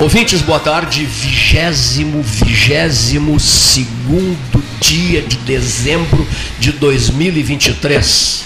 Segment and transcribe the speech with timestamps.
[0.00, 1.04] Ouvintes, boa tarde.
[1.04, 6.26] Vigésimo, vigésimo segundo dia de dezembro
[6.58, 8.44] de 2023.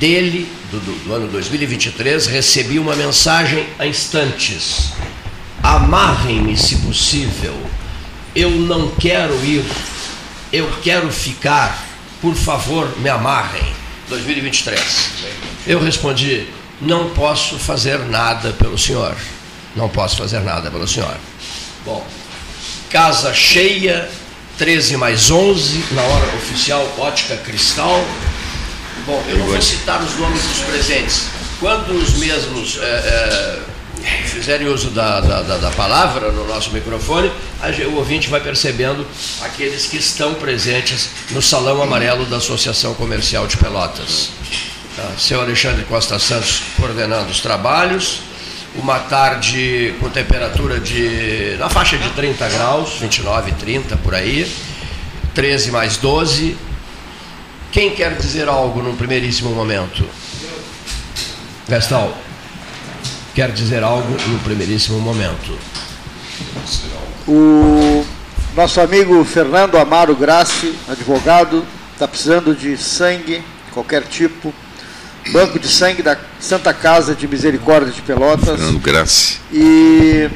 [0.00, 4.90] Dele, do, do ano 2023, recebi uma mensagem a instantes.
[5.62, 7.56] Amarrem-me se possível.
[8.34, 9.64] Eu não quero ir.
[10.52, 11.86] Eu quero ficar.
[12.20, 13.72] Por favor, me amarrem.
[14.08, 14.80] 2023.
[15.64, 16.48] Eu respondi:
[16.80, 19.16] não posso fazer nada pelo senhor.
[19.74, 21.16] Não posso fazer nada pelo senhor.
[21.84, 22.04] Bom,
[22.90, 24.08] casa cheia,
[24.58, 28.04] 13 mais 11, na hora oficial, ótica cristal.
[29.06, 31.22] Bom, eu não vou citar os nomes dos presentes.
[31.58, 33.60] Quando os mesmos é,
[34.02, 37.32] é, fizerem uso da, da, da, palavra no nosso microfone,
[37.90, 39.06] o ouvinte vai percebendo
[39.42, 44.30] aqueles que estão presentes no Salão Amarelo da Associação Comercial de Pelotas.
[44.96, 45.08] Tá?
[45.18, 48.20] Seu Alexandre Costa Santos coordenando os trabalhos
[48.76, 54.50] uma tarde com temperatura de na faixa de 30 graus, 29, 30 por aí,
[55.34, 56.56] 13 mais 12.
[57.70, 60.06] Quem quer dizer algo num primeiríssimo momento?
[61.68, 62.12] Gastão,
[63.34, 65.58] quer dizer algo no primeiríssimo momento?
[67.26, 68.04] O
[68.54, 73.42] nosso amigo Fernando Amaro Grassi, advogado, está precisando de sangue,
[73.72, 74.52] qualquer tipo,
[75.30, 78.58] Banco de Sangue da Santa Casa de Misericórdia de Pelotas.
[78.58, 79.38] Fernando Grassi.
[79.52, 80.28] E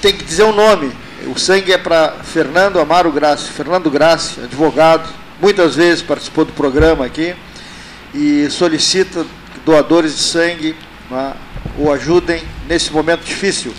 [0.00, 0.92] tem que dizer o nome.
[1.26, 3.50] O sangue é para Fernando Amaro Grassi.
[3.50, 5.08] Fernando Grassi, advogado,
[5.40, 7.34] muitas vezes participou do programa aqui
[8.14, 9.26] e solicita
[9.64, 10.76] doadores de sangue
[11.10, 11.34] né,
[11.78, 13.74] o ajudem nesse momento difícil.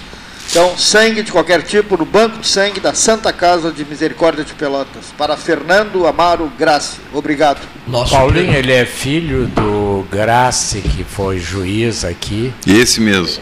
[0.50, 4.54] Então, sangue de qualquer tipo no Banco de Sangue da Santa Casa de Misericórdia de
[4.54, 5.14] Pelotas.
[5.18, 7.00] Para Fernando Amaro Grassi.
[7.14, 7.60] Obrigado.
[7.86, 12.54] Nosso Paulinho, ele é filho do Grassi, que foi juiz aqui.
[12.66, 13.42] Esse mesmo.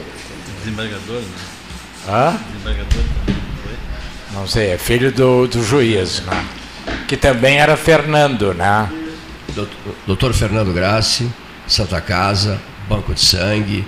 [0.64, 1.28] Desembargador, né?
[2.08, 2.38] Hã?
[2.52, 3.42] Desembargador também,
[4.34, 6.46] Não sei, é filho do, do juiz, né?
[7.08, 8.90] Que também era Fernando, né?
[10.08, 11.32] Doutor Fernando Grassi,
[11.68, 13.88] Santa Casa, Banco de Sangue,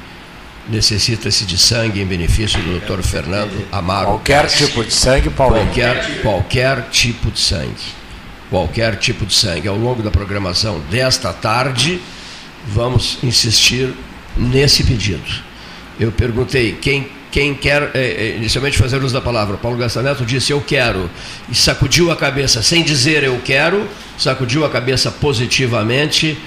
[0.69, 3.01] necessita-se de sangue em benefício do Dr.
[3.01, 4.07] Fernando Amaro.
[4.07, 5.55] Qualquer tipo de sangue, Paulo?
[5.55, 7.97] Qualquer, qualquer tipo de sangue.
[8.49, 9.67] Qualquer tipo de sangue.
[9.67, 12.01] Ao longo da programação desta tarde,
[12.67, 13.93] vamos insistir
[14.35, 15.47] nesse pedido.
[15.99, 19.57] Eu perguntei quem, quem quer é, inicialmente fazer uso da palavra.
[19.57, 21.09] Paulo Gastaneto disse eu quero
[21.49, 26.37] e sacudiu a cabeça sem dizer eu quero, sacudiu a cabeça positivamente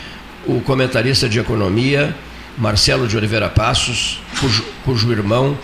[0.46, 2.14] o comentarista de economia
[2.58, 5.56] Marcelo de Oliveira Passos, cujo, cujo irmão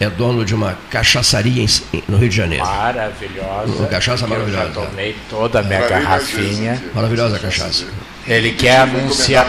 [0.00, 2.64] é dono de uma cachaçaria em, no Rio de Janeiro.
[2.64, 3.72] Maravilhosa.
[3.72, 4.68] Uma cachaça maravilhosa.
[4.68, 6.82] Eu já tomei toda a minha garrafinha.
[6.94, 7.86] Maravilhosa a cachaça.
[8.26, 9.46] Ele quer anunciar,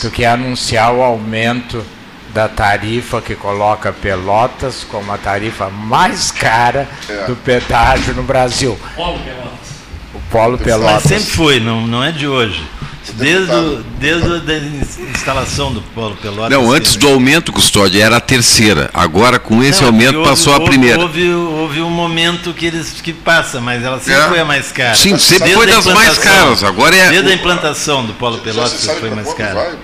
[0.00, 1.84] tu quer anunciar o aumento
[2.32, 7.26] da tarifa que coloca Pelotas como a tarifa mais cara é.
[7.26, 8.78] do pedágio no Brasil.
[8.96, 9.68] Polo Pelotas.
[10.14, 10.94] O Polo Pelotas.
[10.94, 12.64] Mas sempre foi, não, não é de hoje.
[13.12, 16.50] Desde, o, desde a instalação do Polo Pelotas.
[16.50, 18.90] Não, antes do aumento, Custódio, era a terceira.
[18.94, 21.00] Agora, com esse não, aumento, houve, passou houve, a primeira.
[21.00, 24.28] Houve, houve um momento que eles que passa, mas ela sempre é.
[24.28, 24.94] foi a mais cara.
[24.94, 26.64] Sim, sempre desde foi das mais caras.
[26.64, 27.10] Agora é.
[27.10, 29.76] Desde a implantação do Polo Pelotas foi mais cara.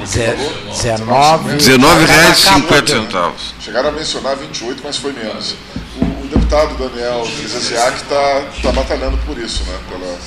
[0.00, 3.54] 19 19 reais e 50 centavos.
[3.60, 5.54] Chegaram a mencionar 28, mas foi menos.
[6.00, 9.78] O, o deputado Daniel Crisaziak está tá batalhando por isso, né?
[9.88, 10.18] Pela,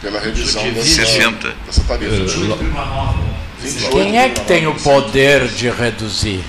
[0.00, 1.54] pela revisão dessa, 60.
[1.66, 2.12] dessa tarifa.
[3.90, 6.44] Quem é que tem o poder de reduzir?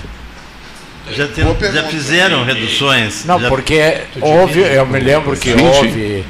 [1.10, 3.24] Já, tem, já fizeram reduções?
[3.24, 3.48] Não, já...
[3.48, 6.24] porque houve, eu me lembro que houve,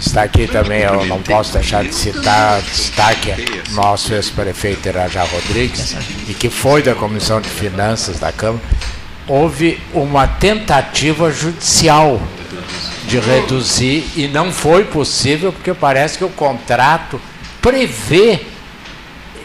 [0.00, 3.34] está aqui também, eu não posso deixar de citar, destaque
[3.72, 5.94] nosso ex-prefeito Irajá Rodrigues,
[6.26, 8.64] e que foi da Comissão de Finanças da Câmara,
[9.28, 12.20] houve uma tentativa judicial
[13.10, 17.20] de reduzir e não foi possível porque parece que o contrato
[17.60, 18.40] prevê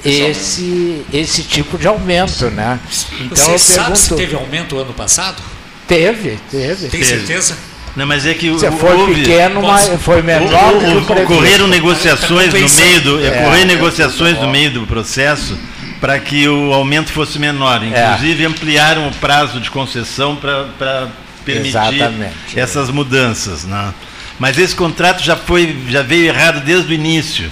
[0.03, 2.79] esse, esse tipo de aumento, né?
[3.19, 5.41] Então Você eu sabe pergunto, se teve aumento ano passado?
[5.87, 6.89] Teve, teve.
[6.89, 7.57] Tem certeza?
[7.95, 10.73] Não, mas é que Você foi houve, pequeno, mas foi menor.
[10.73, 15.57] O, o, ocorreram negociações no meio do, é, ocorreram negociações no meio do processo
[15.99, 17.81] para que o aumento fosse menor.
[17.81, 17.87] É.
[17.87, 18.47] Inclusive é.
[18.47, 21.09] ampliaram o prazo de concessão para
[21.45, 22.33] permitir Exatamente.
[22.55, 23.63] essas mudanças.
[23.63, 23.93] Né?
[24.39, 27.49] Mas esse contrato já foi, já veio errado desde o início.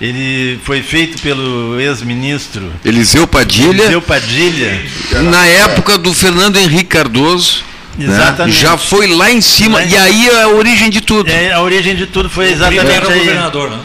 [0.00, 3.82] Ele foi feito pelo ex-ministro Eliseu Padilha.
[3.82, 4.82] Eliseu Padilha.
[5.30, 7.64] Na época do Fernando Henrique Cardoso.
[7.98, 8.06] Né?
[8.06, 8.56] Exatamente.
[8.56, 8.62] Né?
[8.62, 11.28] Já foi lá em cima, e aí é a origem de tudo.
[11.28, 12.86] É, a origem de tudo foi exatamente.
[12.86, 13.18] Ele era aí.
[13.18, 13.80] governador, né?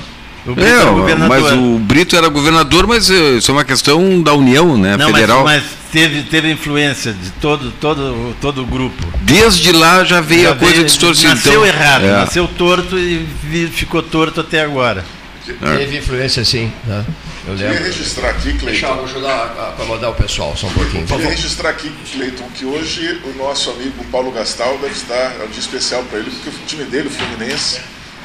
[0.46, 1.42] O Brito é, era governador.
[1.42, 5.12] Mas o Brito era governador, mas eh, isso é uma questão da União né, Não,
[5.12, 5.44] Federal.
[5.44, 9.01] Mas, mas, teve, teve influência de todo, todo, todo o grupo.
[9.21, 11.30] Desde lá já veio já a coisa veio, distorcida.
[11.36, 12.12] Nasceu então, errado, é.
[12.12, 13.25] nasceu torto e
[13.74, 15.06] ficou torto até agora.
[15.45, 16.69] Teve influência sim.
[16.83, 17.06] Né?
[17.47, 17.74] Eu lembro.
[17.74, 18.65] Queria registrar aqui, Cleiton.
[18.65, 21.06] Deixa eu ajudar a acomodar o pessoal só um pouquinho.
[21.06, 25.50] Queria registrar aqui, Cleiton, que hoje o nosso amigo Paulo Gastal deve estar, é um
[25.50, 27.80] dia especial para ele, porque o time dele, o Fluminense,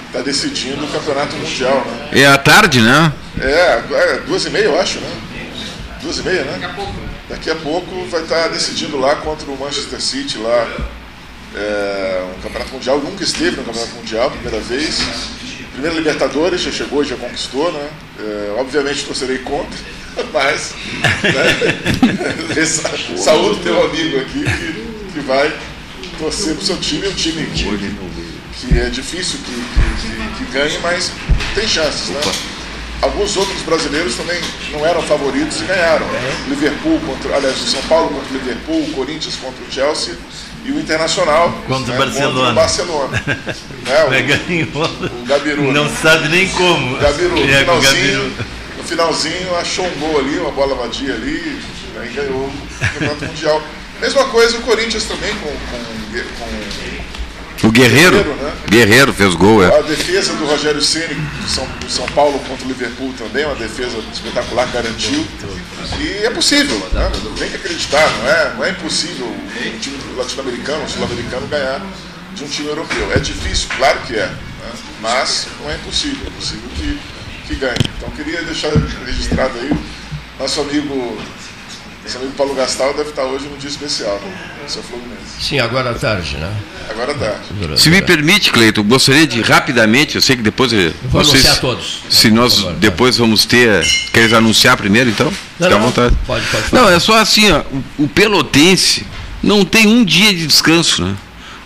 [0.06, 1.86] está decidindo o campeonato mundial.
[1.86, 2.22] Né?
[2.22, 3.12] É à tarde, né?
[3.40, 5.10] É, é, duas e meia, eu acho, né?
[6.02, 6.52] Duas e meia, né?
[6.52, 7.09] Daqui a pouco.
[7.30, 10.68] Daqui a pouco vai estar decidindo lá contra o Manchester City, lá.
[11.54, 14.98] É, um campeonato mundial, nunca esteve no campeonato mundial, primeira vez.
[15.72, 17.88] Primeira Libertadores, já chegou, já conquistou, né?
[18.18, 19.78] É, obviamente torcerei contra,
[20.32, 20.74] mas
[21.22, 22.66] né?
[23.16, 25.56] saúde teu amigo aqui que, que vai
[26.18, 31.12] torcer pro seu time, um time que, que é difícil que, que, que ganhe, mas
[31.54, 32.20] tem chances, né?
[33.02, 34.38] Alguns outros brasileiros também
[34.72, 36.06] não eram favoritos e ganharam.
[36.48, 40.14] Liverpool contra, aliás, o São Paulo contra o Liverpool, o Corinthians contra o Chelsea
[40.64, 42.34] e o Internacional contra, né, o Barcelona.
[42.34, 43.24] contra o Barcelona.
[43.86, 45.72] né, o, o Gabiru.
[45.72, 45.96] Não né?
[46.02, 46.96] sabe nem como.
[46.96, 48.36] O Gabiru, no, é, finalzinho,
[48.76, 51.58] no finalzinho achou um gol ali, uma bola vadia ali,
[51.94, 53.62] né, e ganhou o Campeonato Mundial.
[53.98, 55.84] Mesma coisa o Corinthians também com, com,
[56.38, 56.99] com
[57.62, 58.52] o Guerreiro, Guerreiro, né?
[58.68, 59.78] Guerreiro fez gol, é.
[59.78, 63.54] A defesa do Rogério Ceni do São, do São Paulo contra o Liverpool também, uma
[63.54, 65.26] defesa espetacular, garantiu.
[65.98, 67.10] E é possível, né?
[67.38, 71.82] tem que acreditar, não é, não é impossível um time latino-americano, um sul-americano ganhar
[72.34, 73.12] de um time europeu.
[73.12, 74.72] É difícil, claro que é, né?
[75.00, 76.98] mas não é impossível, é possível que,
[77.46, 77.76] que ganhe.
[77.96, 78.70] Então queria deixar
[79.04, 79.70] registrado aí
[80.38, 81.18] nosso amigo
[82.10, 84.32] esse amigo Paulo Gastal deve estar hoje num dia especial, né?
[84.66, 85.20] Seu Fluminense.
[85.40, 86.52] Sim, agora à tarde, né?
[86.88, 87.80] Agora à tarde.
[87.80, 90.72] Se me permite, Cleiton, gostaria de rapidamente, eu sei que depois.
[90.72, 92.02] Eu vou vocês, anunciar todos.
[92.10, 93.22] Se nós depois tá.
[93.22, 93.86] vamos ter.
[94.12, 95.32] Queres anunciar primeiro, então?
[95.60, 96.16] Não, Fique à vontade.
[96.26, 96.64] Pode, pode.
[96.64, 96.82] Falar.
[96.82, 99.06] Não, é só assim, ó, o, o Pelotense
[99.40, 101.14] não tem um dia de descanso, né?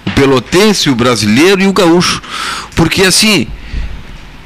[0.07, 2.21] O Pelotense, o brasileiro e o gaúcho.
[2.77, 3.49] Porque assim,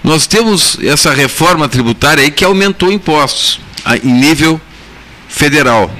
[0.04, 3.58] nós temos essa reforma tributária aí que aumentou impostos
[4.04, 4.60] em nível
[5.38, 5.90] federal.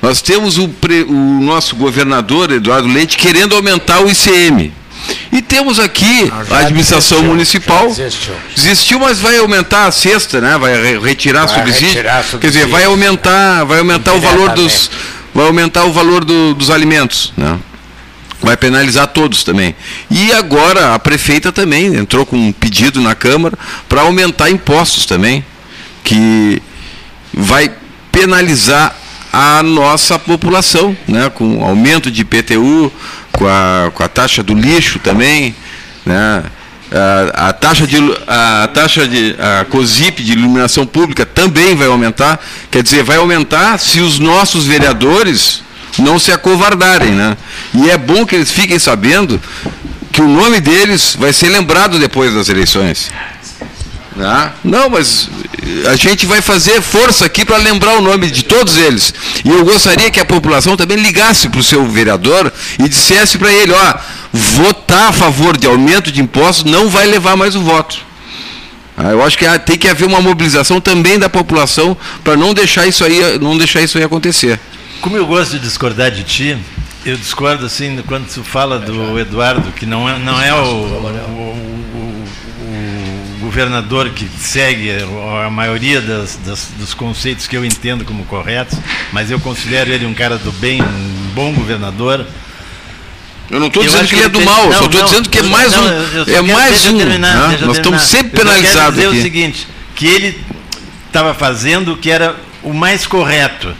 [0.00, 4.72] Nós temos o, pre, o, nosso governador, Eduardo Leite, querendo aumentar o ICM.
[5.32, 7.86] E temos aqui ah, a administração desistiu, municipal.
[7.88, 8.34] Desistiu.
[8.54, 9.00] desistiu.
[9.00, 10.58] mas vai aumentar a cesta, né?
[10.58, 11.88] Vai retirar vai subsídio.
[11.88, 12.40] Retirar subsídio.
[12.40, 14.90] Quer dizer, vai aumentar, vai aumentar o valor dos.
[15.34, 17.32] Vai aumentar o valor do, dos alimentos.
[17.36, 17.58] Né?
[18.42, 19.74] Vai penalizar todos também.
[20.10, 23.56] E agora a prefeita também entrou com um pedido na Câmara
[23.88, 25.44] para aumentar impostos também.
[26.04, 26.62] Que
[27.32, 27.70] vai
[28.18, 28.96] penalizar
[29.32, 31.30] a nossa população, né?
[31.30, 32.92] com aumento de IPTU,
[33.30, 35.54] com a, com a taxa do lixo também,
[36.04, 36.42] né?
[36.90, 37.96] a, a taxa de
[38.26, 42.40] a taxa de a COSIP de iluminação pública também vai aumentar,
[42.72, 45.62] quer dizer, vai aumentar se os nossos vereadores
[45.96, 47.36] não se acovardarem, né?
[47.74, 49.40] E é bom que eles fiquem sabendo
[50.12, 53.10] que o nome deles vai ser lembrado depois das eleições.
[54.18, 54.52] Né?
[54.64, 55.30] Não, mas
[55.88, 59.14] a gente vai fazer força aqui para lembrar o nome de todos eles.
[59.44, 63.52] E eu gostaria que a população também ligasse para o seu vereador e dissesse para
[63.52, 63.94] ele, ó,
[64.32, 68.00] votar a favor de aumento de impostos não vai levar mais o voto.
[68.96, 72.88] Ah, eu acho que tem que haver uma mobilização também da população para não deixar
[72.88, 74.58] isso aí, não deixar isso aí acontecer.
[75.00, 76.58] Como eu gosto de discordar de ti,
[77.06, 81.77] eu discordo assim quando tu fala do Eduardo, que não é, não é o, o,
[83.58, 84.88] governador que segue
[85.44, 88.78] a maioria das, das, dos conceitos que eu entendo como corretos,
[89.12, 92.24] mas eu considero ele um cara do bem, um bom governador.
[93.50, 95.42] Eu não estou dizendo que ele é do mal, não, só estou dizendo que é
[95.42, 96.36] mais não, um.
[96.36, 96.98] É mais um.
[96.98, 97.58] Terminar, né?
[97.62, 99.02] Nós estamos sempre penalizados.
[99.02, 99.18] Eu dizer aqui.
[99.18, 100.40] o seguinte: que ele
[101.08, 103.74] estava fazendo o que era o mais correto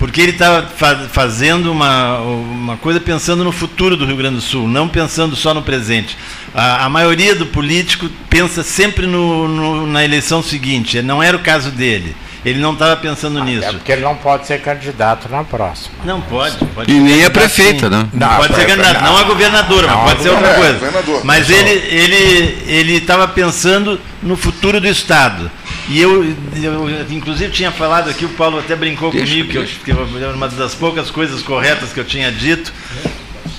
[0.00, 0.66] porque ele estava
[1.12, 5.52] fazendo uma, uma coisa pensando no futuro do Rio Grande do Sul, não pensando só
[5.52, 6.16] no presente.
[6.54, 11.40] A, a maioria do político pensa sempre no, no, na eleição seguinte, não era o
[11.40, 12.16] caso dele.
[12.42, 13.66] Ele não estava pensando ah, nisso.
[13.66, 15.94] É porque ele não pode ser candidato na próxima.
[16.02, 16.56] Não pode.
[16.74, 17.94] pode e nem a prefeita, sim.
[17.94, 18.08] né?
[18.14, 20.54] Não, não pode ser candidato, não, não a governadora, não, mas pode ser outra é,
[20.54, 20.86] coisa.
[20.86, 25.50] É, mas ele ele ele estava pensando no futuro do estado.
[25.88, 26.24] E eu,
[26.62, 29.78] eu, inclusive, tinha falado aqui, o Paulo até brincou deixa, comigo, deixa.
[29.84, 32.72] que eu, que uma das poucas coisas corretas que eu tinha dito.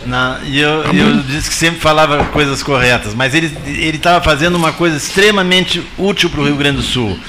[0.06, 3.52] Na, e eu, eu disse que sempre falava coisas corretas, mas ele
[3.96, 7.20] estava fazendo uma coisa extremamente útil para o Rio Grande do Sul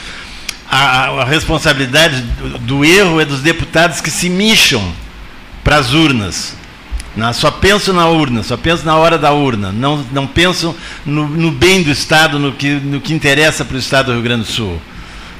[0.72, 4.82] a, a responsabilidade do, do, erro é dos deputados que se micham
[5.62, 6.56] para as urnas.
[7.14, 11.28] Na, só pensam na urna, só pensam na hora da urna, não, não pensam no,
[11.28, 14.44] no bem do Estado, no que, no que interessa para o Estado do Rio Grande
[14.44, 14.80] do Sul.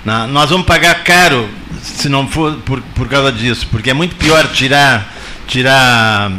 [0.05, 1.49] Nós vamos pagar caro
[1.81, 5.13] se não for por, por causa disso, porque é muito pior tirar,
[5.47, 6.31] tirar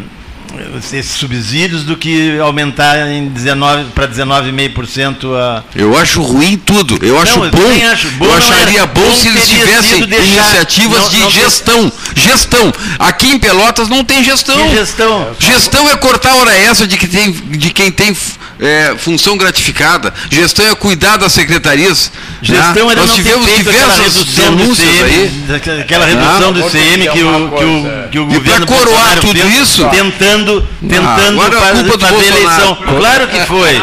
[0.77, 5.63] esses subsídios do que aumentar em 19 para 19,5% a.
[5.75, 7.03] Eu acho ruim tudo.
[7.03, 7.57] Eu acho não, bom.
[7.59, 11.91] Eu, acho bom, eu acharia bom, bom se eles tivessem iniciativas não, de não gestão.
[12.15, 12.73] Gestão.
[12.99, 14.55] Aqui em Pelotas não tem gestão.
[14.69, 15.35] Que gestão.
[15.39, 18.15] Gestão é cortar a hora essa de, que tem, de quem tem
[18.59, 20.13] é, função gratificada.
[20.29, 22.11] Gestão é cuidar das secretarias.
[22.41, 22.95] Gestão né?
[22.95, 25.81] Nós tivemos diversas denúncias CM, aí.
[25.81, 28.63] Aquela redução ah, do ICM que o, que o, que o governo.
[28.63, 29.87] E para coroar tudo isso.
[29.89, 32.75] Tentando, tentando ah, fazer, fazer eleição.
[32.75, 33.81] Claro que foi.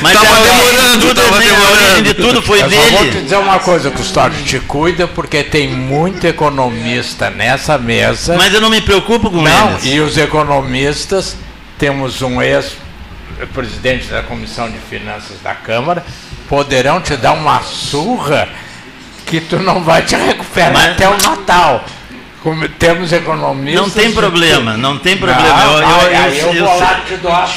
[0.00, 2.02] Mas estava demorando, estava demorando.
[2.02, 2.96] De tudo foi dele.
[2.96, 4.42] vou te dizer uma coisa, Custódio.
[4.44, 8.36] Te cuida porque tem muito economista nessa mesa.
[8.36, 9.86] Mas eu não me preocupo com não, eles.
[9.86, 11.36] E os economistas,
[11.78, 12.81] temos um ex
[13.46, 16.04] presidente da Comissão de Finanças da Câmara,
[16.48, 18.48] poderão te dar uma surra
[19.26, 20.92] que tu não vai te recuperar Mas...
[20.92, 21.84] até o Natal.
[22.42, 23.80] Como temos economistas.
[23.80, 25.48] Não tem problema, não tem problema.
[25.48, 27.48] Não, eu, eu, eu, eu, vou lá te doar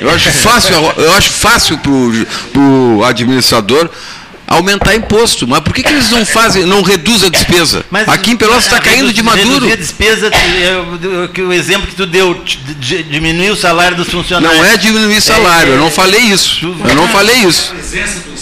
[0.00, 1.90] Eu acho fácil, eu acho fácil para
[2.60, 3.90] o administrador
[4.50, 5.46] aumentar imposto.
[5.46, 7.84] Mas por que, que eles não fazem, não reduzem a despesa?
[7.88, 9.66] Mas, Aqui em Pelotas está caindo de maduro.
[9.66, 10.30] Reduzir a despesa,
[11.32, 12.42] que o exemplo que tu deu,
[13.08, 14.60] diminuir o salário dos funcionários.
[14.60, 16.66] Não é diminuir salário, eu não falei isso.
[16.66, 17.72] Eu não falei isso.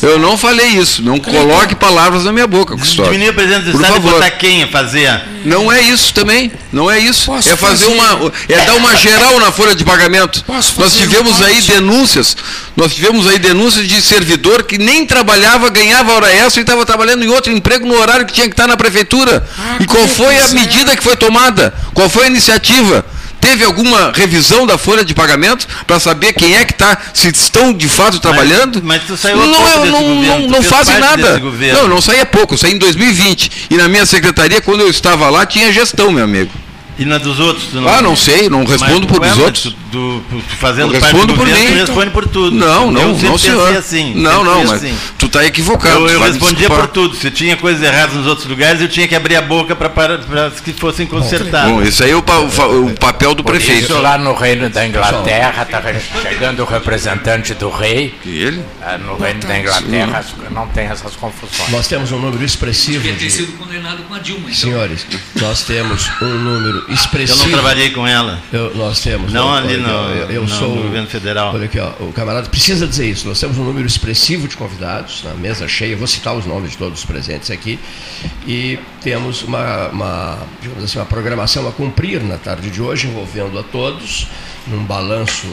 [0.02, 1.02] Eu não falei isso.
[1.02, 3.12] Não coloque palavras na minha boca, Custódio.
[3.12, 5.20] Diminuir o presidente do Estado e botar quem a fazer?
[5.44, 6.52] Não é isso também.
[6.72, 7.26] Não é isso.
[7.26, 8.32] Posso é fazer, fazer uma.
[8.48, 10.44] É dar uma geral na folha de pagamento.
[10.48, 12.36] Nós tivemos aí denúncias.
[12.76, 17.24] Nós tivemos aí denúncias de servidor que nem trabalhava, ganhava hora extra e estava trabalhando
[17.24, 19.46] em outro emprego no horário que tinha que estar na prefeitura.
[19.58, 21.74] Ah, e qual foi a medida que foi tomada?
[21.94, 23.04] Qual foi a iniciativa?
[23.40, 27.72] Teve alguma revisão da folha de pagamento para saber quem é que está, se estão
[27.72, 28.80] de fato trabalhando?
[28.82, 31.38] Mas, mas tu saiu não, pouco não, governo, não, não fazem nada.
[31.38, 33.68] Não, não saí há pouco, saí em 2020.
[33.70, 36.50] E na minha secretaria, quando eu estava lá, tinha gestão, meu amigo.
[36.98, 37.72] E na dos outros?
[37.72, 37.88] Não...
[37.88, 39.76] Ah, não sei, não respondo por dos outros.
[39.92, 40.22] Do,
[40.58, 41.80] fazendo eu respondo por governo, mim.
[41.80, 42.56] responde por tudo.
[42.56, 43.76] Não, não, não, senhor.
[43.76, 44.94] Assim, não, não, mas assim.
[45.16, 46.00] tu está equivocado.
[46.00, 47.14] Eu, eu respondia por tudo.
[47.14, 50.72] Se tinha coisas erradas nos outros lugares, eu tinha que abrir a boca para que
[50.72, 51.70] fossem consertadas.
[51.70, 53.84] Bom, isso aí é o, o, o papel do por prefeito.
[53.84, 55.82] Isso lá no reino da Inglaterra está
[56.20, 58.14] chegando o representante do rei.
[58.24, 58.62] E ele?
[58.82, 61.70] Ah, no reino da Inglaterra não tem essas confusões.
[61.70, 63.12] Nós temos um número expressivo de...
[63.12, 64.40] ter sido condenado com a Dilma.
[64.50, 64.54] Então.
[64.54, 65.06] Senhores,
[65.40, 67.40] nós temos um número expressivo...
[67.40, 68.40] Eu não trabalhei com ela.
[68.52, 69.32] Eu, nós temos.
[69.32, 71.54] Não ali no, eu, eu no, sou, no governo federal.
[71.54, 73.28] Olha aqui, ó, o camarada precisa dizer isso.
[73.28, 75.96] Nós temos um número expressivo de convidados na mesa cheia.
[75.96, 77.78] Vou citar os nomes de todos os presentes aqui.
[78.46, 83.58] E temos uma, uma, digamos assim, uma programação a cumprir na tarde de hoje, envolvendo
[83.58, 84.26] a todos,
[84.66, 85.46] num balanço,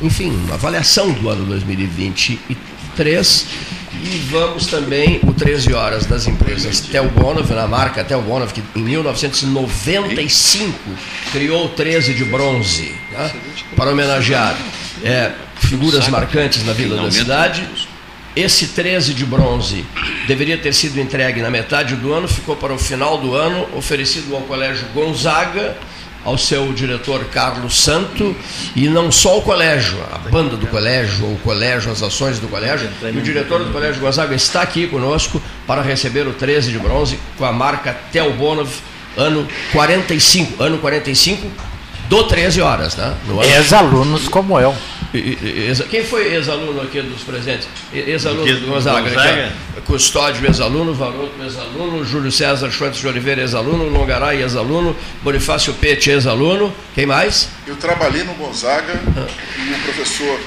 [0.00, 3.46] enfim, uma avaliação do ano 2023
[4.02, 10.78] e vamos também, o 13 horas das empresas Telbonov, na marca Telbonov, que em 1995
[11.32, 13.30] criou o 13 de bronze, né,
[13.76, 14.56] para homenagear
[15.04, 17.68] é, figuras marcantes na Vila da Cidade.
[18.34, 19.84] Esse 13 de bronze
[20.28, 24.34] deveria ter sido entregue na metade do ano, ficou para o final do ano, oferecido
[24.34, 25.76] ao Colégio Gonzaga
[26.24, 28.36] ao seu diretor Carlos Santo
[28.76, 32.88] e não só o colégio, a banda do colégio, o colégio, as ações do colégio.
[33.02, 37.18] E o diretor do Colégio Gonzaga está aqui conosco para receber o 13 de bronze
[37.38, 38.70] com a marca Telbonov,
[39.16, 41.46] ano 45, ano 45
[42.08, 43.14] do 13 horas, né?
[43.56, 44.74] Ex-alunos como eu.
[45.90, 47.68] Quem foi ex-aluno aqui dos presentes?
[47.92, 49.08] Ex-aluno do Gonzaga.
[49.08, 49.52] Gonzaga?
[49.84, 56.72] Custódio, ex-aluno, Varoto, ex-aluno, Júlio César Schwantz de Oliveira, ex-aluno, Longaray, ex-aluno, Bonifácio Pete, ex-aluno.
[56.94, 57.48] Quem mais?
[57.66, 59.26] Eu trabalhei no Gonzaga ah.
[59.58, 60.38] e o professor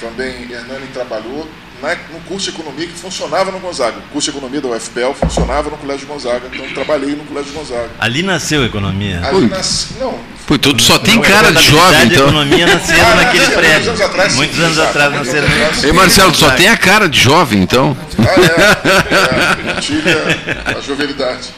[0.00, 1.48] também, Hernani, trabalhou
[1.82, 3.98] na, no curso de economia que funcionava no Gonzaga.
[3.98, 7.90] O curso de economia da UFPEL funcionava no Colégio Gonzaga, então trabalhei no Colégio Gonzaga.
[7.98, 9.20] Ali nasceu a economia?
[9.26, 9.88] Ali nas...
[9.98, 10.18] Não.
[10.46, 12.26] Pô, tu só tem cara de jovem, então.
[12.26, 13.86] A economia nasceu ah, naquele prédio.
[13.86, 15.48] Muitos anos atrás, Muitos anos atrás nasceram.
[15.82, 17.96] Ei, Marcelo, tu só tem a cara de jovem, então.
[18.18, 19.76] Ah, é.
[19.76, 21.48] é tive a, a jovialidade.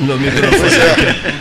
[0.00, 0.74] No microfone.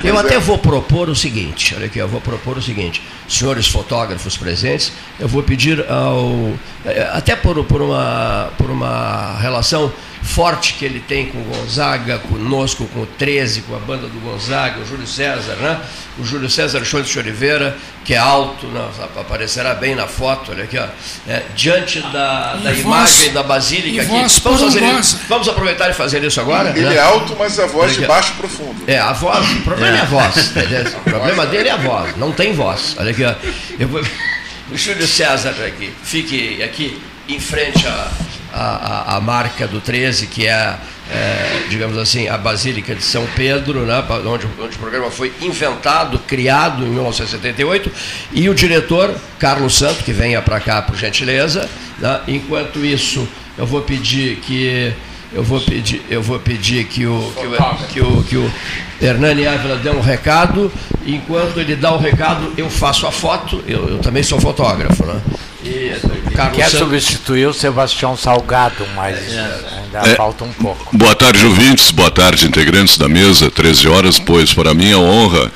[0.03, 0.09] É.
[0.09, 4.35] Eu até vou propor o seguinte, olha aqui, eu vou propor o seguinte, senhores fotógrafos
[4.35, 6.51] presentes, eu vou pedir ao.
[6.85, 9.93] Eh, até por, por, uma, por uma relação
[10.23, 14.19] forte que ele tem com o Gonzaga, conosco, com o 13, com a banda do
[14.21, 15.79] Gonzaga, o Júlio César, né?
[16.17, 18.87] O Júlio César Schultz de Oliveira, que é alto, né?
[19.19, 20.87] aparecerá bem na foto, olha aqui, ó.
[21.27, 24.11] É, diante da, da imagem da Basílica aqui.
[24.11, 26.69] Vamos, fazer isso, vamos aproveitar e fazer isso agora?
[26.69, 26.95] Ele né?
[26.95, 28.83] é alto, mas a voz de baixo profundo.
[28.87, 30.53] É, a voz, o problema é, é a voz.
[30.95, 32.95] O problema dele é a voz, não tem voz.
[32.97, 33.33] Olha aqui, ó.
[33.77, 33.89] Eu
[34.71, 38.09] o Júlio César aqui, fique aqui em frente a
[38.53, 40.77] a, a, marca do 13, que é,
[41.09, 46.19] é, digamos assim, a Basílica de São Pedro, né, onde, onde o programa foi inventado,
[46.19, 47.91] criado em 1978,
[48.31, 51.67] e o diretor, Carlos Santo, que venha para cá, por gentileza.
[51.97, 54.93] Né, enquanto isso, eu vou pedir que
[55.33, 58.51] eu vou pedir, eu vou pedir que o, que o, que o, que o
[59.01, 60.71] Hernani Ávila dê um recado.
[61.05, 63.63] Enquanto ele dá o recado, eu faço a foto.
[63.67, 65.19] Eu, eu também sou fotógrafo, né?
[65.63, 65.93] E
[66.35, 66.79] Carlos Quer Santos...
[66.79, 69.59] substituir o Sebastião Salgado, mas é.
[69.83, 70.15] ainda é.
[70.15, 70.95] falta um pouco.
[70.95, 71.91] Boa tarde, ouvintes.
[71.91, 73.49] Boa tarde, integrantes da mesa.
[73.49, 75.51] 13 horas, pois para mim é honra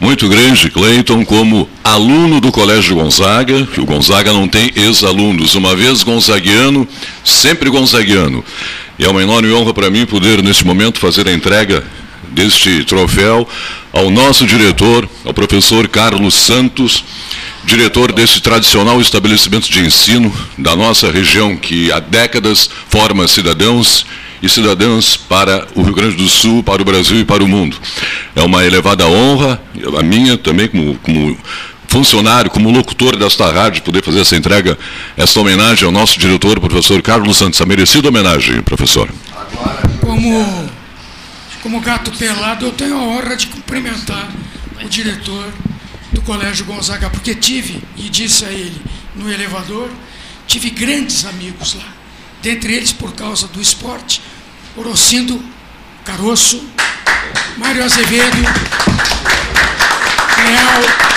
[0.00, 5.74] muito grande, Cleiton, como aluno do Colégio Gonzaga, que o Gonzaga não tem ex-alunos, uma
[5.74, 6.86] vez gonzaguiano,
[7.24, 8.44] sempre gonzaguiano.
[8.96, 11.82] E é uma enorme honra para mim poder, neste momento, fazer a entrega
[12.30, 13.48] deste troféu
[13.92, 17.04] ao nosso diretor, ao professor Carlos Santos,
[17.68, 24.06] diretor desse tradicional estabelecimento de ensino da nossa região, que há décadas forma cidadãos
[24.42, 27.76] e cidadãs para o Rio Grande do Sul, para o Brasil e para o mundo.
[28.34, 29.60] É uma elevada honra,
[29.98, 31.38] a minha também como, como
[31.88, 34.78] funcionário, como locutor desta rádio, poder fazer essa entrega,
[35.14, 37.60] essa homenagem ao nosso diretor, professor Carlos Santos.
[37.60, 39.10] A merecida homenagem, professor.
[40.00, 40.70] Como,
[41.62, 44.30] como gato pelado, eu tenho a honra de cumprimentar
[44.82, 45.52] o diretor
[46.12, 48.80] do Colégio Gonzaga, porque tive, e disse a ele
[49.14, 49.90] no elevador,
[50.46, 51.88] tive grandes amigos lá.
[52.42, 54.22] Dentre eles, por causa do esporte,
[54.76, 55.42] Orocindo
[56.04, 56.64] Caroço,
[57.56, 58.36] Mário Azevedo,
[60.36, 61.08] Real,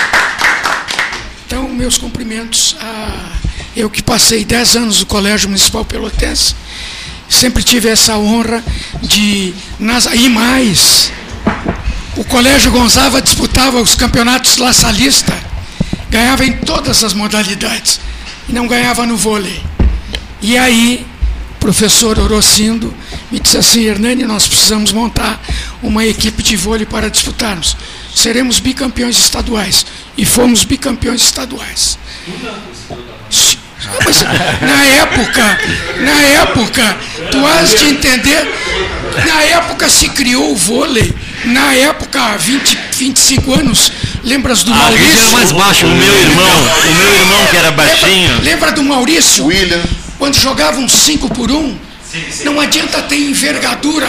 [1.46, 3.32] então, meus cumprimentos a
[3.76, 6.54] eu que passei 10 anos no Colégio Municipal Pelotense,
[7.28, 8.62] sempre tive essa honra
[9.02, 11.12] de nas, e mais.
[12.16, 15.32] O Colégio Gonzaga disputava os campeonatos La Salista,
[16.10, 18.00] ganhava em todas as modalidades
[18.48, 19.62] e não ganhava no vôlei.
[20.40, 21.06] E aí,
[21.52, 22.92] o professor Orocindo
[23.30, 25.40] me disse assim, Hernani, nós precisamos montar
[25.82, 27.76] uma equipe de vôlei para disputarmos
[28.14, 29.86] seremos bicampeões estaduais.
[30.16, 31.98] E fomos bicampeões estaduais.
[34.04, 34.22] Mas,
[34.60, 35.58] na época,
[36.00, 36.96] na época,
[37.30, 38.48] tu has de entender,
[39.26, 41.12] na época se criou o vôlei,
[41.44, 45.18] na época, há 20, 25 anos, lembras do ah, Maurício?
[45.18, 48.28] era mais baixo, o meu irmão, o meu irmão que era baixinho.
[48.28, 49.46] Lembra, lembra do Maurício?
[49.46, 49.82] William.
[50.18, 51.56] Quando jogavam 5 por 1?
[51.56, 51.78] Um,
[52.44, 54.08] não adianta ter envergadura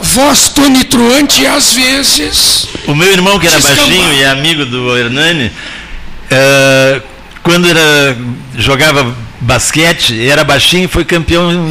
[0.00, 2.68] voz tonitruante às vezes.
[2.86, 7.02] O meu irmão, que era baixinho e amigo do Hernani, uh,
[7.42, 8.16] quando era,
[8.56, 11.68] jogava basquete, era baixinho, foi campeão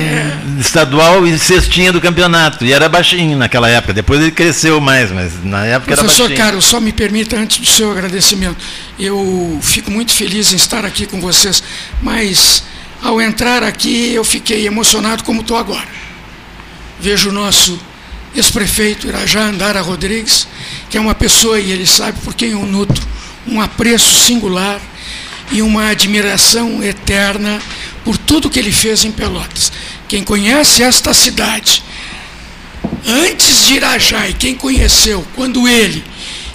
[0.59, 2.65] estadual e cestinha do campeonato.
[2.65, 3.93] E era baixinho naquela época.
[3.93, 6.37] Depois ele cresceu mais, mas na época Professor era baixinho.
[6.37, 8.57] Caro, só me permita, antes do seu agradecimento,
[8.99, 11.61] eu fico muito feliz em estar aqui com vocês,
[12.01, 12.63] mas
[13.01, 15.87] ao entrar aqui eu fiquei emocionado como estou agora.
[16.99, 17.79] Vejo o nosso
[18.35, 20.47] ex-prefeito Irajá Andara Rodrigues,
[20.89, 23.05] que é uma pessoa, e ele sabe por quem eu nutro,
[23.45, 24.79] um apreço singular
[25.51, 27.61] e uma admiração eterna
[28.03, 29.71] por tudo que ele fez em Pelotas.
[30.07, 31.83] Quem conhece esta cidade,
[33.05, 36.03] antes de Irajá, e quem conheceu, quando ele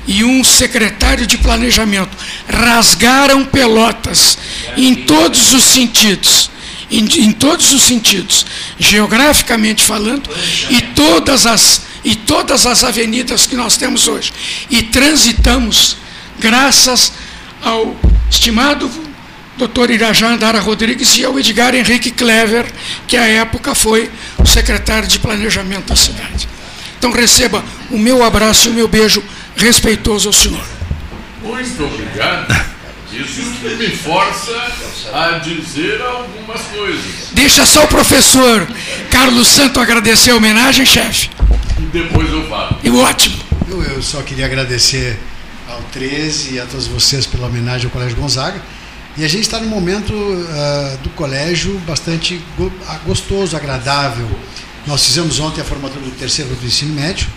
[0.07, 2.16] e um secretário de planejamento
[2.48, 4.37] rasgaram Pelotas
[4.76, 6.50] em todos os sentidos,
[6.90, 8.44] em, em todos os sentidos,
[8.78, 10.28] geograficamente falando,
[10.70, 14.33] e todas as e todas as avenidas que nós temos hoje.
[14.68, 15.96] E transitamos
[16.38, 17.12] graças
[17.62, 17.96] ao
[18.31, 18.90] estimado
[19.57, 19.90] Dr.
[19.90, 22.66] Irajá Andara Rodrigues e ao Edgar Henrique Clever,
[23.07, 26.48] que à época foi o secretário de planejamento da cidade.
[26.98, 29.22] Então receba o meu abraço e o meu beijo
[29.57, 30.64] respeitoso ao senhor.
[31.42, 32.72] Muito obrigado.
[33.12, 33.42] Isso
[33.77, 34.53] me força
[35.12, 37.29] a dizer algumas coisas.
[37.33, 38.66] Deixa só o professor
[39.11, 41.29] Carlos Santo agradecer a homenagem, chefe.
[41.79, 42.79] E depois eu falo.
[42.83, 43.37] E ótimo.
[43.68, 45.18] Eu, eu só queria agradecer
[45.90, 48.60] 13 e a todos vocês pela homenagem ao Colégio Gonzaga.
[49.16, 52.42] E a gente está num momento uh, do colégio bastante
[53.04, 54.28] gostoso, agradável.
[54.86, 57.28] Nós fizemos ontem a formatura do terceiro do ensino médio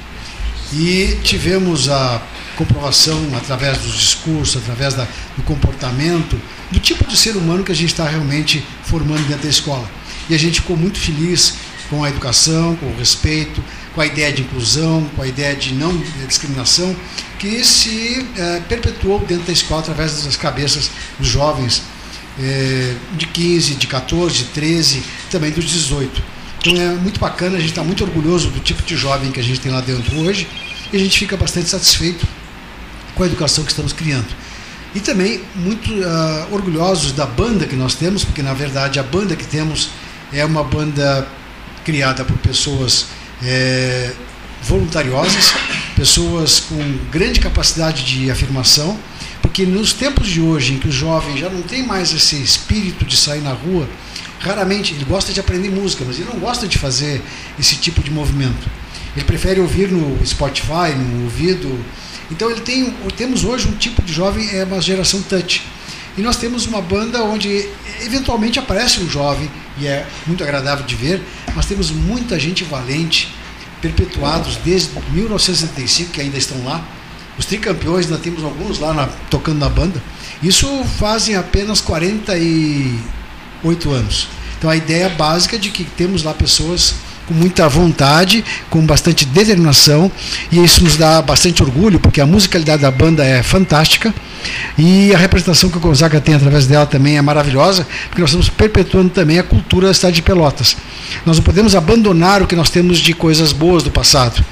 [0.71, 2.21] e tivemos a
[2.55, 5.05] comprovação através dos discursos, através da,
[5.35, 6.39] do comportamento,
[6.71, 9.89] do tipo de ser humano que a gente está realmente formando dentro da escola.
[10.29, 11.55] E a gente ficou muito feliz
[11.89, 13.63] com a educação, com o respeito,
[13.95, 16.93] com a ideia de inclusão, com a ideia de não discriminação,
[17.39, 21.81] que se é, perpetuou dentro da escola através das cabeças dos jovens
[22.37, 26.21] é, de 15, de 14, de 13, também dos 18.
[26.59, 29.43] Então é muito bacana, a gente está muito orgulhoso do tipo de jovem que a
[29.43, 30.47] gente tem lá dentro hoje
[30.91, 32.27] e a gente fica bastante satisfeito
[33.15, 34.27] com a educação que estamos criando.
[34.93, 39.35] E também muito uh, orgulhosos da banda que nós temos, porque na verdade a banda
[39.35, 39.89] que temos
[40.33, 41.27] é uma banda
[41.83, 43.05] criada por pessoas
[43.43, 44.11] é,
[44.63, 45.53] voluntariosas,
[45.95, 48.97] pessoas com grande capacidade de afirmação,
[49.41, 53.05] porque nos tempos de hoje, em que os jovens já não têm mais esse espírito
[53.05, 53.87] de sair na rua,
[54.39, 57.21] raramente ele gosta de aprender música, mas ele não gosta de fazer
[57.59, 58.69] esse tipo de movimento.
[59.15, 61.79] Ele prefere ouvir no Spotify, no ouvido.
[62.29, 65.63] Então ele tem, temos hoje um tipo de jovem é uma geração touch.
[66.17, 67.69] E nós temos uma banda onde
[68.01, 71.21] eventualmente aparece um jovem e é muito agradável de ver,
[71.53, 73.35] mas temos muita gente valente,
[73.81, 76.81] perpetuados desde 1975 que ainda estão lá.
[77.37, 80.01] Os tricampeões, ainda temos alguns lá na, tocando na banda.
[80.41, 84.29] Isso fazem apenas 48 anos.
[84.57, 86.95] Então a ideia básica de que temos lá pessoas
[87.27, 90.11] com muita vontade, com bastante determinação,
[90.51, 94.13] e isso nos dá bastante orgulho, porque a musicalidade da banda é fantástica
[94.77, 98.49] e a representação que o Gonzaga tem através dela também é maravilhosa, porque nós estamos
[98.49, 100.77] perpetuando também a cultura da cidade de Pelotas.
[101.25, 104.43] Nós não podemos abandonar o que nós temos de coisas boas do passado.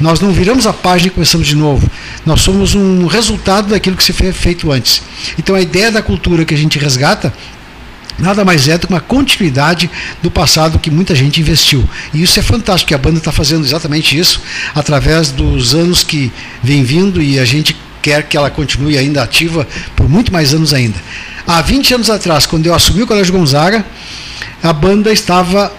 [0.00, 1.90] Nós não viramos a página e começamos de novo.
[2.24, 5.02] Nós somos um resultado daquilo que se fez feito antes.
[5.38, 7.32] Então a ideia da cultura que a gente resgata
[8.18, 9.90] nada mais é do que uma continuidade
[10.22, 11.88] do passado que muita gente investiu.
[12.12, 14.40] E isso é fantástico, que a banda está fazendo exatamente isso
[14.74, 19.66] através dos anos que vem vindo e a gente quer que ela continue ainda ativa
[19.94, 21.00] por muito mais anos ainda.
[21.46, 23.84] Há 20 anos atrás, quando eu assumi o Colégio Gonzaga,
[24.62, 25.72] a banda estava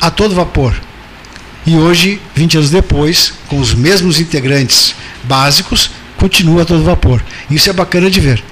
[0.00, 0.74] a todo vapor.
[1.66, 7.22] E hoje, 20 anos depois, com os mesmos integrantes básicos, continua a todo vapor.
[7.50, 8.42] Isso é bacana de ver.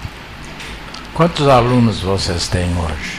[1.15, 3.16] Quantos alunos vocês têm hoje?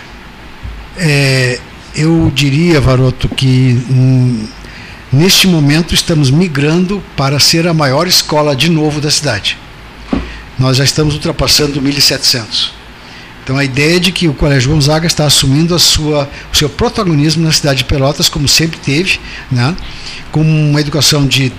[0.98, 1.60] É,
[1.96, 4.48] eu diria, Varoto, que hum,
[5.12, 9.58] neste momento estamos migrando para ser a maior escola de novo da cidade.
[10.58, 12.72] Nós já estamos ultrapassando 1.700.
[13.44, 16.68] Então a ideia é de que o Colégio Gonzaga está assumindo a sua, o seu
[16.68, 19.20] protagonismo na cidade de Pelotas, como sempre teve,
[19.52, 19.76] né?
[20.32, 21.54] com uma educação de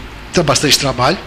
[0.44, 1.18] bastante trabalho,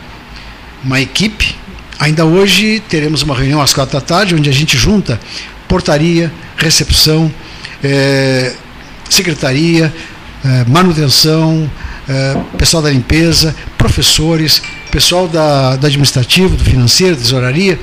[0.84, 1.56] uma equipe.
[2.00, 5.20] Ainda hoje teremos uma reunião às quatro da tarde, onde a gente junta
[5.68, 7.32] portaria, recepção,
[7.84, 8.54] é,
[9.10, 9.94] secretaria,
[10.44, 11.70] é, manutenção,
[12.08, 17.80] é, pessoal da limpeza, professores, pessoal da, da administrativo, do financeiro, da tesouraria,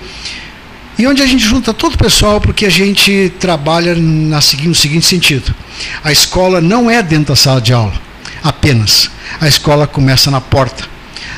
[0.99, 5.07] e onde a gente junta todo o pessoal porque a gente trabalha na, no seguinte
[5.07, 5.55] sentido:
[6.03, 8.09] a escola não é dentro da sala de aula
[8.43, 10.85] apenas, a escola começa na porta.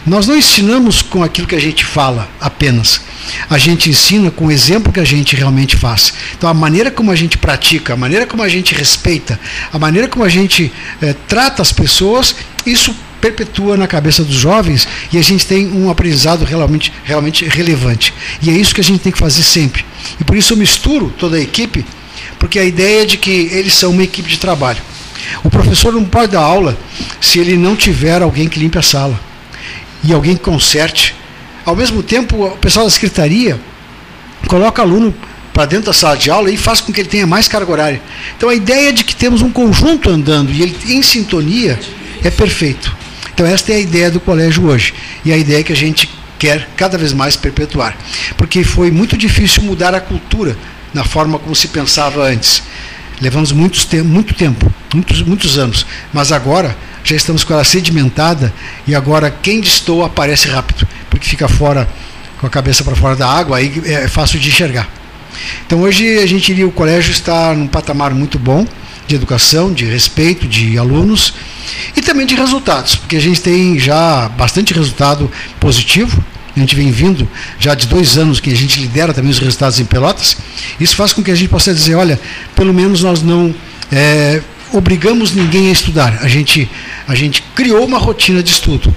[0.07, 3.01] Nós não ensinamos com aquilo que a gente fala apenas.
[3.49, 6.13] A gente ensina com o exemplo que a gente realmente faz.
[6.37, 9.39] Então, a maneira como a gente pratica, a maneira como a gente respeita,
[9.73, 12.35] a maneira como a gente eh, trata as pessoas,
[12.65, 18.15] isso perpetua na cabeça dos jovens e a gente tem um aprendizado realmente, realmente relevante.
[18.41, 19.85] E é isso que a gente tem que fazer sempre.
[20.19, 21.85] E por isso eu misturo toda a equipe,
[22.39, 24.81] porque a ideia é de que eles são uma equipe de trabalho.
[25.45, 26.79] O professor não pode dar aula
[27.21, 29.30] se ele não tiver alguém que limpe a sala
[30.03, 31.15] e alguém conserte.
[31.65, 33.61] Ao mesmo tempo, o pessoal da secretaria
[34.47, 35.15] coloca aluno
[35.53, 38.03] para dentro da sala de aula e faz com que ele tenha mais carga horária.
[38.37, 41.79] Então a ideia de que temos um conjunto andando e ele em sintonia
[42.25, 42.97] é perfeito.
[43.33, 46.09] Então esta é a ideia do colégio hoje e a ideia que a gente
[46.39, 47.95] quer cada vez mais perpetuar,
[48.37, 50.57] porque foi muito difícil mudar a cultura
[50.95, 52.63] na forma como se pensava antes.
[53.21, 53.87] Levamos muito
[54.35, 58.53] tempo, muitos, muitos anos, mas agora já estamos com ela sedimentada
[58.87, 61.89] e agora quem destoa aparece rápido, porque fica fora,
[62.39, 64.89] com a cabeça para fora da água, aí é fácil de enxergar.
[65.67, 68.67] Então hoje a gente iria, o colégio está num patamar muito bom
[69.07, 71.35] de educação, de respeito de alunos
[71.97, 76.23] e também de resultados, porque a gente tem já bastante resultado positivo
[76.57, 79.79] a gente vem vindo já de dois anos que a gente lidera também os resultados
[79.79, 80.37] em Pelotas,
[80.79, 82.19] isso faz com que a gente possa dizer, olha,
[82.55, 83.55] pelo menos nós não
[83.91, 86.71] é, obrigamos ninguém a estudar, a gente,
[87.07, 88.95] a gente criou uma rotina de estudo.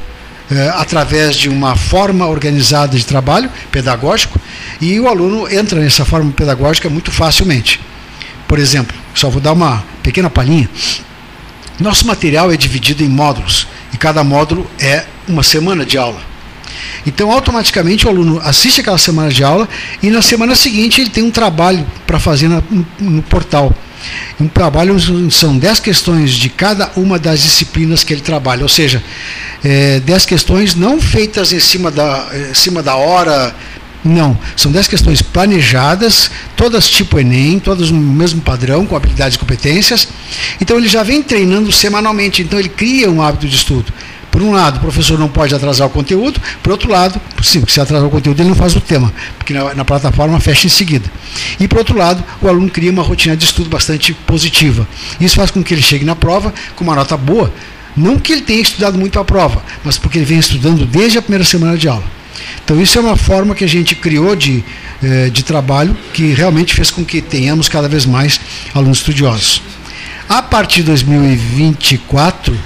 [0.52, 4.40] É, através de uma forma organizada de trabalho pedagógico
[4.80, 7.80] e o aluno entra nessa forma pedagógica muito facilmente.
[8.46, 10.70] Por exemplo, só vou dar uma pequena palhinha.
[11.80, 16.22] Nosso material é dividido em módulos e cada módulo é uma semana de aula.
[17.06, 19.68] Então, automaticamente, o aluno assiste aquela semana de aula
[20.02, 22.64] e na semana seguinte ele tem um trabalho para fazer no,
[23.00, 23.74] no, portal.
[24.40, 24.96] Um trabalho
[25.32, 29.04] são 10 questões de cada uma das disciplinas que ele trabalha, ou seja,
[29.64, 33.56] é, 10 questões não feitas em cima da, em cima da hora,
[34.04, 39.40] não, são 10 questões planejadas, todas tipo Enem, todas no mesmo padrão, com habilidades e
[39.40, 40.10] competências.
[40.60, 43.94] Então ele já vem treinando semanalmente, então ele cria um hábito de estudo.
[44.34, 47.80] Por um lado, o professor não pode atrasar o conteúdo, por outro lado, sim, se
[47.80, 51.06] atrasar o conteúdo, ele não faz o tema, porque na, na, plataforma fecha em seguida.
[51.60, 54.88] E por outro lado, o aluno cria uma rotina de estudo bastante positiva.
[55.22, 57.54] Isso faz com que ele chegue na prova com uma nota boa,
[57.96, 61.22] não que ele tenha estudado muito a prova, mas porque ele vem estudando desde a
[61.22, 62.04] primeira semana de aula.
[62.66, 64.64] Então, isso é uma forma que a gente criou de,
[65.04, 68.40] eh, de trabalho que realmente fez com que tenhamos cada vez mais
[68.74, 69.62] alunos estudiosos.
[70.28, 72.58] A partir de 2024,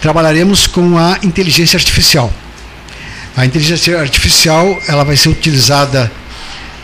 [0.00, 2.32] trabalharemos com a inteligência artificial.
[3.36, 6.10] A inteligência artificial ela vai ser utilizada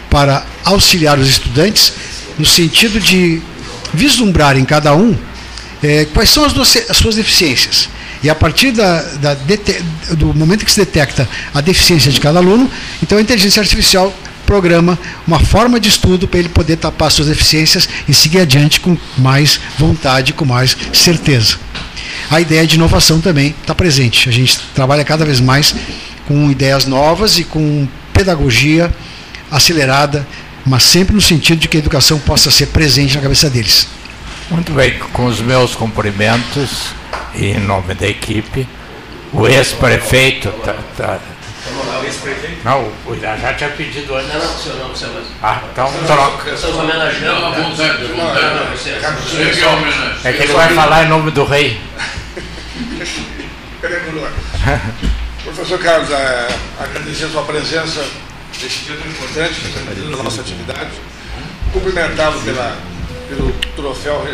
[0.09, 1.93] para auxiliar os estudantes
[2.39, 3.43] no sentido de
[3.93, 5.17] vislumbrar em cada um
[5.83, 6.55] eh, quais são as,
[6.89, 7.89] as suas deficiências
[8.23, 9.37] e a partir da, da,
[10.17, 12.71] do momento que se detecta a deficiência de cada aluno,
[13.03, 14.13] então a inteligência artificial
[14.45, 18.97] programa uma forma de estudo para ele poder tapar suas deficiências e seguir adiante com
[19.19, 21.59] mais vontade, com mais certeza.
[22.31, 24.29] A ideia de inovação também está presente.
[24.29, 25.75] A gente trabalha cada vez mais
[26.27, 28.93] com ideias novas e com pedagogia
[29.51, 30.27] acelerada,
[30.65, 33.87] mas sempre no sentido de que a educação possa ser presente na cabeça deles.
[34.51, 36.95] Muito bem, com os meus cumprimentos
[37.35, 38.67] em nome da equipe,
[39.33, 40.51] o ex-prefeito.
[40.65, 41.19] Tá, tá,
[42.65, 44.33] não, o já tinha pedido antes.
[44.33, 45.23] Não, não, senhor, não, senhor.
[45.43, 46.51] Ah, então troca.
[46.51, 47.41] Estamos homenageando.
[47.41, 48.05] Não, vontade,
[50.25, 51.81] É que ele vai falar em nome do rei.
[55.45, 56.49] Professor Carlos, é,
[56.81, 58.05] agradecer a sua presença
[58.61, 59.61] neste dia tão importante,
[60.17, 60.91] da nossa atividade.
[61.73, 62.77] Cumprimentá-lo pela
[63.29, 64.25] pelo troféu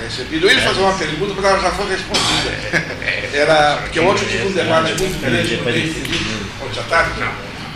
[0.00, 0.46] recebido.
[0.46, 3.34] Eu ia fazer uma pergunta, mas ela já foi respondida.
[3.34, 7.12] Era, porque ontem eu tive um debate muito grande no ontem à tarde,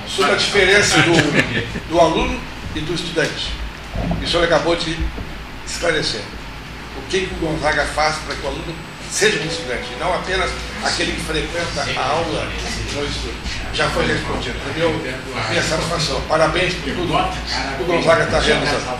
[0.09, 2.41] sobre a diferença do, do aluno
[2.75, 3.53] e do estudante.
[4.21, 4.97] E o senhor acabou de
[5.67, 6.21] esclarecer.
[6.97, 8.75] O que, que o Gonzaga faz para que o aluno
[9.11, 10.51] seja um estudante, e não apenas
[10.85, 13.35] aquele que frequenta a aula no estudo.
[13.73, 14.57] Já foi respondido.
[14.69, 14.91] Entendeu?
[15.49, 16.21] Minha satisfação.
[16.29, 17.15] Parabéns por tudo
[17.81, 18.99] o Gonzaga está realizando.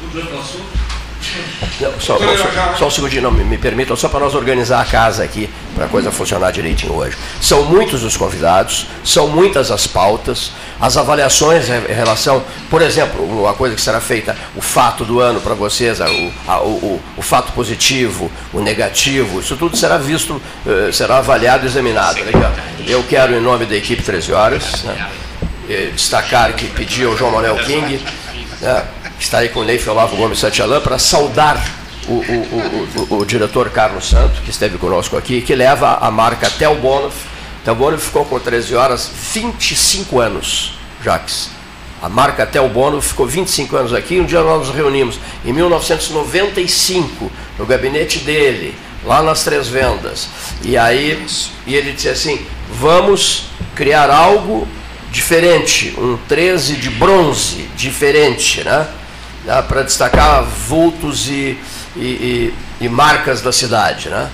[0.00, 0.88] Mudando o assunto.
[1.80, 4.84] Não, só, só, só, um segundinho, não, me, me permitam, só para nós organizar a
[4.84, 7.16] casa aqui, para a coisa funcionar direitinho hoje.
[7.40, 13.54] São muitos os convidados, são muitas as pautas, as avaliações em relação, por exemplo, uma
[13.54, 17.52] coisa que será feita, o fato do ano para vocês, o, a, o, o, fato
[17.52, 22.18] positivo, o negativo, isso tudo será visto, eh, será avaliado e examinado.
[22.86, 25.08] Eu quero, em nome da equipe 13 horas, né,
[25.68, 28.00] eh, destacar que pedi ao João Manuel King
[28.60, 28.84] né,
[29.18, 31.62] está aí com o Neif Olavo Gomes Santialan, para saudar
[32.08, 36.50] o, o, o, o, diretor Carlos Santo, que esteve conosco aqui, que leva a marca
[36.50, 37.16] Tel Bonoff.
[37.64, 41.50] Tel Bonoff ficou com 13 horas 25 anos, Jacques.
[42.00, 44.20] A marca Tel Bonoff ficou 25 anos aqui.
[44.20, 50.28] Um dia nós nos reunimos, em 1995, no gabinete dele, lá nas Três Vendas.
[50.62, 51.26] E aí
[51.66, 54.66] e ele disse assim: vamos criar algo
[55.10, 58.86] diferente, um 13 de bronze diferente, né?
[59.66, 61.58] para destacar vultos e,
[61.96, 64.08] e, e, e, marcas da cidade.
[64.08, 64.28] Né?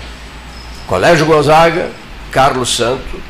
[0.87, 1.91] Colégio Gonzaga,
[2.31, 3.21] Carlos Santo,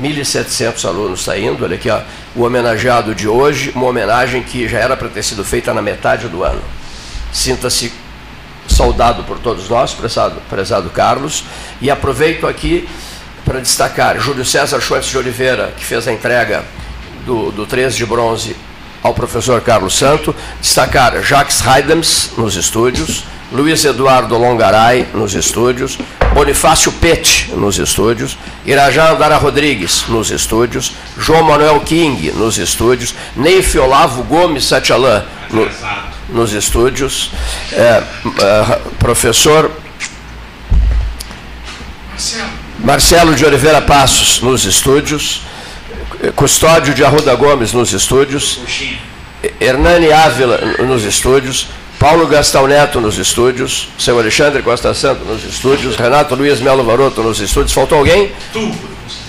[0.00, 1.64] 1.700 alunos saindo.
[1.64, 2.00] Olha aqui, ó,
[2.36, 6.28] o homenageado de hoje, uma homenagem que já era para ter sido feita na metade
[6.28, 6.62] do ano.
[7.32, 7.92] Sinta-se
[8.68, 11.44] saudado por todos nós, prezado, prezado Carlos,
[11.80, 12.88] e aproveito aqui
[13.44, 16.64] para destacar Júlio César Schwartz de Oliveira, que fez a entrega
[17.24, 18.56] do, do 13 de bronze
[19.02, 25.98] ao professor Carlos Santo, destacar Jacques Heidems nos estúdios, Luiz Eduardo Longaray nos estúdios,
[26.32, 33.76] Bonifácio Pet nos estúdios, Irajá Andara Rodrigues nos estúdios, João Manuel King nos estúdios, Neif
[33.76, 35.68] Olavo Gomes Satialan no,
[36.30, 37.30] nos estúdios,
[37.72, 38.02] é,
[38.40, 39.70] é, professor.
[42.78, 45.42] Marcelo de Oliveira Passos nos estúdios,
[46.36, 48.60] Custódio de Arruda Gomes nos estúdios,
[49.60, 55.96] Hernani Ávila nos estúdios, Paulo Gastão Neto nos estúdios, seu Alexandre Costa Santo nos estúdios,
[55.96, 57.72] Renato Luiz Melo Varoto nos estúdios.
[57.72, 58.30] Faltou alguém?
[58.52, 58.72] Tu.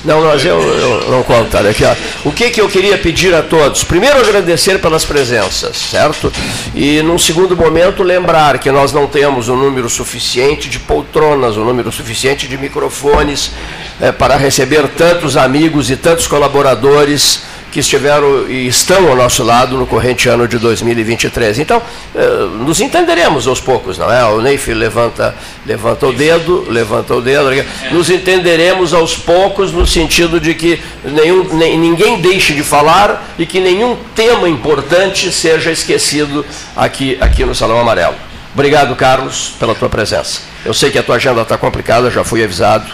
[0.05, 1.55] Não, mas eu, eu não conto.
[1.55, 1.95] Olha aqui, ó.
[2.25, 3.83] O que, que eu queria pedir a todos?
[3.83, 6.31] Primeiro, agradecer pelas presenças, certo?
[6.75, 11.63] E, num segundo momento, lembrar que nós não temos um número suficiente de poltronas, um
[11.63, 13.51] número suficiente de microfones
[13.99, 19.75] é, para receber tantos amigos e tantos colaboradores que estiveram e estão ao nosso lado
[19.75, 21.57] no corrente ano de 2023.
[21.57, 21.81] Então,
[22.13, 24.23] eh, nos entenderemos aos poucos, não é?
[24.25, 25.33] O Neif levanta,
[25.65, 27.49] levanta o dedo, levanta o dedo.
[27.91, 33.59] Nos entenderemos aos poucos no sentido de que nenhum, ninguém deixe de falar e que
[33.59, 38.15] nenhum tema importante seja esquecido aqui, aqui no Salão Amarelo.
[38.53, 40.41] Obrigado, Carlos, pela tua presença.
[40.63, 42.85] Eu sei que a tua agenda está complicada, já fui avisado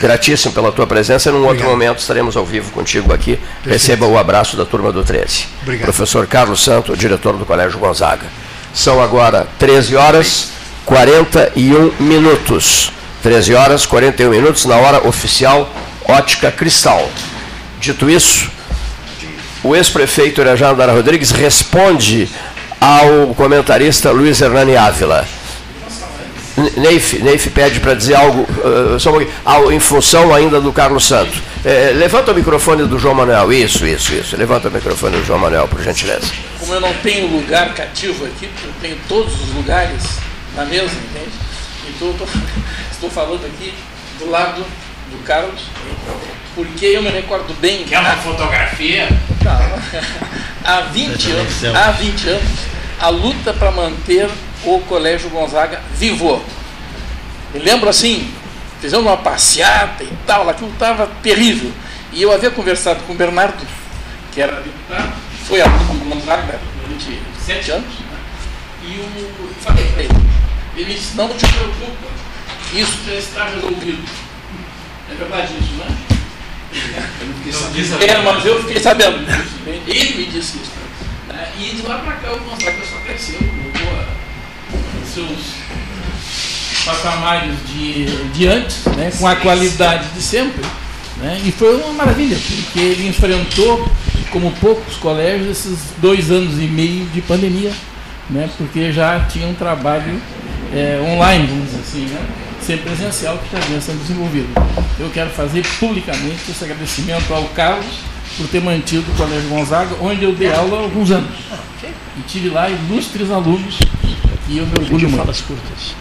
[0.00, 1.30] gratíssimo pela tua presença.
[1.30, 1.56] Num Obrigado.
[1.56, 3.36] outro momento estaremos ao vivo contigo aqui.
[3.36, 3.68] Perfeito.
[3.68, 5.46] Receba o abraço da turma do 13.
[5.62, 5.84] Obrigado.
[5.84, 8.26] Professor Carlos Santo, diretor do Colégio Gonzaga.
[8.72, 10.50] São agora 13 horas
[10.86, 12.92] 41 minutos.
[13.22, 15.70] 13 horas 41 minutos na hora oficial
[16.04, 17.08] Ótica Cristal.
[17.80, 18.50] Dito isso,
[19.62, 22.28] o ex-prefeito Irajá Andara Rodrigues responde
[22.80, 25.26] ao comentarista Luiz Hernani Ávila.
[26.76, 31.40] Neif, Neif pede para dizer algo uh, em função ainda do Carlos Santos.
[31.64, 33.52] É, levanta o microfone do João Manuel.
[33.52, 34.36] Isso, isso, isso.
[34.36, 36.32] Levanta o microfone do João Manuel, por gentileza.
[36.58, 40.02] Como eu não tenho lugar cativo aqui, eu tenho todos os lugares
[40.56, 41.30] na mesa, entende?
[41.88, 42.24] Então eu tô,
[42.90, 43.72] estou falando aqui
[44.18, 44.64] do lado
[45.10, 45.60] do Carlos,
[46.54, 47.84] porque eu me recordo bem.
[47.84, 49.08] Quer uma fotografia?
[50.64, 52.48] há 20 anos, há 20 anos,
[53.00, 54.28] a luta para manter
[54.64, 56.42] o Colégio Gonzaga vivo.
[57.52, 58.32] Me lembro assim,
[58.80, 61.72] fizemos uma passeata e tal, aquilo estava terrível.
[62.12, 63.66] E eu havia conversado com o Bernardo,
[64.32, 65.12] que era deputado,
[65.46, 68.18] foi aluno do Gonzaga durante sete anos, né?
[68.84, 70.14] e eu falei para ele,
[70.76, 72.08] ele disse, não te preocupa,
[72.72, 74.02] isso já está resolvido.
[75.10, 76.10] É verdade isso, não é?
[76.72, 78.00] Eu não.
[78.00, 79.18] É, mas eu fiquei sabendo.
[79.86, 80.70] Ele me disse isso.
[81.28, 81.52] Né?
[81.58, 83.69] E de lá para cá o Gonzaga só cresceu, boa
[85.12, 85.60] seus
[86.84, 90.62] patamares de, de antes, né, com a qualidade de sempre.
[91.18, 93.90] Né, e foi uma maravilha, porque ele enfrentou,
[94.30, 97.72] como poucos colégios, esses dois anos e meio de pandemia,
[98.30, 100.20] né, porque já tinha um trabalho
[100.72, 102.20] é, online, vamos dizer assim, né,
[102.62, 104.48] sem presencial que já vinha sendo desenvolvido.
[104.98, 107.86] Eu quero fazer publicamente esse agradecimento ao Carlos
[108.36, 111.30] por ter mantido o Colégio Gonzaga, onde eu dei aula há alguns anos.
[112.16, 113.78] E tive lá ilustres alunos
[114.50, 115.16] e eu me orgulho muito.
[115.16, 115.94] Falas curtas.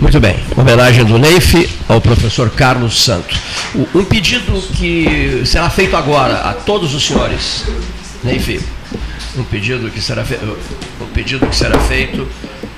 [0.00, 0.36] Muito bem.
[0.56, 3.38] Homenagem do Neif ao professor Carlos Santo.
[3.94, 7.64] Um pedido que será feito agora a todos os senhores.
[8.24, 8.60] Neif,
[9.36, 10.58] um pedido que será feito,
[11.00, 12.28] um pedido que será feito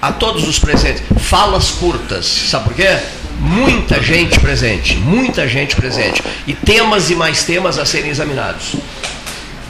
[0.00, 1.02] a todos os presentes.
[1.18, 2.26] Falas curtas.
[2.26, 2.98] Sabe por quê?
[3.40, 6.22] Muita gente presente, muita gente presente.
[6.46, 8.76] E temas e mais temas a serem examinados.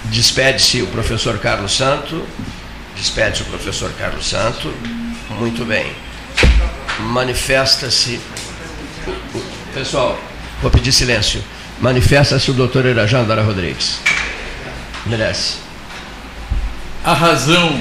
[0.06, 2.22] Despede-se o professor Carlos Santo.
[2.96, 4.72] Despede-se o professor Carlos Santo.
[5.38, 5.92] Muito bem.
[7.00, 8.20] Manifesta-se.
[9.74, 10.18] Pessoal,
[10.62, 11.44] vou pedir silêncio.
[11.80, 14.00] Manifesta-se o doutor Irajá Andara Rodrigues.
[15.04, 15.58] Merece.
[17.04, 17.78] A razão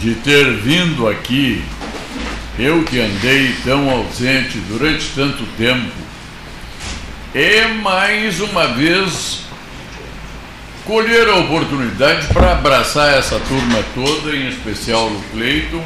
[0.00, 1.64] de ter vindo aqui,
[2.58, 5.92] eu que andei tão ausente durante tanto tempo,
[7.32, 9.43] é mais uma vez
[10.84, 15.82] colher a oportunidade para abraçar essa turma toda, em especial o Cleiton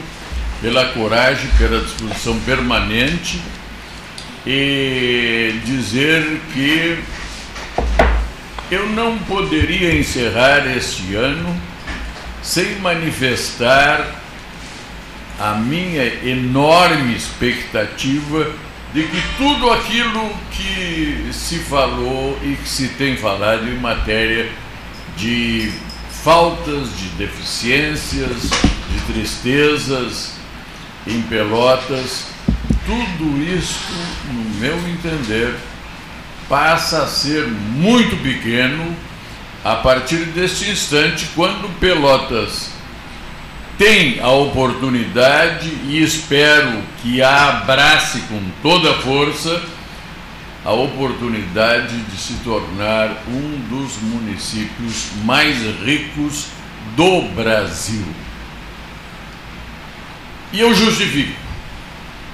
[0.61, 3.40] pela coragem, pela disposição permanente
[4.44, 6.98] e dizer que
[8.70, 11.56] eu não poderia encerrar este ano
[12.42, 14.04] sem manifestar
[15.38, 18.50] a minha enorme expectativa
[18.92, 24.48] de que tudo aquilo que se falou e que se tem falado em matéria
[25.18, 25.72] de
[26.22, 28.42] faltas, de deficiências,
[28.90, 30.33] de tristezas,
[31.07, 32.27] em Pelotas,
[32.87, 33.81] tudo isso,
[34.33, 35.54] no meu entender,
[36.48, 38.96] passa a ser muito pequeno
[39.64, 42.71] a partir deste instante, quando Pelotas
[43.77, 49.62] tem a oportunidade e espero que a abrace com toda a força
[50.69, 56.48] a oportunidade de se tornar um dos municípios mais ricos
[56.94, 58.04] do Brasil.
[60.52, 61.38] E eu justifico.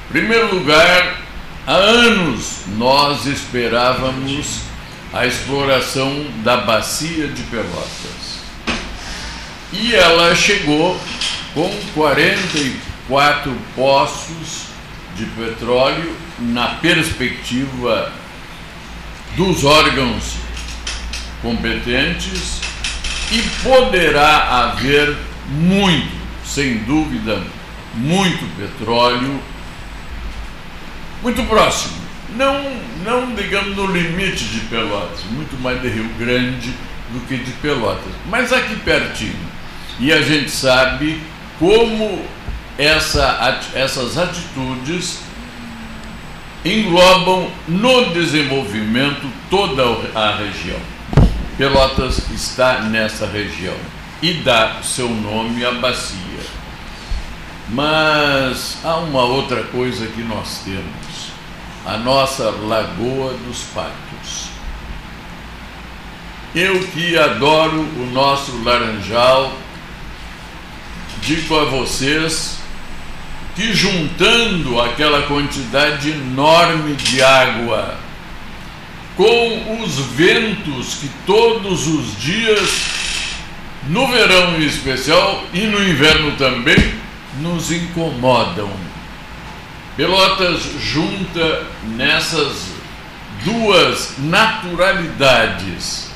[0.09, 1.25] Em primeiro lugar,
[1.67, 4.61] Há anos nós esperávamos
[5.15, 8.43] a exploração da bacia de Pelotas.
[9.73, 11.01] E ela chegou
[11.55, 14.67] com 44 poços
[15.17, 18.13] de petróleo na perspectiva
[19.37, 20.37] dos órgãos
[21.43, 22.61] competentes
[23.33, 25.17] e poderá haver
[25.49, 26.13] muito,
[26.45, 27.43] sem dúvida,
[27.95, 29.41] muito petróleo
[31.25, 31.95] muito próximo.
[32.37, 32.63] Não,
[33.03, 36.71] não digamos no limite de Pelotas, muito mais de Rio Grande
[37.11, 39.55] do que de Pelotas, mas aqui pertinho.
[39.99, 41.21] E a gente sabe
[41.59, 42.23] como
[42.77, 45.21] essa, essas atitudes
[46.65, 49.83] englobam no desenvolvimento toda
[50.15, 50.81] a região.
[51.59, 53.77] Pelotas está nessa região
[54.23, 56.19] e dá seu nome à bacia.
[57.69, 61.33] Mas há uma outra coisa que nós temos
[61.85, 64.49] a nossa Lagoa dos Patos.
[66.55, 69.53] Eu que adoro o nosso laranjal,
[71.21, 72.64] digo a vocês
[73.55, 77.97] que juntando aquela quantidade enorme de água
[79.17, 82.81] com os ventos que todos os dias,
[83.89, 86.95] no verão em especial e no inverno também,
[87.41, 88.71] nos incomodam.
[89.97, 91.65] Pelotas junta
[91.97, 92.71] nessas
[93.45, 96.14] duas naturalidades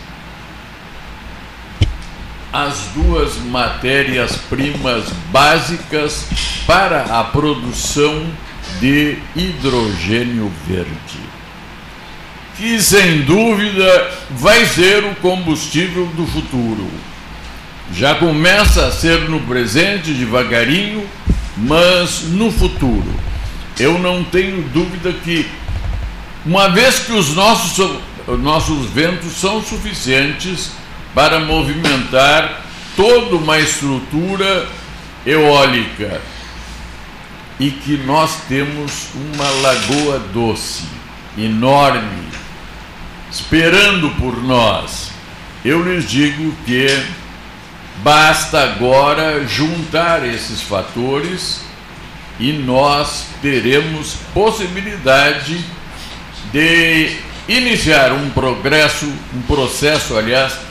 [2.53, 6.27] as duas matérias-primas básicas
[6.67, 8.27] para a produção
[8.81, 11.21] de hidrogênio verde,
[12.57, 16.89] que sem dúvida vai ser o combustível do futuro.
[17.95, 21.07] Já começa a ser no presente devagarinho,
[21.57, 23.29] mas no futuro
[23.79, 25.47] eu não tenho dúvida que,
[26.45, 27.99] uma vez que os nossos,
[28.41, 30.73] nossos ventos são suficientes
[31.19, 32.63] para movimentar
[32.95, 34.69] toda uma estrutura
[35.27, 36.21] eólica
[37.59, 40.85] e que nós temos uma lagoa doce,
[41.37, 42.23] enorme,
[43.29, 45.11] esperando por nós.
[45.65, 46.87] Eu lhes digo que
[48.05, 51.63] basta agora juntar esses fatores
[52.39, 55.65] e nós teremos possibilidade
[56.53, 57.17] de
[57.49, 60.68] iniciar um progresso, um processo, aliás,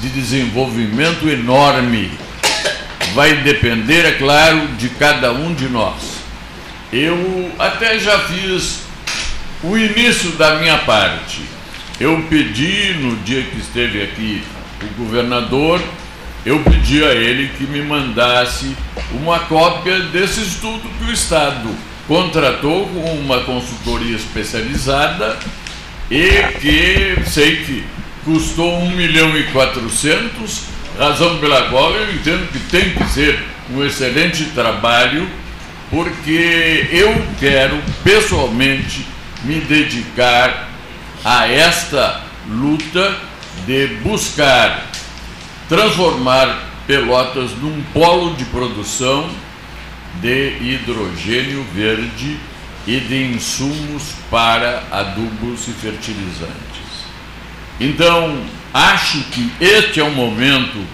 [0.00, 2.10] de desenvolvimento enorme.
[3.14, 6.20] Vai depender, é claro, de cada um de nós.
[6.92, 8.80] Eu até já fiz
[9.62, 11.42] o início da minha parte.
[11.98, 14.42] Eu pedi no dia que esteve aqui
[14.82, 15.80] o governador
[16.44, 18.74] eu pedi a ele que me mandasse
[19.12, 21.68] uma cópia desse estudo que o Estado
[22.08, 25.38] contratou com uma consultoria especializada
[26.10, 26.28] e
[26.58, 27.84] que sei que
[28.24, 30.62] custou 1 milhão e 400,
[30.98, 33.38] razão pela qual eu entendo que tem que ser
[33.70, 35.28] um excelente trabalho,
[35.90, 39.06] porque eu quero pessoalmente
[39.44, 40.68] me dedicar
[41.24, 43.16] a esta luta
[43.66, 44.90] de buscar
[45.68, 49.30] transformar Pelotas num polo de produção
[50.20, 52.36] de hidrogênio verde
[52.84, 56.69] e de insumos para adubos e fertilizantes.
[57.80, 58.38] Então,
[58.74, 60.84] acho que este é um momento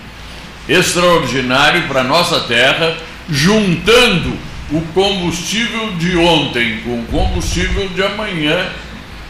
[0.68, 2.96] extraordinário para a nossa terra,
[3.28, 4.32] juntando
[4.70, 8.68] o combustível de ontem com o combustível de amanhã.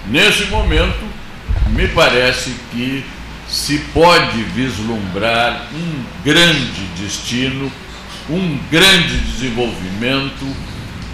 [0.06, 1.04] Nesse momento,
[1.70, 3.04] me parece que
[3.48, 7.72] se pode vislumbrar um grande destino,
[8.28, 10.46] um grande desenvolvimento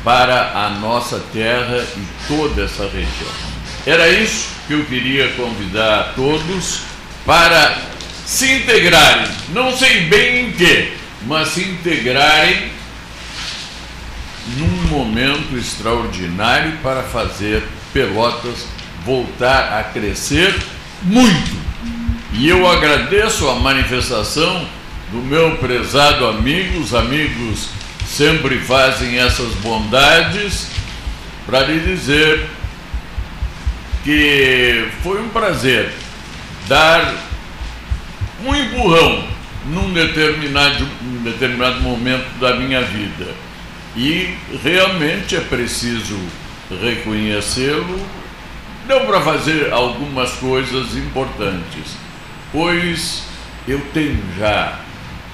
[0.03, 3.52] para a nossa terra e toda essa região.
[3.87, 6.83] Era isso que eu queria convidar a todos
[7.27, 7.77] para
[8.25, 10.93] se integrarem, não sei bem em que,
[11.27, 12.71] mas se integrarem
[14.57, 17.63] num momento extraordinário para fazer
[17.93, 18.67] Pelotas
[19.05, 20.55] voltar a crescer
[21.03, 21.63] muito.
[22.33, 24.67] E eu agradeço a manifestação
[25.11, 27.69] do meu prezado amigo, os amigos
[28.07, 30.69] sempre fazem essas bondades,
[31.45, 32.49] para lhe dizer
[34.05, 35.93] que foi um prazer
[36.69, 37.15] dar
[38.45, 39.25] um empurrão
[39.67, 43.29] num determinado, um determinado momento da minha vida.
[43.97, 46.19] E realmente é preciso
[46.83, 48.01] reconhecê-lo.
[48.89, 52.03] Deu para fazer algumas coisas importantes
[52.53, 53.25] pois
[53.67, 54.79] eu tenho já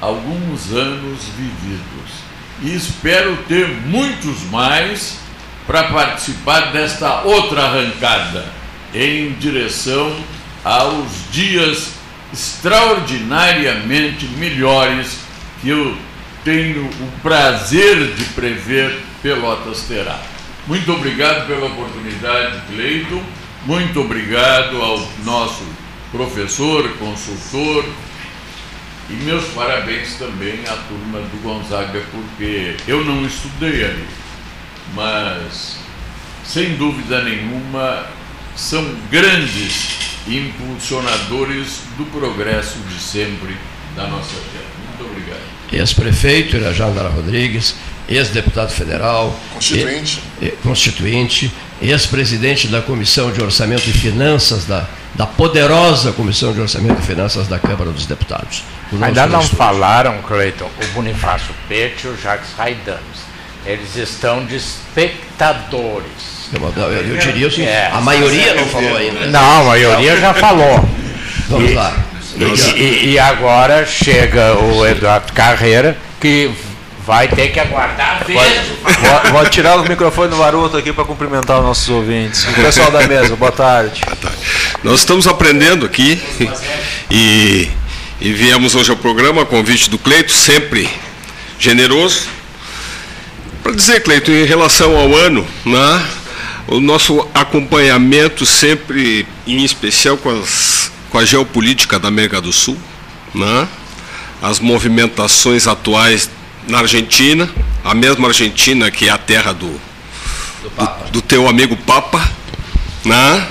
[0.01, 2.29] alguns anos vividos
[2.63, 5.19] e espero ter muitos mais
[5.67, 8.47] para participar desta outra arrancada
[8.95, 10.17] em direção
[10.65, 11.93] aos dias
[12.33, 15.19] extraordinariamente melhores
[15.61, 15.97] que eu
[16.45, 20.21] tenho o prazer de prever Pelotas terá.
[20.67, 23.23] Muito obrigado pela oportunidade, Cleiton.
[23.67, 25.65] Muito obrigado ao nosso
[26.13, 27.85] professor, consultor.
[29.11, 34.07] E meus parabéns também à turma do Gonzaga, porque eu não estudei ali,
[34.95, 35.79] mas
[36.45, 38.07] sem dúvida nenhuma
[38.59, 39.97] são grandes
[40.27, 43.57] impulsionadores do progresso de sempre
[43.95, 44.65] da nossa terra.
[44.89, 45.41] Muito obrigado.
[45.73, 47.77] Ex-prefeito Irajandara Rodrigues,
[48.09, 56.13] ex-deputado federal, constituinte, e, constituinte ex-presidente da Comissão de Orçamento e Finanças da, da poderosa
[56.13, 58.65] Comissão de Orçamento e Finanças da Câmara dos Deputados.
[59.01, 63.29] Ainda não falaram, Cleiton, o Bonifácio Pete e o Jacques Raidames.
[63.65, 66.38] Eles estão de espectadores.
[66.53, 67.91] Eu, eu, eu diria o seguinte, é.
[67.93, 69.27] a maioria não falou ainda.
[69.27, 70.89] Não, a maioria já falou.
[71.49, 71.95] Vamos e, lá.
[72.37, 76.51] E, e, e, agora chega o Eduardo Carreira, que
[77.05, 81.59] vai ter que aguardar vou, vou, vou, tirar o microfone do Maroto aqui para cumprimentar
[81.59, 82.47] os nossos ouvintes.
[82.47, 84.03] O pessoal da mesa, boa tarde.
[84.05, 84.39] Boa tarde.
[84.85, 86.21] Nós estamos aprendendo aqui
[87.11, 87.69] e,
[88.21, 90.89] e viemos hoje ao programa convite do Cleito, sempre
[91.59, 92.29] generoso.
[93.63, 96.03] Para dizer, Cleito, em relação ao ano, né,
[96.69, 102.77] o nosso acompanhamento sempre, em especial com, as, com a geopolítica da América do Sul,
[103.35, 103.67] né?
[104.43, 106.31] as movimentações atuais
[106.69, 107.49] na Argentina,
[107.83, 112.31] a mesma Argentina que é a terra do, do, do, do teu amigo Papa,
[113.05, 113.49] né?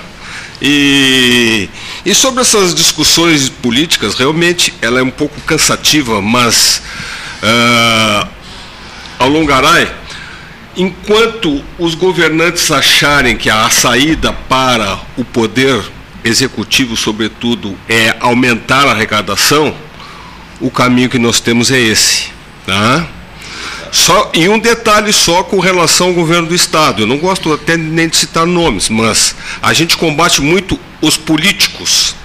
[0.62, 1.70] E,
[2.06, 6.82] e sobre essas discussões políticas, realmente ela é um pouco cansativa, mas
[7.44, 8.28] uh,
[9.20, 9.82] alongará
[10.78, 15.84] enquanto os governantes acharem que a saída para o poder
[16.24, 19.76] executivo, sobretudo, é aumentar a arrecadação,
[20.62, 22.30] o caminho que nós temos é esse.
[22.66, 23.08] Tá?
[23.92, 27.02] Só, e um detalhe só com relação ao governo do Estado.
[27.02, 32.16] Eu não gosto até nem de citar nomes, mas a gente combate muito os políticos.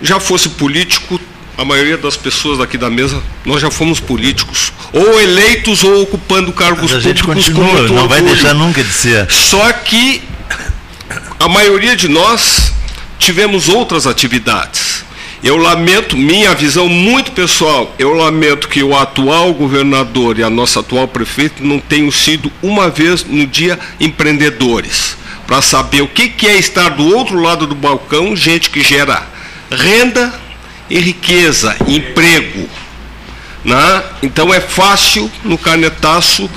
[0.00, 1.20] Já fosse político,
[1.56, 6.52] a maioria das pessoas aqui da mesa, nós já fomos políticos, ou eleitos ou ocupando
[6.52, 7.52] cargos Mas a gente públicos.
[7.52, 9.30] Continua, não vai deixar nunca de ser.
[9.30, 10.22] Só que
[11.38, 12.72] a maioria de nós
[13.18, 15.04] tivemos outras atividades.
[15.42, 20.80] Eu lamento, minha visão muito pessoal, eu lamento que o atual governador e a nossa
[20.80, 26.56] atual prefeita não tenham sido uma vez no dia empreendedores, para saber o que é
[26.56, 29.26] estar do outro lado do balcão, gente que gera
[29.68, 30.41] renda
[30.92, 32.68] e riqueza, emprego.
[33.64, 34.02] Né?
[34.22, 36.50] Então é fácil no canetaço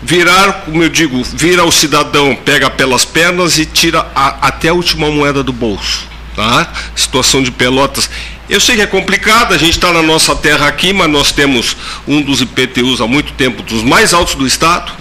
[0.00, 4.74] virar, como eu digo, vira o cidadão, pega pelas pernas e tira a, até a
[4.74, 6.06] última moeda do bolso.
[6.36, 6.72] Tá?
[6.94, 8.08] Situação de Pelotas.
[8.48, 11.76] Eu sei que é complicado, a gente está na nossa terra aqui, mas nós temos
[12.06, 14.92] um dos IPTUs há muito tempo, dos mais altos do Estado.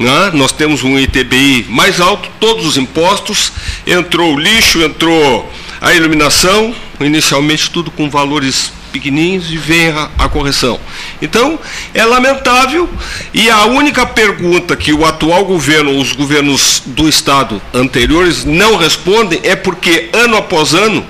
[0.00, 0.30] Né?
[0.34, 3.52] Nós temos um ITBI mais alto, todos os impostos,
[3.86, 10.28] entrou o lixo, entrou a iluminação, inicialmente tudo com valores pequenininhos e vem a, a,
[10.28, 10.80] correção.
[11.20, 11.58] Então,
[11.94, 12.88] é lamentável
[13.32, 19.40] e a única pergunta que o atual governo, os governos do Estado anteriores não respondem
[19.42, 21.04] é porque, ano após ano,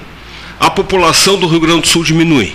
[0.58, 2.52] a população do Rio Grande do Sul diminui.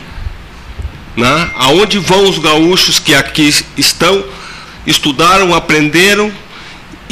[1.16, 1.50] Né?
[1.56, 4.24] Aonde vão os gaúchos que aqui estão,
[4.86, 6.32] estudaram, aprenderam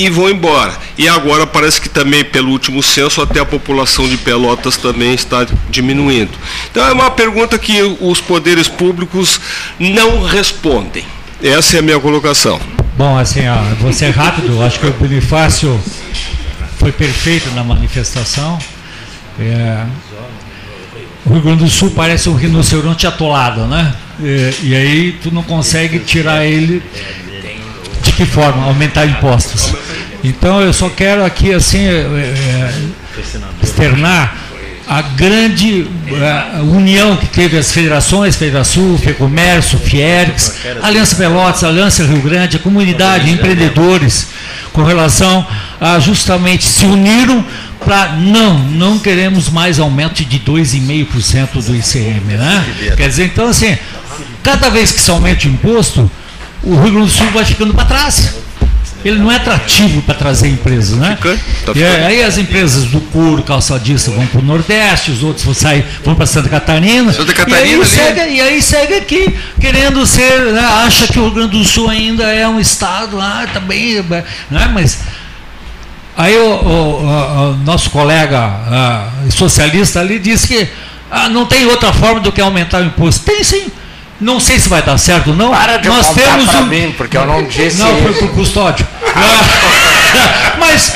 [0.05, 0.73] e vão embora.
[0.97, 5.45] E agora parece que também, pelo último censo, até a população de Pelotas também está
[5.69, 6.31] diminuindo.
[6.71, 9.39] Então é uma pergunta que os poderes públicos
[9.79, 11.05] não respondem.
[11.43, 12.59] Essa é a minha colocação.
[12.97, 15.79] Bom, assim, ó, vou ser rápido, acho que o Bonifácio
[16.79, 18.57] foi perfeito na manifestação.
[19.39, 19.85] É,
[21.25, 23.93] o Rio Grande do Sul parece um rinoceronte atolado, né?
[24.19, 26.81] E, e aí tu não consegue tirar ele
[28.01, 28.65] de que forma?
[28.65, 29.73] Aumentar impostos.
[30.23, 32.73] Então eu só quero aqui assim é,
[33.63, 34.37] externar
[34.87, 35.87] a grande
[36.55, 42.59] a união que teve as federações, Federação, FEComércio, Fiergs, Aliança Pelotas, Aliança Rio Grande, a
[42.59, 44.27] comunidade, empreendedores,
[44.73, 45.47] com relação
[45.79, 47.43] a justamente se uniram
[47.79, 52.65] para não, não queremos mais aumento de 2,5% do ICM, né?
[52.97, 53.77] Quer dizer, então assim,
[54.43, 56.11] cada vez que se aumenta o imposto,
[56.61, 58.35] o Rio Grande do Sul vai ficando para trás.
[59.03, 61.15] Ele não é atrativo para trazer empresas, né?
[61.15, 65.45] Fica, tá e aí as empresas do couro, calçadista vão para o Nordeste, os outros
[65.45, 67.11] vão sair, vão para Santa Catarina.
[67.11, 67.67] Santa Catarina.
[67.67, 71.57] E aí, segue, e aí segue aqui, querendo ser, né, acha que o Rio Grande
[71.57, 74.03] do Sul ainda é um estado, ah, tá bem,
[74.49, 74.69] né?
[74.73, 74.99] Mas
[76.15, 80.67] aí o, o, o nosso colega ah, socialista ali disse que
[81.09, 83.25] ah, não tem outra forma do que aumentar o imposto.
[83.25, 83.71] Tem sim.
[84.21, 85.49] Não sei se vai dar certo ou não.
[85.49, 86.65] Para de Nós temos um...
[86.67, 87.79] mim, porque eu não disse.
[87.79, 88.87] Não, foi por custódio.
[90.59, 90.93] Mas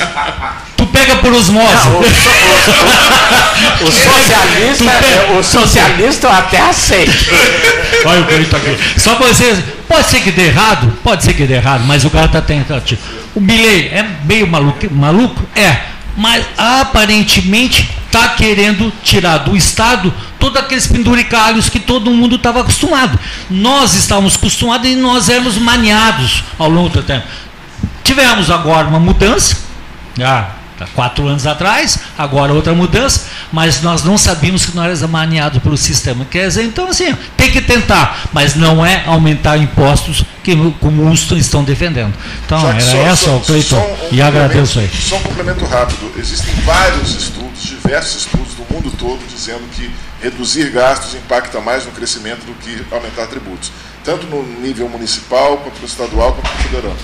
[0.78, 1.74] tu pega por osmose.
[1.86, 7.12] Não, o, o, o, socialista, pega, o socialista eu até aceito.
[8.06, 9.00] Olha o que aqui.
[9.00, 9.58] Só vocês,
[9.88, 12.84] pode ser que dê errado, pode ser que dê errado, mas o cara está tentando.
[13.34, 15.42] O Milley é meio maluco, maluco?
[15.56, 15.95] É.
[16.16, 23.20] Mas aparentemente está querendo tirar do Estado todos aqueles penduricalhos que todo mundo estava acostumado.
[23.50, 27.28] Nós estávamos acostumados e nós éramos maniados ao longo do tempo.
[28.04, 29.58] Tivemos agora uma mudança,
[30.18, 35.10] já há quatro anos atrás, agora outra mudança, mas nós não sabíamos que nós éramos
[35.10, 36.26] maniados pelo sistema.
[36.26, 41.30] Quer dizer, então assim, tem que tentar, mas não é aumentar impostos que como uns
[41.32, 42.14] estão defendendo.
[42.46, 44.90] Então, era só, essa, só, Cleiton, um e agradeço aí.
[44.90, 46.12] Só um complemento rápido.
[46.18, 49.90] Existem vários estudos, diversos estudos do mundo todo, dizendo que
[50.22, 53.72] reduzir gastos impacta mais no crescimento do que aumentar tributos,
[54.04, 56.96] tanto no nível municipal, quanto no estadual, quanto no federal.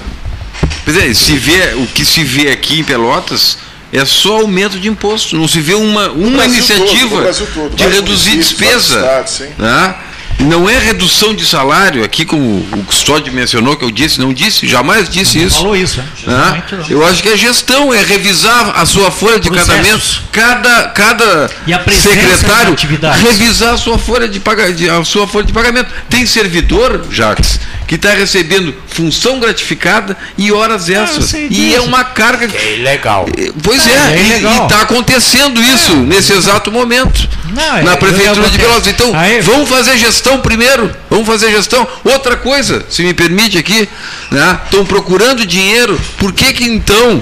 [0.83, 3.57] Pois é, se vê, o que se vê aqui em Pelotas
[3.91, 8.37] é só aumento de imposto, não se vê uma, uma iniciativa todo, todo, de reduzir
[8.37, 9.25] despesa.
[9.57, 9.95] Né?
[10.39, 14.67] Não é redução de salário, aqui como o Custódio mencionou, que eu disse, não disse,
[14.67, 15.57] jamais disse não isso.
[15.57, 16.63] Falou isso, né?
[16.89, 20.21] Eu acho que é gestão, é revisar a sua folha de Processos.
[20.31, 21.49] Cada, cada
[21.91, 22.75] secretário
[23.21, 24.65] revisar a sua folha de, paga,
[24.99, 25.91] a sua folha de pagamento.
[26.09, 27.59] Tem servidor, Jacques,
[27.91, 31.33] que está recebendo função gratificada e horas ah, extras.
[31.33, 32.47] e é uma carga.
[32.47, 33.25] Que é ilegal.
[33.61, 35.95] Pois é, é e está acontecendo isso é.
[35.97, 37.27] nesse exato momento.
[37.53, 38.87] Não, na é, Prefeitura de Pelotas.
[38.87, 40.89] Então, Aí, vamos fazer gestão primeiro.
[41.09, 41.85] Vamos fazer gestão.
[42.05, 43.89] Outra coisa, se me permite aqui,
[44.31, 44.87] estão né?
[44.87, 45.99] procurando dinheiro.
[46.17, 47.21] Por que, que então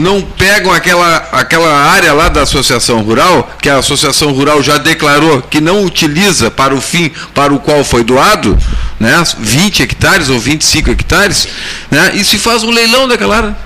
[0.00, 5.42] não pegam aquela, aquela área lá da Associação Rural, que a Associação Rural já declarou
[5.42, 8.58] que não utiliza para o fim para o qual foi doado,
[8.98, 11.46] né, 20 hectares ou 25 hectares,
[11.90, 13.56] né, e se faz um leilão daquela área.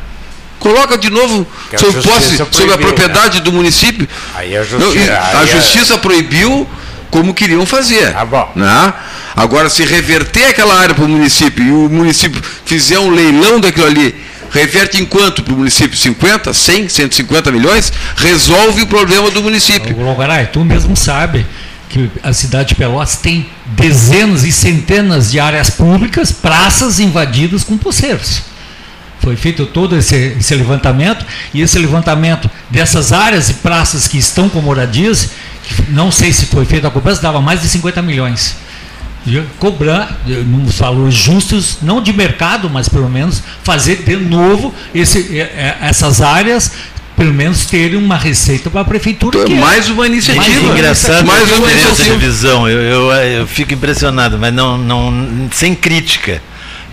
[0.59, 3.45] Coloca de novo sob posse, sobre a propriedade né?
[3.45, 4.09] do município.
[4.35, 5.99] Aí a justiça, não, a justiça é...
[5.99, 6.67] proibiu
[7.11, 8.15] como queriam fazer.
[8.17, 8.51] Ah, bom.
[8.57, 8.95] Né?
[9.37, 13.87] Agora, se reverter aquela área para o município e o município fizer um leilão daquilo
[13.87, 14.15] ali
[14.55, 15.99] reverte em quanto para o município?
[15.99, 17.93] 50, 100, 150 milhões?
[18.17, 19.95] Resolve o problema do município.
[20.01, 21.45] Logaray, tu mesmo sabe
[21.89, 27.77] que a cidade de Pelotas tem dezenas e centenas de áreas públicas, praças invadidas com
[27.77, 28.43] pulseiros.
[29.21, 34.49] Foi feito todo esse, esse, levantamento, e esse levantamento dessas áreas e praças que estão
[34.49, 35.31] com moradias,
[35.89, 38.55] não sei se foi feito a cobrança, dava mais de 50 milhões
[39.59, 45.41] cobrar nos valores justos, não de mercado, mas pelo menos fazer de novo esse,
[45.81, 46.73] essas áreas
[47.17, 49.39] pelo menos terem uma receita para a prefeitura.
[49.39, 50.61] Então, é mais uma iniciativa.
[50.63, 52.69] Mais engraçado mais uma iniciativa de visão.
[52.69, 56.43] Eu, eu, eu, fico impressionado, mas não, não sem crítica.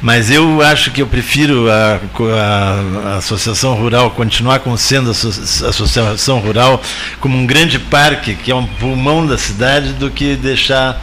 [0.01, 1.99] Mas eu acho que eu prefiro a,
[2.35, 6.81] a, a Associação Rural continuar com sendo a Associação Rural
[7.19, 10.99] como um grande parque, que é um pulmão da cidade, do que deixar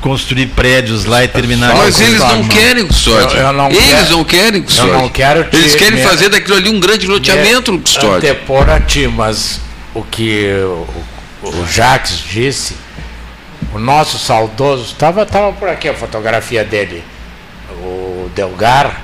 [0.00, 1.74] construir prédios lá e terminar.
[1.74, 3.20] Mas eles não querem, Custódio.
[3.20, 4.92] Eles quero, não querem, Custódio.
[4.92, 8.16] Eu não quero te, Eles querem fazer daquilo ali um grande loteamento, Custódio.
[8.16, 9.60] Antepor a ti, mas
[9.94, 10.86] o que o,
[11.42, 12.76] o Jacques disse,
[13.74, 17.02] o nosso saudoso, estava tava por aqui a fotografia dele,
[17.82, 19.02] o Delgar,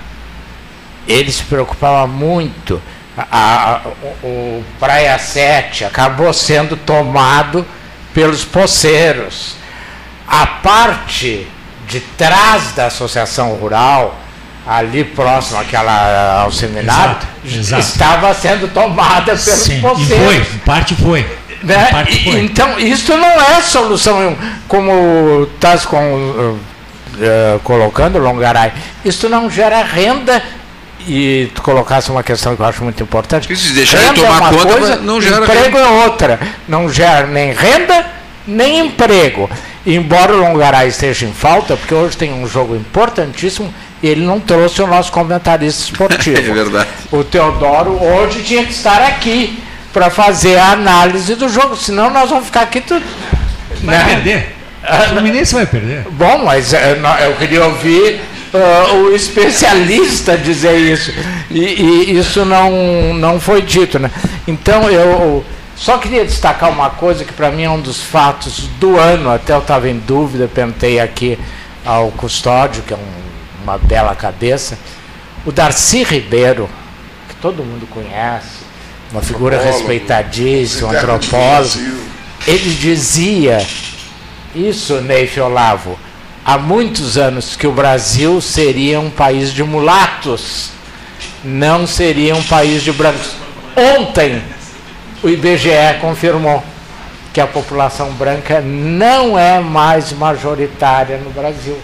[1.06, 2.80] ele se preocupava muito.
[3.16, 3.80] A, a,
[4.22, 7.64] o, o Praia 7 acabou sendo tomado
[8.12, 9.56] pelos poceiros
[10.27, 11.47] a parte
[11.89, 14.18] de trás da associação rural,
[14.66, 17.83] ali próximo àquela, ao seminário, exato, exato.
[17.83, 20.11] estava sendo tomada pelos Sim, poceiros.
[20.11, 21.27] E foi, parte foi.
[21.62, 21.89] Né?
[21.91, 22.41] Parte foi.
[22.41, 28.72] Então, isso não é solução, como estás com, uh, uh, colocando, Longaray,
[29.05, 30.43] isso não gera renda
[31.07, 33.55] e tu colocasse uma questão que eu acho muito importante.
[33.57, 35.79] Se deixar renda de tomar é uma conta, coisa, não gera emprego renda.
[35.79, 36.41] é outra.
[36.66, 38.07] Não gera nem renda,
[38.47, 39.49] nem emprego.
[39.87, 43.72] Embora o Longaray esteja em falta, porque hoje tem um jogo importantíssimo,
[44.03, 46.37] ele não trouxe o nosso comentarista esportivo.
[46.39, 46.89] é verdade.
[47.12, 49.62] O Teodoro hoje tinha que estar aqui
[49.93, 53.05] para fazer a análise do jogo, senão nós vamos ficar aqui tudo.
[53.82, 54.05] Vai né?
[54.05, 54.57] perder.
[54.82, 56.03] O Fluminense vai perder.
[56.11, 58.20] Bom, mas eh, eu queria ouvir
[58.53, 61.12] uh, o especialista dizer isso.
[61.51, 63.99] E, e, isso não, não foi dito.
[63.99, 64.11] Né?
[64.47, 65.45] Então eu
[65.77, 69.53] só queria destacar uma coisa que para mim é um dos fatos do ano, até
[69.53, 71.39] eu estava em dúvida, perguntei aqui
[71.85, 74.79] ao Custódio, que é um, uma bela cabeça,
[75.45, 76.68] o Darcy Ribeiro,
[77.29, 78.64] que todo mundo conhece,
[79.12, 81.79] uma figura respeitadíssima, um antropólogo,
[82.47, 83.64] ele dizia
[84.55, 85.99] isso, Neif Olavo,
[86.43, 90.70] há muitos anos que o Brasil seria um país de mulatos,
[91.45, 93.37] não seria um país de brancos.
[93.77, 94.43] Ontem,
[95.27, 96.62] o IBGE confirmou
[97.33, 101.77] que a população branca não é mais majoritária no Brasil.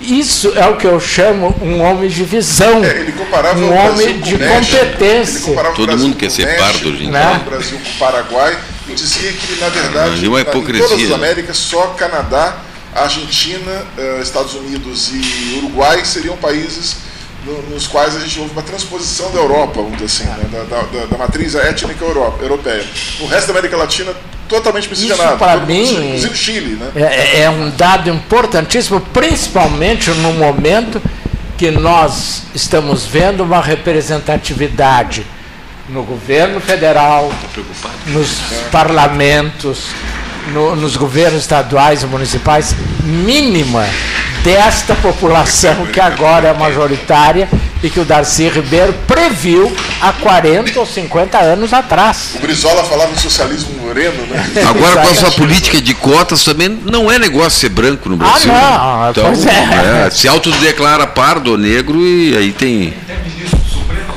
[0.00, 5.54] Isso é o que eu chamo um homem de visão, é, um homem de competência.
[5.76, 7.10] Todo mundo quer ser pardo, gente.
[7.10, 7.40] Né?
[7.46, 11.12] O Brasil com o Paraguai e dizia que, na verdade, uma hipocrisia, em todas as
[11.12, 12.56] Américas, só Canadá,
[12.92, 16.96] Argentina, eh, Estados Unidos e Uruguai seriam países
[17.70, 20.64] nos quais a gente houve uma transposição da Europa, vamos dizer assim, né?
[20.68, 22.84] da, da, da, matriz étnica Europa, europeia.
[23.20, 24.12] O resto da América Latina
[24.48, 25.30] totalmente miscigenado.
[25.30, 26.90] Isso para mim inclusive Chile, né?
[26.96, 31.00] É, é um dado importantíssimo, principalmente no momento
[31.56, 35.24] que nós estamos vendo uma representatividade
[35.88, 37.32] no governo federal,
[38.06, 38.38] nos
[38.70, 39.88] parlamentos,
[40.48, 43.86] no, nos governos estaduais e municipais mínima
[44.42, 47.48] desta população que agora é majoritária
[47.82, 52.32] e que o Darcy Ribeiro previu há 40 ou 50 anos atrás.
[52.34, 54.50] O Brizola falava em socialismo moreno, né?
[54.68, 58.52] Agora, com a sua política de cotas, também não é negócio ser branco no Brasil.
[58.52, 60.06] Ah, não, então, pois é.
[60.06, 60.10] é.
[60.10, 62.94] Se autodeclara pardo ou negro e aí tem.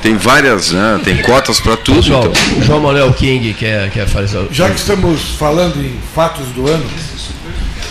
[0.04, 0.99] Tem várias, né?
[1.01, 2.01] Tem cotas para tudo.
[2.01, 2.62] João, então.
[2.62, 4.45] João Manuel King quer, quer fazer.
[4.51, 6.86] Já que estamos falando em fatos do ano,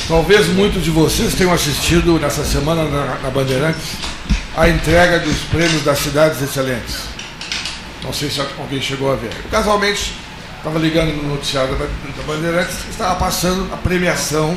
[0.06, 3.96] talvez muitos de vocês tenham assistido nessa semana na, na Bandeirantes
[4.54, 6.96] a entrega dos prêmios das cidades excelentes.
[8.04, 9.30] Não sei se alguém chegou a ver.
[9.50, 10.12] casualmente,
[10.58, 14.54] estava ligando no noticiário da, da Bandeirantes, estava passando a premiação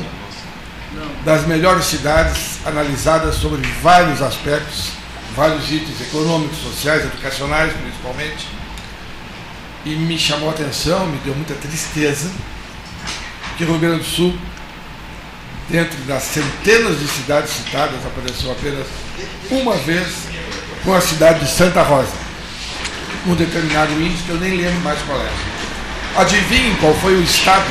[1.24, 4.90] das melhores cidades analisadas sobre vários aspectos
[5.36, 8.48] vários itens econômicos, sociais, educacionais, principalmente.
[9.84, 12.30] E me chamou a atenção, me deu muita tristeza,
[13.56, 14.36] que o Rio Grande do Sul,
[15.68, 18.86] dentro das centenas de cidades citadas, apareceu apenas
[19.50, 20.08] uma vez
[20.82, 22.12] com a cidade de Santa Rosa,
[23.26, 25.30] um determinado índice que eu nem lembro mais qual é.
[26.16, 27.66] Adivinhem qual foi o estado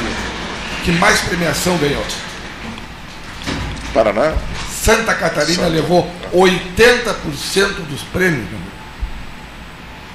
[0.84, 2.06] que mais premiação ganhou?
[3.92, 4.36] Paraná?
[4.86, 8.46] Santa Catarina Santa levou 80% dos prêmios.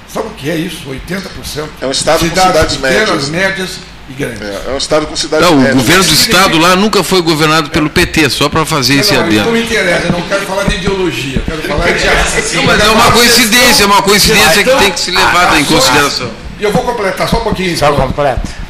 [0.07, 0.89] Sabe o que é isso?
[0.89, 1.67] 80%?
[1.81, 3.29] É um estado cidades com cidades pequenas, médias.
[3.29, 4.41] médias e grandes.
[4.41, 5.75] É, é um estado com cidades não, médias.
[5.75, 9.43] O governo do estado lá nunca foi governado pelo PT, só para fazer esse adendo.
[9.43, 12.89] Não me interessa, eu não quero falar de ideologia, quero falar de não, Mas é
[12.89, 16.31] uma coincidência, é uma coincidência que tem que ser levada em consideração.
[16.57, 17.77] E eu vou completar só um pouquinho.
[17.77, 18.61] Só completa.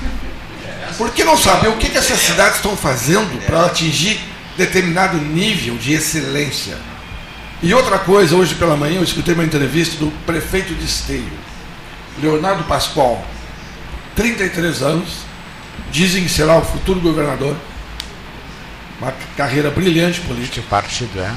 [0.98, 5.78] Por que não saber o que, que essas cidades estão fazendo para atingir determinado nível
[5.78, 6.78] de excelência.
[7.62, 11.32] E outra coisa, hoje pela manhã eu escutei uma entrevista do prefeito de Esteio,
[12.22, 13.26] Leonardo Pascoal,
[14.16, 15.20] 33 anos,
[15.92, 17.56] dizem que será o futuro governador,
[19.00, 20.62] uma carreira brilhante política.
[20.62, 21.34] Que partido é?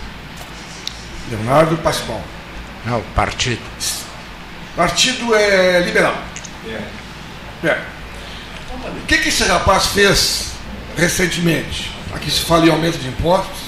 [1.31, 2.23] Leonardo Pascoal.
[2.85, 3.63] Não, partido.
[4.77, 6.17] Partido é liberal.
[6.67, 7.67] É.
[7.69, 7.83] é.
[9.03, 10.53] O que, que esse rapaz fez
[10.97, 11.94] recentemente?
[12.15, 13.59] Aqui se fala em aumento de impostos,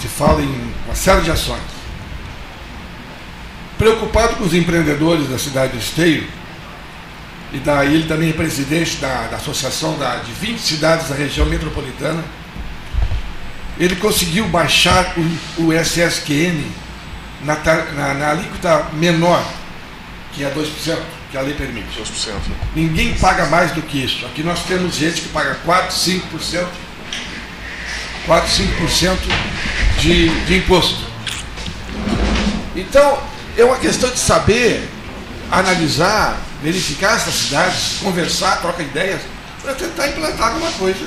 [0.00, 1.60] se fala em uma série de ações.
[3.78, 6.26] Preocupado com os empreendedores da cidade de Esteio,
[7.52, 11.46] e daí ele também é presidente da, da associação da, de 20 cidades da região
[11.46, 12.24] metropolitana,
[13.78, 15.14] ele conseguiu baixar
[15.58, 16.62] o, o SSQN
[17.44, 17.56] na,
[17.94, 19.44] na, na alíquota menor,
[20.32, 20.98] que é 2%,
[21.30, 21.88] que a lei permite.
[22.00, 22.32] 2%.
[22.74, 24.24] Ninguém paga mais do que isso.
[24.26, 26.66] Aqui nós temos gente que paga 4, 5%.
[28.26, 29.16] 4, 5%
[30.00, 31.04] de, de imposto.
[32.74, 33.18] Então,
[33.56, 34.88] é uma questão de saber
[35.50, 39.20] analisar, verificar essas cidades, conversar, trocar ideias,
[39.62, 41.04] para tentar implantar alguma coisa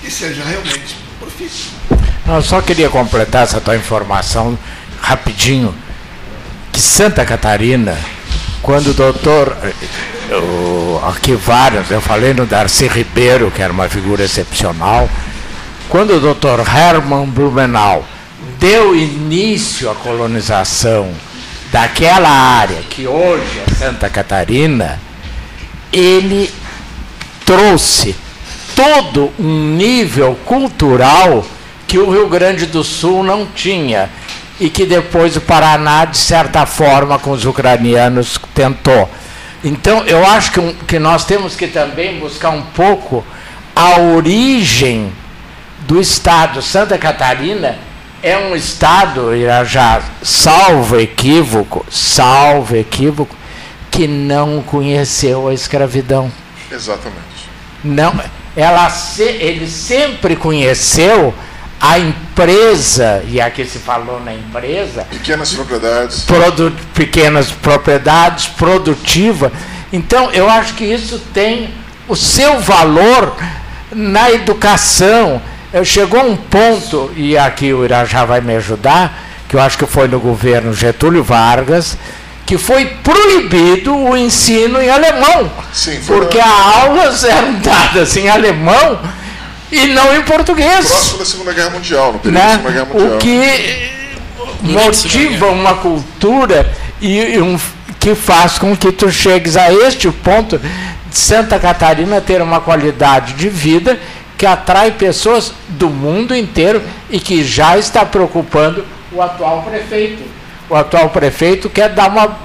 [0.00, 1.70] que seja realmente profício.
[2.26, 4.56] Eu só queria completar essa tua informação
[5.00, 5.74] rapidinho,
[6.72, 7.98] que Santa Catarina,
[8.62, 9.56] quando o doutor,
[10.30, 15.10] eu, aqui vários, eu falei no Darcy Ribeiro, que era uma figura excepcional,
[15.88, 16.60] quando o Dr.
[16.68, 18.04] Hermann Blumenau
[18.58, 21.12] deu início à colonização
[21.70, 25.00] daquela área que hoje é Santa Catarina,
[25.92, 26.52] ele
[27.44, 28.14] trouxe
[28.74, 31.44] todo um nível cultural
[31.86, 34.08] que o Rio Grande do Sul não tinha.
[34.60, 39.10] e que depois o Paraná, de certa forma, com os ucranianos, tentou.
[39.64, 43.24] Então, eu acho que, que nós temos que também buscar um pouco
[43.74, 45.12] a origem
[45.82, 46.62] do Estado.
[46.62, 47.78] Santa Catarina
[48.22, 49.30] é um Estado,
[49.64, 53.36] já salvo equívoco, salvo equívoco,
[53.90, 56.30] que não conheceu a escravidão.
[56.70, 57.20] Exatamente.
[57.84, 58.14] Não,
[58.56, 61.34] ela se, ele sempre conheceu
[61.80, 65.04] a empresa, e aqui se falou na empresa.
[65.10, 66.20] Pequenas propriedades.
[66.22, 69.50] Produ, pequenas propriedades, produtiva.
[69.92, 71.74] Então, eu acho que isso tem
[72.06, 73.36] o seu valor
[73.90, 75.42] na educação.
[75.84, 79.18] Chegou um ponto, e aqui o Irajá vai me ajudar,
[79.48, 81.96] que eu acho que foi no governo Getúlio Vargas,
[82.44, 85.50] que foi proibido o ensino em alemão.
[85.72, 89.00] Sim, porque as aulas eram dadas em alemão
[89.70, 90.86] e não em português.
[90.86, 92.46] Próximo da Segunda Guerra Mundial, no período né?
[92.46, 93.16] da Segunda Guerra Mundial.
[93.16, 93.92] O que
[94.62, 96.70] motiva uma cultura
[97.00, 97.58] e, e um,
[97.98, 103.32] que faz com que tu chegues a este ponto de Santa Catarina ter uma qualidade
[103.34, 103.98] de vida
[104.42, 110.24] que atrai pessoas do mundo inteiro e que já está preocupando o atual prefeito.
[110.68, 112.38] O atual prefeito quer dar uma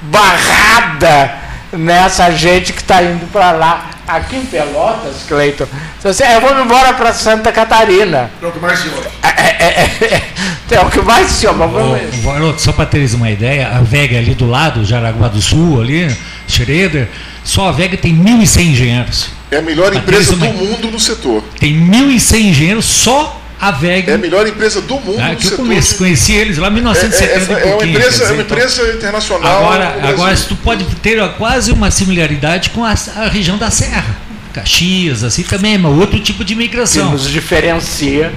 [0.00, 1.30] barrada
[1.70, 3.90] nessa gente que está indo para lá.
[4.08, 5.66] Aqui em Pelotas, Cleiton,
[6.02, 8.30] você, eu vou embora para Santa Catarina.
[8.42, 9.08] É o que mais se ouve.
[9.22, 10.24] É, é,
[10.70, 11.60] é, é o que mais se ouve.
[11.60, 16.16] Oh, só para teres uma ideia, a VEG ali do lado, Jaraguá do Sul, ali,
[16.48, 17.10] Schroeder,
[17.44, 19.26] só a VEG tem 1.100 engenheiros.
[19.50, 21.42] É a melhor empresa do mundo no setor.
[21.58, 24.10] Tem 1.100 engenheiros só a VEG.
[24.10, 25.20] É a melhor empresa do mundo.
[25.20, 28.24] Ah, que eu conheci, conheci, eles lá em 1970 é, é, é, é uma empresa,
[28.24, 29.64] é uma empresa então, internacional.
[29.64, 34.16] Agora, agora tu pode ter quase uma similaridade com a, a, região da Serra.
[34.52, 37.06] Caxias, assim também, mas outro tipo de migração.
[37.06, 38.32] Que nos diferencia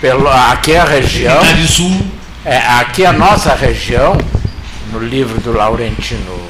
[0.00, 1.40] pelo, aqui é a região.
[1.68, 2.06] Sul.
[2.44, 4.16] É, aqui é a nossa região,
[4.92, 6.40] no livro do Laurentino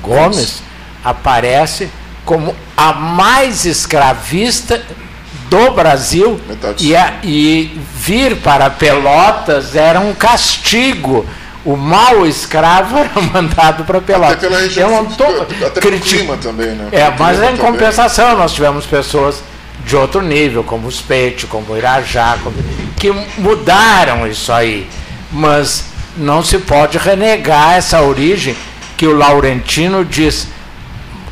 [0.00, 0.62] Gomes,
[1.10, 1.88] aparece
[2.24, 4.82] como a mais escravista
[5.48, 6.40] do Brasil
[6.80, 11.24] e, a, e, vir para Pelotas era um castigo.
[11.64, 14.32] O mau escravo era mandado para Pelotas.
[14.36, 15.24] Até pela região, Eu não tô
[15.64, 16.88] até pelo clima também, né?
[16.90, 19.42] É, mas em compensação nós tivemos pessoas
[19.84, 22.56] de outro nível, como os Peitos, como o Irajá, como,
[22.96, 24.88] que mudaram isso aí.
[25.30, 25.84] Mas
[26.16, 28.56] não se pode renegar essa origem
[28.96, 30.48] que o Laurentino diz,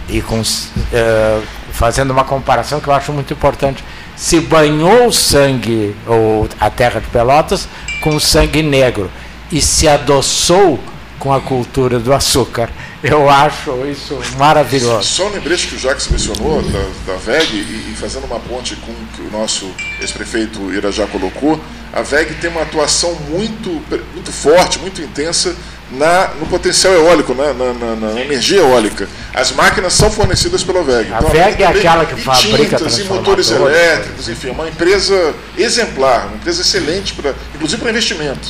[0.09, 1.43] e com, uh,
[1.73, 3.85] fazendo uma comparação que eu acho muito importante
[4.17, 7.69] se banhou o sangue, ou a terra de Pelotas,
[8.01, 9.11] com sangue negro
[9.51, 10.79] e se adoçou
[11.19, 12.71] com a cultura do açúcar.
[13.03, 15.05] Eu acho isso maravilhoso.
[15.05, 18.77] Só um lembrete que o Jacques mencionou da, da VEG, e, e, fazendo uma ponte
[18.77, 21.61] com o que o nosso ex-prefeito Irajá colocou,
[21.93, 23.71] a VEG tem uma atuação muito,
[24.13, 25.55] muito forte, muito intensa
[25.97, 27.55] na, no potencial eólico, né?
[27.57, 29.09] na, na, na, energia eólica.
[29.33, 31.13] As máquinas são fornecidas pela VEG.
[31.13, 35.35] A então, VEG é aquela que fabrica tintas, e motores elétricos, enfim, é uma empresa
[35.57, 38.49] exemplar, uma empresa excelente, pra, inclusive para investimento.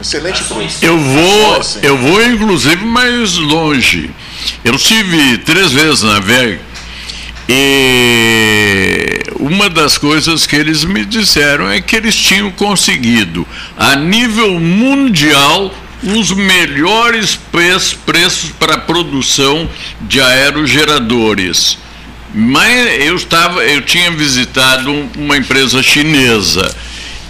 [0.00, 0.78] Excelente empresa.
[0.82, 4.10] Eu vou, eu vou inclusive mais longe.
[4.64, 6.60] Eu tive três vezes na VEG
[7.48, 14.58] e uma das coisas que eles me disseram é que eles tinham conseguido, a nível
[14.58, 15.72] mundial,
[16.02, 17.38] os melhores
[18.04, 19.68] preços para produção
[20.00, 21.78] de aerogeradores.
[22.34, 26.74] Mas eu estava, eu tinha visitado uma empresa chinesa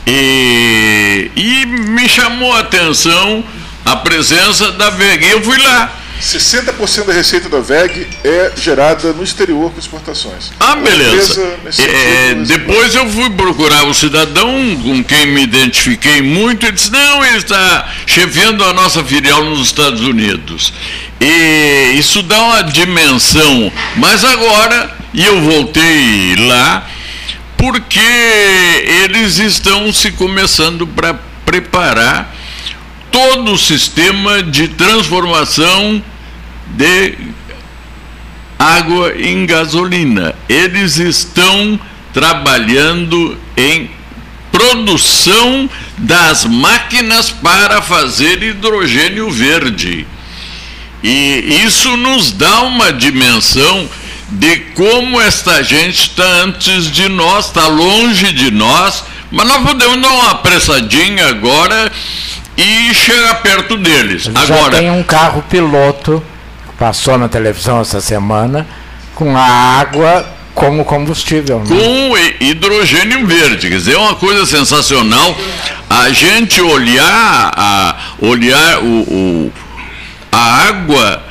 [0.06, 3.44] e, e me chamou a atenção
[3.84, 5.28] a presença da VEG.
[5.28, 10.52] Eu fui lá 60% da receita da VEG é gerada no exterior com exportações.
[10.60, 11.58] Ah, beleza.
[11.78, 14.48] É, depois eu fui procurar um cidadão
[14.82, 19.66] com quem me identifiquei muito e disse: não, ele está chefiando a nossa filial nos
[19.66, 20.72] Estados Unidos.
[21.20, 23.72] E isso dá uma dimensão.
[23.96, 26.88] Mas agora, e eu voltei lá,
[27.56, 27.98] porque
[29.04, 31.14] eles estão se começando para
[31.44, 32.32] preparar
[33.10, 36.02] todo o sistema de transformação
[36.72, 37.14] de
[38.58, 40.34] água em gasolina.
[40.48, 41.78] Eles estão
[42.12, 43.90] trabalhando em
[44.50, 45.68] produção
[45.98, 50.06] das máquinas para fazer hidrogênio verde.
[51.02, 53.88] E isso nos dá uma dimensão
[54.28, 60.00] de como esta gente está antes de nós, está longe de nós, mas nós podemos
[60.00, 61.90] dar uma apressadinha agora
[62.56, 64.24] e chegar perto deles.
[64.24, 66.22] Já agora tem um carro piloto
[66.82, 68.66] passou na televisão essa semana
[69.14, 71.60] com a água como combustível.
[71.60, 71.66] Né?
[71.68, 73.68] Com hidrogênio verde.
[73.68, 75.36] Quer dizer, é uma coisa sensacional
[75.88, 79.52] a gente olhar, a, olhar o, o
[80.32, 81.22] a água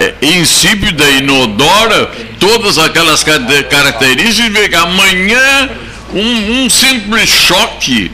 [0.00, 2.10] é, insípida, inodora,
[2.40, 5.70] todas aquelas características, e ver amanhã
[6.12, 8.10] um, um simples choque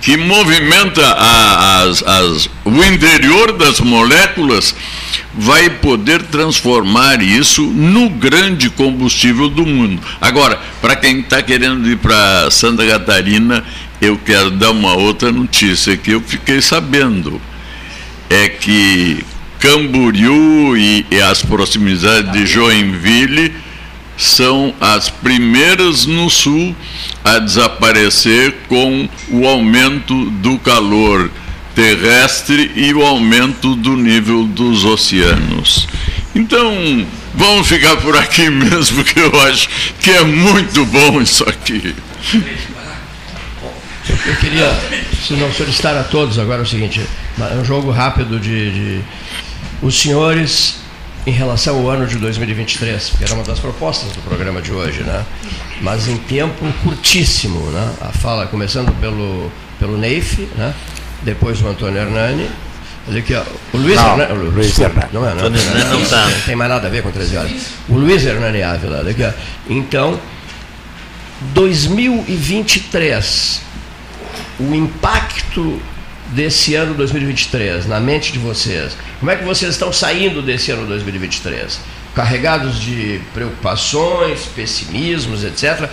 [0.00, 4.74] que movimenta a, as, as, o interior das moléculas
[5.34, 10.02] vai poder transformar isso no grande combustível do mundo.
[10.20, 13.64] Agora, para quem está querendo ir para Santa Catarina,
[14.00, 17.40] eu quero dar uma outra notícia que eu fiquei sabendo.
[18.28, 19.24] É que
[19.58, 23.52] Camboriú e, e as proximidades de Joinville
[24.20, 26.76] são as primeiras no sul
[27.24, 31.30] a desaparecer com o aumento do calor
[31.74, 35.88] terrestre e o aumento do nível dos oceanos.
[36.34, 39.68] Então, vamos ficar por aqui mesmo, porque eu acho
[40.00, 41.94] que é muito bom isso aqui.
[44.26, 44.70] Eu queria,
[45.26, 47.00] se não solicitar a todos agora é o seguinte,
[47.38, 49.04] é um jogo rápido de, de
[49.80, 50.79] os senhores
[51.26, 55.02] em relação ao ano de 2023, que era uma das propostas do programa de hoje,
[55.02, 55.26] né?
[55.80, 57.60] mas em tempo curtíssimo.
[57.70, 57.92] Né?
[58.00, 60.74] A fala começando pelo, pelo Neif, né?
[61.22, 62.48] depois o Antônio Hernani.
[63.08, 63.42] Olha aqui, ó,
[63.72, 65.08] o Luiz não, Luiz Hernani.
[65.12, 66.26] Não é, não, não, não, não, tá.
[66.26, 67.52] não tem mais nada a ver com 13 horas.
[67.88, 68.98] O Luiz Hernani Ávila.
[68.98, 69.32] Olha aqui, ó.
[69.68, 70.20] Então,
[71.54, 73.62] 2023,
[74.60, 75.80] o impacto
[76.30, 78.96] desse ano 2023 na mente de vocês?
[79.18, 81.80] Como é que vocês estão saindo desse ano 2023?
[82.14, 85.88] Carregados de preocupações, pessimismos, etc.,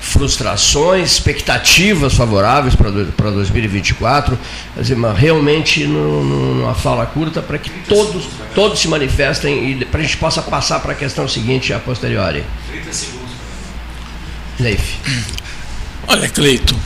[0.00, 2.90] frustrações, expectativas favoráveis para
[3.30, 4.38] 2024,
[4.76, 8.24] dizer, mas realmente numa fala curta para que todos,
[8.54, 12.44] todos se manifestem e para a gente possa passar para a questão seguinte a posteriori.
[12.70, 13.32] 30 segundos.
[14.60, 14.98] Leif.
[16.06, 16.76] Olha, Cleito,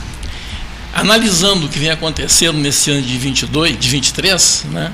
[0.97, 4.91] analisando o que vem acontecendo nesse ano de 22, de 23, né,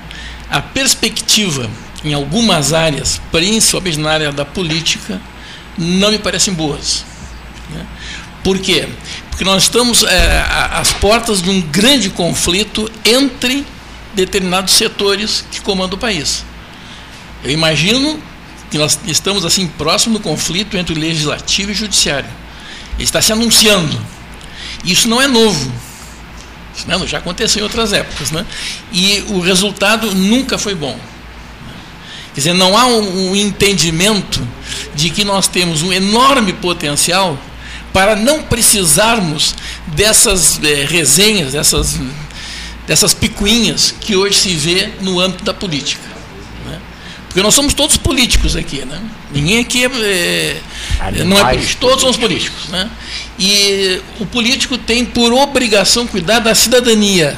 [0.49, 1.69] a perspectiva
[2.03, 5.21] em algumas áreas, principalmente na área da política,
[5.77, 7.05] não me parecem boas.
[7.69, 7.85] Né?
[8.43, 8.89] Por quê?
[9.29, 13.65] Porque nós estamos é, às portas de um grande conflito entre
[14.13, 16.43] determinados setores que comandam o país.
[17.45, 18.21] Eu imagino
[18.69, 22.29] que nós estamos assim próximo do conflito entre o legislativo e o judiciário.
[22.95, 23.97] Ele está se anunciando.
[24.83, 25.71] Isso não é novo.
[26.75, 28.31] Isso já aconteceu em outras épocas.
[28.31, 28.45] Né?
[28.91, 30.97] E o resultado nunca foi bom.
[32.33, 34.45] Quer dizer, não há um, um entendimento
[34.95, 37.37] de que nós temos um enorme potencial
[37.93, 39.53] para não precisarmos
[39.87, 41.99] dessas é, resenhas, dessas,
[42.87, 46.01] dessas picuinhas que hoje se vê no âmbito da política.
[47.33, 48.85] Porque nós somos todos políticos aqui.
[48.85, 49.01] Né?
[49.31, 50.61] Ninguém aqui é,
[50.99, 52.69] é não é político, todos somos políticos.
[52.69, 52.87] Né?
[53.39, 57.35] E o político tem por obrigação cuidar da cidadania.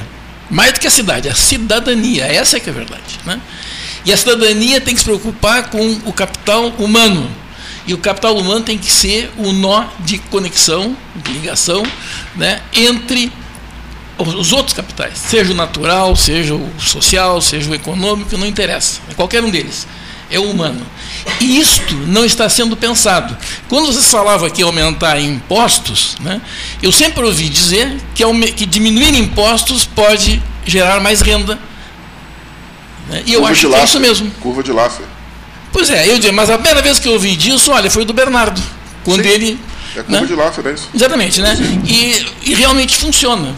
[0.49, 3.21] Mais do que a cidade, a cidadania, essa é que é a verdade.
[3.25, 3.39] Né?
[4.03, 7.31] E a cidadania tem que se preocupar com o capital humano.
[7.87, 11.83] E o capital humano tem que ser o nó de conexão, de ligação,
[12.35, 13.31] né, entre
[14.17, 19.13] os outros capitais, seja o natural, seja o social, seja o econômico, não interessa, é
[19.13, 19.87] qualquer um deles
[20.29, 20.85] é o humano.
[21.39, 23.35] E isto não está sendo pensado.
[23.67, 26.41] Quando vocês falavam aqui aumentar impostos, né,
[26.81, 31.59] eu sempre ouvi dizer que, que diminuir impostos pode gerar mais renda.
[33.09, 34.31] Né, e eu Curva acho que é isso mesmo.
[34.41, 35.05] Curva de Laffer.
[35.71, 38.61] Pois é, eu mas a primeira vez que eu ouvi disso, olha, foi do Bernardo.
[39.03, 39.59] Quando Sim, ele.
[39.95, 40.27] É curva né?
[40.27, 40.89] de Laffer, é isso.
[40.93, 41.55] Exatamente, né?
[41.85, 43.53] E, e realmente funciona.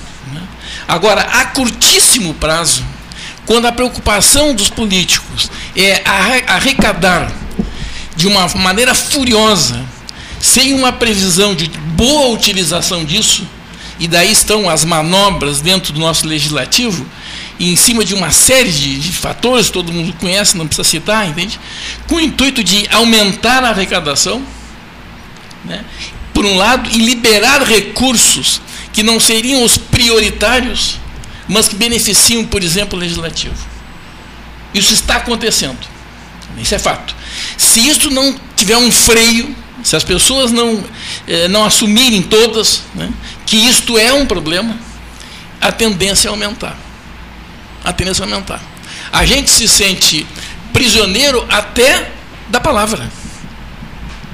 [0.87, 2.83] Agora, a curtíssimo prazo,
[3.45, 6.01] quando a preocupação dos políticos é
[6.47, 7.31] arrecadar
[8.15, 9.83] de uma maneira furiosa,
[10.39, 13.47] sem uma previsão de boa utilização disso,
[13.99, 17.05] e daí estão as manobras dentro do nosso legislativo,
[17.59, 21.59] em cima de uma série de, de fatores, todo mundo conhece, não precisa citar, entende?
[22.07, 24.41] Com o intuito de aumentar a arrecadação,
[25.65, 25.83] né?
[26.33, 28.61] por um lado, e liberar recursos
[28.97, 30.97] que não seriam os prioritários
[31.47, 33.53] mas que beneficiam, por exemplo, o legislativo.
[34.73, 35.77] Isso está acontecendo.
[36.57, 37.15] Isso é fato.
[37.55, 40.83] Se isso não tiver um freio, se as pessoas não,
[41.27, 43.13] eh, não assumirem todas né,
[43.45, 44.75] que isto é um problema,
[45.61, 46.75] a tendência é aumentar.
[47.83, 48.63] A tendência é aumentar.
[49.13, 50.25] A gente se sente
[50.73, 52.09] prisioneiro até
[52.49, 53.07] da palavra.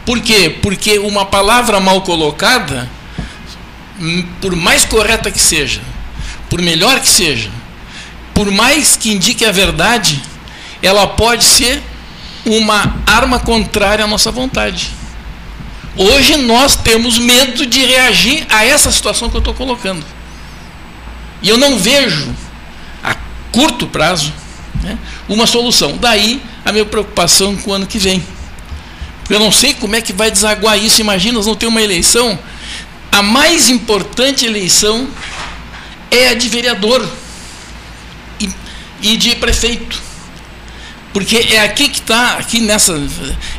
[0.06, 0.58] Por quê?
[0.62, 2.90] Porque uma palavra mal colocada,
[4.42, 5.82] por mais correta que seja,
[6.50, 7.50] por melhor que seja,
[8.34, 10.22] por mais que indique a verdade,
[10.82, 11.82] ela pode ser
[12.46, 14.92] uma arma contrária à nossa vontade.
[15.96, 20.04] Hoje nós temos medo de reagir a essa situação que eu estou colocando.
[21.42, 22.34] E eu não vejo,
[23.04, 23.16] a
[23.52, 24.34] curto prazo,
[24.82, 24.98] né,
[25.30, 25.98] uma solução.
[25.98, 28.24] Daí a minha preocupação com o ano que vem.
[29.20, 31.00] Porque eu não sei como é que vai desaguar isso.
[31.00, 32.38] Imagina, nós vamos ter uma eleição.
[33.14, 35.08] A mais importante eleição
[36.10, 37.08] é a de vereador
[38.40, 38.50] e,
[39.04, 40.02] e de prefeito.
[41.14, 43.00] Porque é aqui que está, aqui nessa,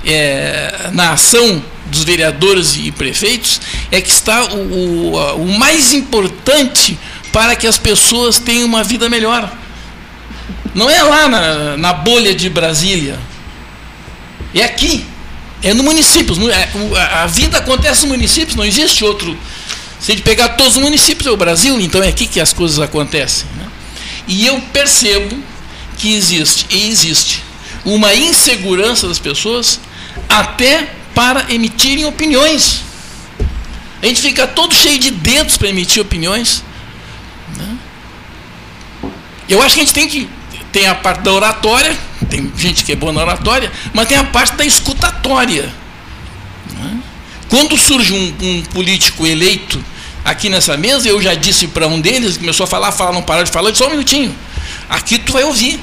[0.04, 3.60] é, na ação dos vereadores e prefeitos,
[3.92, 6.98] é que está o, o, o mais importante
[7.32, 9.56] para que as pessoas tenham uma vida melhor.
[10.74, 13.16] Não é lá na, na bolha de Brasília.
[14.52, 15.13] É aqui.
[15.64, 16.36] É no município.
[16.50, 16.68] É,
[17.22, 19.36] a vida acontece nos municípios, não existe outro.
[19.98, 22.52] Se a gente pegar todos os municípios, é o Brasil, então é aqui que as
[22.52, 23.46] coisas acontecem.
[23.56, 23.66] Né?
[24.28, 25.42] E eu percebo
[25.96, 27.42] que existe, e existe,
[27.82, 29.80] uma insegurança das pessoas
[30.28, 32.82] até para emitirem opiniões.
[34.02, 36.62] A gente fica todo cheio de dedos para emitir opiniões.
[37.56, 37.78] Né?
[39.48, 40.28] Eu acho que a gente tem que.
[40.74, 41.96] Tem a parte da oratória,
[42.28, 45.72] tem gente que é boa na oratória, mas tem a parte da escutatória.
[46.72, 46.98] Né?
[47.48, 49.80] Quando surge um, um político eleito
[50.24, 53.44] aqui nessa mesa, eu já disse para um deles, começou a falar, falar, não parou
[53.44, 54.34] de falar, disse, só um minutinho.
[54.90, 55.78] Aqui tu vai ouvir.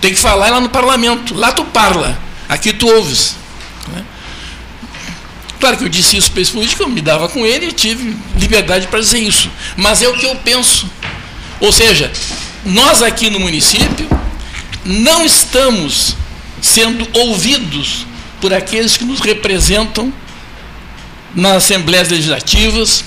[0.00, 1.32] Tem que falar lá no parlamento.
[1.36, 2.18] Lá tu parla.
[2.48, 3.36] Aqui tu ouves.
[3.86, 4.02] Né?
[5.60, 8.16] Claro que eu disse isso para esse político, eu me dava com ele e tive
[8.36, 9.48] liberdade para dizer isso.
[9.76, 10.90] Mas é o que eu penso.
[11.60, 12.10] Ou seja,
[12.64, 14.08] nós aqui no município
[14.84, 16.16] não estamos
[16.60, 18.06] sendo ouvidos
[18.40, 20.12] por aqueles que nos representam
[21.34, 23.04] nas assembleias legislativas,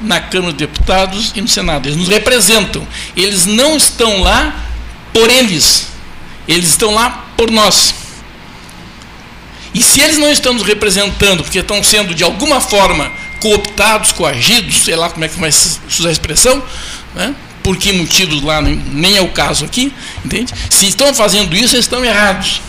[0.00, 1.88] na Câmara dos Deputados e no Senado.
[1.88, 2.86] Eles nos representam.
[3.16, 4.54] Eles não estão lá
[5.12, 5.88] por eles.
[6.46, 7.94] Eles estão lá por nós.
[9.74, 14.76] E se eles não estão nos representando, porque estão sendo de alguma forma cooptados, coagidos,
[14.76, 16.62] sei lá como é que vai usar a expressão,
[17.14, 17.34] né?
[17.66, 19.92] Por que motivos lá nem é o caso aqui,
[20.24, 20.54] entende?
[20.70, 22.62] Se estão fazendo isso, eles estão errados.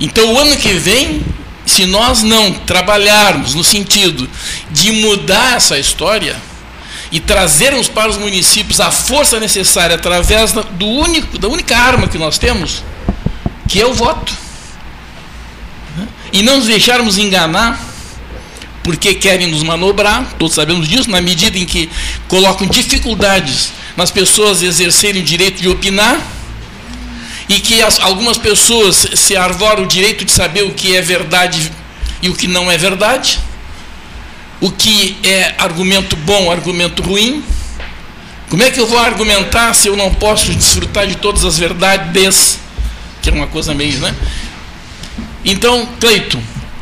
[0.00, 1.24] Então, o ano que vem,
[1.64, 4.28] se nós não trabalharmos no sentido
[4.72, 6.36] de mudar essa história
[7.12, 12.18] e trazermos para os municípios a força necessária através do único, da única arma que
[12.18, 12.82] nós temos,
[13.68, 14.32] que é o voto,
[15.96, 16.08] né?
[16.32, 17.80] e não nos deixarmos enganar
[18.82, 21.90] porque querem nos manobrar, todos sabemos disso, na medida em que
[22.28, 26.18] colocam dificuldades nas pessoas exercerem o direito de opinar,
[27.48, 31.70] e que as, algumas pessoas se arvoram o direito de saber o que é verdade
[32.22, 33.40] e o que não é verdade,
[34.60, 37.42] o que é argumento bom, argumento ruim.
[38.48, 42.58] Como é que eu vou argumentar se eu não posso desfrutar de todas as verdades?
[43.20, 44.14] Que é uma coisa meio, né?
[45.44, 46.38] Então, Cleito,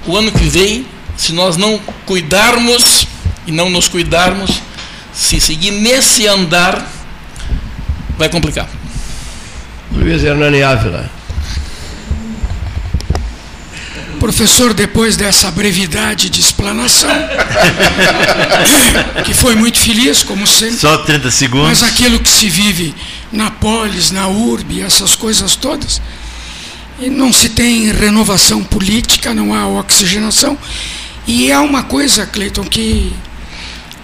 [0.07, 0.87] o ano que vem,
[1.19, 3.07] se nós não cuidarmos
[3.45, 4.63] e não nos cuidarmos,
[5.13, 6.89] se seguir nesse andar,
[8.17, 8.69] vai complicar.
[9.91, 11.11] Luiz Hernani Ávila.
[14.21, 17.11] Professor, depois dessa brevidade de explanação,
[19.25, 20.77] que foi muito feliz, como sempre.
[20.77, 21.69] Só 30 segundos.
[21.69, 22.95] Mas aquilo que se vive
[23.33, 26.01] na polis, na urbe, essas coisas todas,
[27.01, 30.57] e não se tem renovação política, não há oxigenação.
[31.29, 33.13] E é uma coisa, Cleiton, que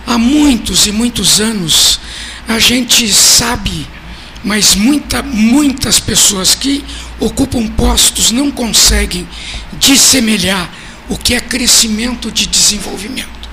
[0.06, 1.98] há muitos e muitos anos
[2.46, 3.88] a gente sabe
[4.44, 6.84] mas muita, muitas pessoas que
[7.18, 9.26] ocupam postos não conseguem
[9.80, 10.70] dissemelhar
[11.08, 13.48] o que é crescimento de desenvolvimento.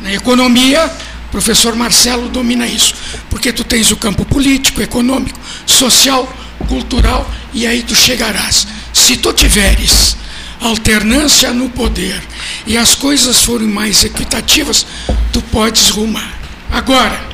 [0.00, 0.84] Na economia,
[1.28, 2.94] o professor Marcelo domina isso,
[3.30, 6.30] porque tu tens o campo político, econômico, social,
[6.68, 8.66] cultural, e aí tu chegarás.
[8.92, 10.16] Se tu tiveres
[10.62, 12.20] alternância no poder
[12.66, 14.86] e as coisas forem mais equitativas,
[15.32, 16.38] tu podes rumar.
[16.70, 17.28] Agora,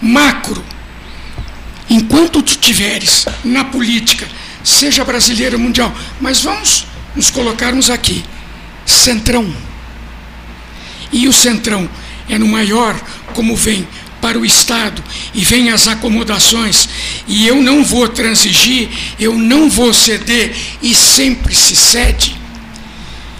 [0.00, 0.64] macro,
[1.88, 4.26] enquanto tu tiveres na política,
[4.64, 8.24] seja brasileira ou mundial, mas vamos nos colocarmos aqui,
[8.84, 9.54] centrão.
[11.12, 11.88] E o centrão
[12.28, 12.98] é no maior,
[13.34, 13.86] como vem
[14.26, 16.88] para o Estado e vem as acomodações,
[17.28, 18.88] e eu não vou transigir,
[19.20, 22.36] eu não vou ceder, e sempre se cede,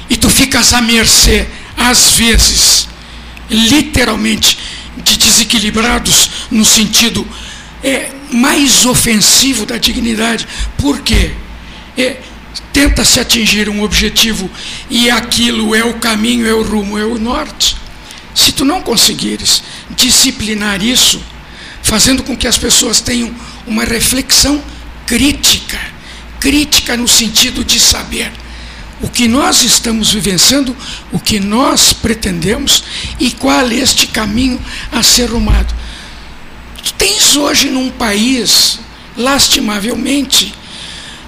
[0.08, 1.44] e tu ficas à mercê,
[1.76, 2.86] às vezes,
[3.50, 4.56] literalmente,
[4.98, 7.26] de desequilibrados no sentido
[7.82, 10.46] é, mais ofensivo da dignidade.
[10.78, 11.32] Por quê?
[11.98, 12.18] É,
[12.72, 14.48] Tenta-se atingir um objetivo
[14.88, 17.76] e aquilo é o caminho, é o rumo, é o norte.
[18.36, 19.62] Se tu não conseguires
[19.96, 21.22] disciplinar isso,
[21.82, 23.34] fazendo com que as pessoas tenham
[23.66, 24.62] uma reflexão
[25.06, 25.80] crítica,
[26.38, 28.30] crítica no sentido de saber
[29.00, 30.76] o que nós estamos vivenciando,
[31.10, 32.84] o que nós pretendemos
[33.18, 34.60] e qual este caminho
[34.92, 35.74] a ser rumado.
[36.82, 38.78] Tu tens hoje num país,
[39.16, 40.54] lastimavelmente,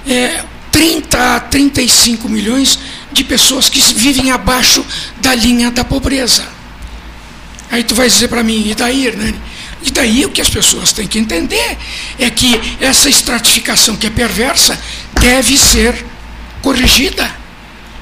[0.06, 2.78] é, 30 a 35 milhões
[3.10, 4.85] de pessoas que vivem abaixo
[5.22, 6.57] da linha da pobreza.
[7.70, 9.40] Aí tu vai dizer para mim, e daí, Hernani?
[9.82, 11.77] E daí o que as pessoas têm que entender
[12.19, 14.78] é que essa estratificação que é perversa
[15.20, 16.05] deve ser
[16.62, 17.31] corrigida.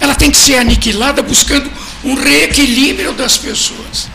[0.01, 1.71] Ela tem que ser aniquilada buscando
[2.05, 4.09] um reequilíbrio das pessoas.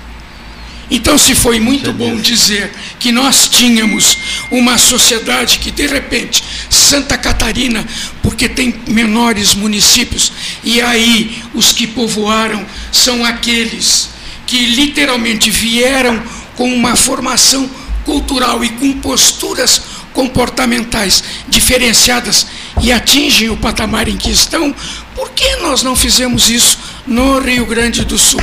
[0.90, 2.70] Então, se foi muito bom dizer
[3.00, 4.18] que nós tínhamos
[4.52, 7.86] uma sociedade que, de repente, Santa Catarina,
[8.22, 14.10] porque tem menores municípios, e aí os que povoaram são aqueles
[14.52, 16.22] que literalmente vieram
[16.58, 17.70] com uma formação
[18.04, 22.48] cultural e com posturas comportamentais diferenciadas
[22.82, 24.76] e atingem o patamar em que estão,
[25.16, 28.42] por que nós não fizemos isso no Rio Grande do Sul?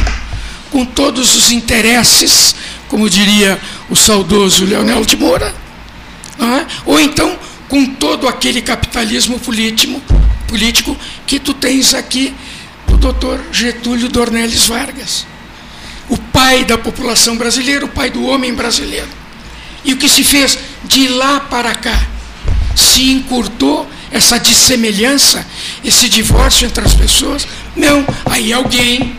[0.70, 2.54] Com todos os interesses,
[2.88, 3.60] como diria
[3.90, 5.54] o saudoso Leonel de Moura,
[6.40, 6.66] é?
[6.86, 10.00] ou então com todo aquele capitalismo político,
[10.46, 12.34] político que tu tens aqui
[12.86, 15.26] do doutor Getúlio Dornelles Vargas,
[16.08, 19.08] o pai da população brasileira, o pai do homem brasileiro.
[19.84, 22.06] E o que se fez de lá para cá?
[22.74, 25.46] Se encurtou essa dissemelhança,
[25.84, 27.46] esse divórcio entre as pessoas?
[27.76, 29.16] Não, aí alguém,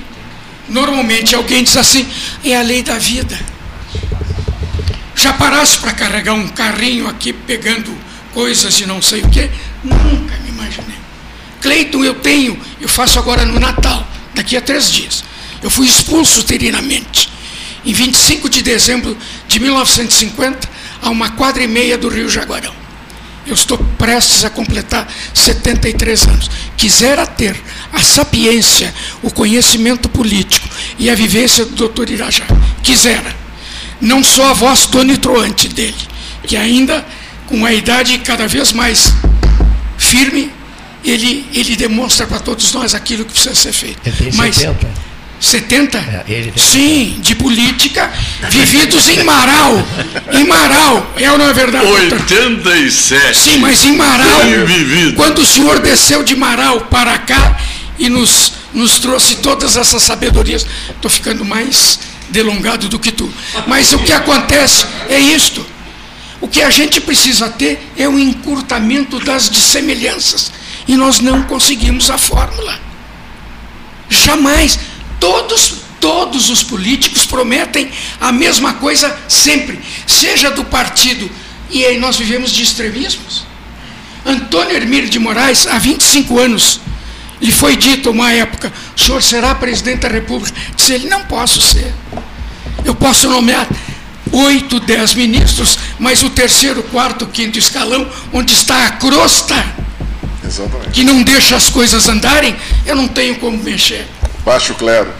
[0.68, 2.08] normalmente alguém diz assim,
[2.44, 3.40] é a lei da vida.
[5.16, 7.96] Já parasse para carregar um carrinho aqui pegando
[8.34, 9.50] coisas e não sei o que?
[9.84, 10.98] Nunca me imaginei.
[11.62, 15.24] Cleiton, eu tenho, eu faço agora no Natal, daqui a três dias.
[15.62, 17.30] Eu fui expulso terinamente.
[17.86, 19.18] Em 25 de dezembro
[19.48, 20.70] de 1950,
[21.02, 22.74] a uma quadra e meia do Rio Jaguarão.
[23.48, 26.52] Eu estou prestes a completar 73 anos.
[26.78, 27.60] Quisera ter
[27.92, 30.68] a sapiência, o conhecimento político
[31.00, 32.46] e a vivência do doutor Irajá.
[32.84, 33.36] Quisera.
[34.00, 35.96] Não só a voz tonitruante dele,
[36.44, 37.06] que ainda,
[37.48, 39.14] com a idade cada vez mais
[39.98, 40.52] firme,
[41.04, 44.00] ele, ele demonstra para todos nós aquilo que precisa ser feito.
[44.02, 44.58] Tem Mas,
[45.40, 45.98] 70.
[45.98, 45.98] 70?
[46.28, 48.12] É, Sim, de política,
[48.52, 49.74] vividos em Marau.
[50.34, 51.86] Em Marau, é ou não é verdade?
[51.86, 53.38] 87.
[53.38, 54.42] Sim, mas em Marau,
[55.16, 57.58] quando o senhor desceu de Marau para cá
[57.98, 62.00] e nos, nos trouxe todas essas sabedorias, estou ficando mais
[62.30, 63.32] delongado do que tu.
[63.66, 65.66] Mas o que acontece é isto.
[66.42, 70.52] O que a gente precisa ter é um encurtamento das dissemelhanças.
[70.88, 72.80] E nós não conseguimos a fórmula.
[74.10, 74.80] Jamais
[75.20, 81.30] Todos, todos os políticos prometem a mesma coisa sempre, seja do partido.
[81.70, 83.46] E aí nós vivemos de extremismos.
[84.26, 86.80] Antônio Hermílio de Moraes, há 25 anos,
[87.42, 90.58] lhe foi dito uma época: o senhor será presidente da República?
[90.76, 91.94] Disse ele: não posso ser.
[92.84, 93.68] Eu posso nomear
[94.32, 99.56] oito, dez ministros, mas o terceiro, quarto, quinto escalão, onde está a crosta,
[100.46, 100.92] Exatamente.
[100.92, 102.56] que não deixa as coisas andarem,
[102.86, 104.08] eu não tenho como mexer.
[104.44, 105.14] Baixo clero.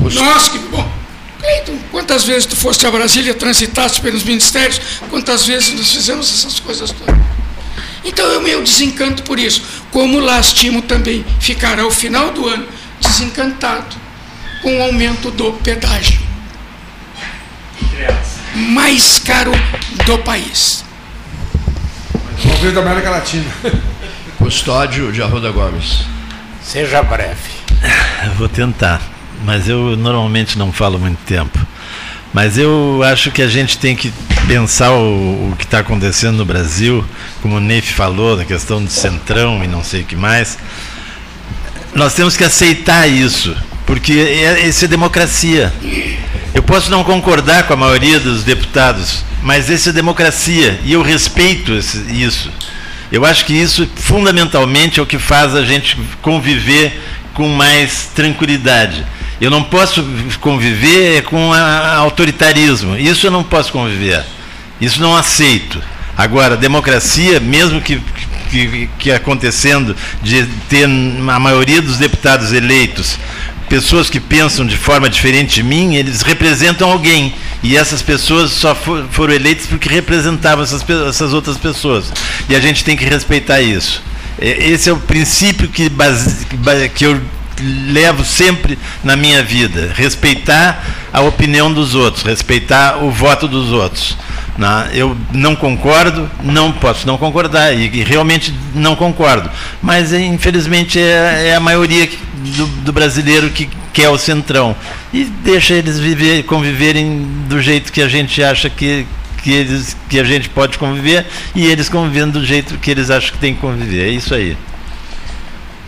[0.00, 0.98] Nossa, que bom.
[1.40, 6.60] Cleiton, quantas vezes tu foste a Brasília, transitaste pelos ministérios, quantas vezes nós fizemos essas
[6.60, 7.16] coisas todas.
[8.04, 9.62] Então eu me desencanto por isso.
[9.90, 12.66] Como lastimo também ficar ao final do ano
[13.00, 13.96] desencantado
[14.62, 16.20] com o aumento do pedágio.
[18.54, 19.52] Mais caro
[20.06, 20.84] do país.
[22.42, 23.52] Governo da América Latina.
[24.38, 26.02] Custódio de Arruda Gomes.
[26.62, 27.57] Seja breve.
[28.36, 29.00] Vou tentar,
[29.44, 31.58] mas eu normalmente não falo muito tempo.
[32.32, 34.12] Mas eu acho que a gente tem que
[34.46, 37.04] pensar o, o que está acontecendo no Brasil,
[37.40, 40.58] como o Neif falou, na questão do centrão e não sei o que mais.
[41.94, 43.56] Nós temos que aceitar isso,
[43.86, 45.72] porque é, é democracia.
[46.54, 51.02] Eu posso não concordar com a maioria dos deputados, mas isso é democracia e eu
[51.02, 52.52] respeito isso.
[53.10, 57.00] Eu acho que isso fundamentalmente é o que faz a gente conviver
[57.38, 59.06] com mais tranquilidade.
[59.40, 60.04] Eu não posso
[60.40, 62.96] conviver com a, autoritarismo.
[62.96, 64.24] Isso eu não posso conviver.
[64.80, 65.80] Isso não aceito.
[66.16, 68.02] Agora, democracia, mesmo que,
[68.50, 73.16] que, que acontecendo de ter a maioria dos deputados eleitos
[73.68, 77.34] pessoas que pensam de forma diferente de mim, eles representam alguém.
[77.62, 82.10] E essas pessoas só for, foram eleitas porque representavam essas, essas outras pessoas.
[82.48, 84.02] E a gente tem que respeitar isso.
[84.40, 86.46] Esse é o princípio que, base,
[86.94, 87.20] que eu
[87.60, 94.16] levo sempre na minha vida: respeitar a opinião dos outros, respeitar o voto dos outros.
[94.56, 94.90] Né?
[94.92, 99.48] Eu não concordo, não posso não concordar, e, realmente não concordo.
[99.80, 102.08] Mas, infelizmente, é, é a maioria
[102.56, 104.74] do, do, brasileiro que quer o centrão.
[105.12, 109.06] E deixa eles viver, conviverem do jeito que a gente acha que,
[109.42, 113.32] que, eles, que a gente pode conviver, e eles convivendo do jeito que eles acham
[113.32, 114.08] que tem que conviver.
[114.08, 114.56] É isso aí.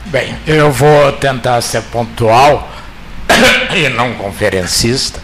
[0.07, 2.71] Bem, eu vou tentar ser pontual
[3.77, 5.21] e não conferencista.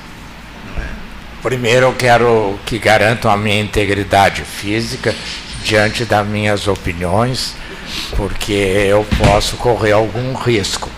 [1.42, 5.14] Primeiro, eu quero que garantam a minha integridade física
[5.62, 7.54] diante das minhas opiniões,
[8.16, 10.90] porque eu posso correr algum risco.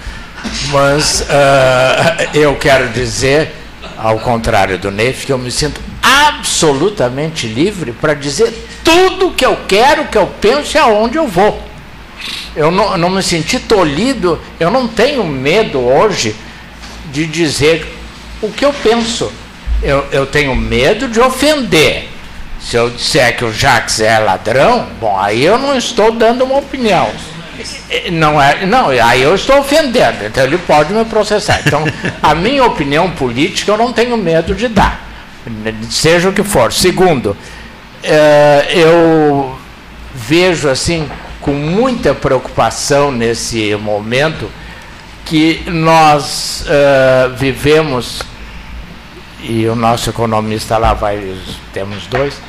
[0.71, 3.55] Mas uh, eu quero dizer,
[3.97, 5.81] ao contrário do Neif, que eu me sinto
[6.31, 8.53] absolutamente livre para dizer
[8.85, 11.63] tudo que eu quero, que eu penso e aonde eu vou.
[12.57, 16.35] Eu não, não me senti tolhido, eu não tenho medo hoje
[17.07, 17.87] de dizer
[18.43, 19.33] o que eu penso
[19.83, 22.09] eu, eu tenho medo de ofender.
[22.61, 26.59] Se eu disser que o Jacques é ladrão, bom, aí eu não estou dando uma
[26.59, 27.09] opinião.
[28.13, 31.61] Não é, não, aí eu estou ofendendo, então ele pode me processar.
[31.65, 31.85] Então,
[32.23, 35.08] a minha opinião política eu não tenho medo de dar,
[35.91, 36.73] seja o que for.
[36.73, 37.37] Segundo,
[38.03, 39.57] é, eu
[40.15, 41.09] vejo assim
[41.41, 44.51] com muita preocupação nesse momento
[45.25, 48.23] que nós uh, vivemos
[49.43, 51.37] e o nosso economista lá vai,
[51.73, 52.41] temos dois,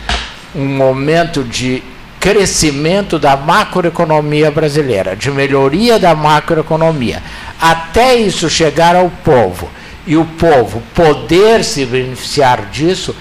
[0.56, 1.84] um momento de
[2.20, 7.22] crescimento da macroeconomia brasileira, de melhoria da macroeconomia,
[7.62, 9.70] até isso chegar ao povo
[10.06, 13.16] e o povo poder se beneficiar disso,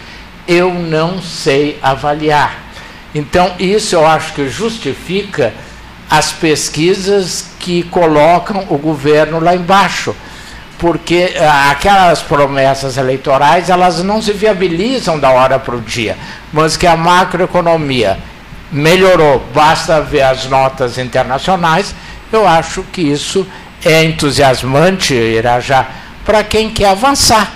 [0.46, 2.68] eu não sei avaliar.
[3.14, 5.52] Então, isso eu acho que justifica
[6.10, 10.14] as pesquisas que colocam o governo lá embaixo.
[10.78, 16.16] Porque eh, aquelas promessas eleitorais elas não se viabilizam da hora para o dia,
[16.52, 18.18] mas que a macroeconomia
[18.70, 21.94] melhorou, basta ver as notas internacionais,
[22.32, 23.46] eu acho que isso
[23.84, 25.86] é entusiasmante, Irajá,
[26.28, 27.50] para quem quer avançar.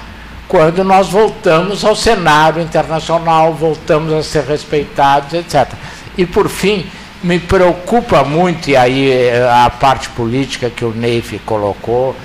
[0.49, 5.69] Quando nós voltamos ao cenário internacional, voltamos a ser respeitados, etc.
[6.17, 6.87] E por fim,
[7.23, 12.17] me preocupa muito, e aí eh, a parte política que o Neif colocou,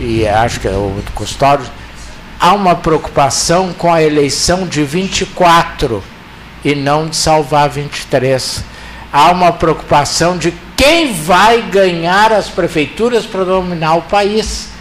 [0.00, 1.66] e acho que é o Custódio,
[2.40, 6.02] há uma preocupação com a eleição de 24
[6.64, 8.64] e não de salvar 23.
[9.12, 14.72] Há uma preocupação de quem vai ganhar as prefeituras para dominar o país.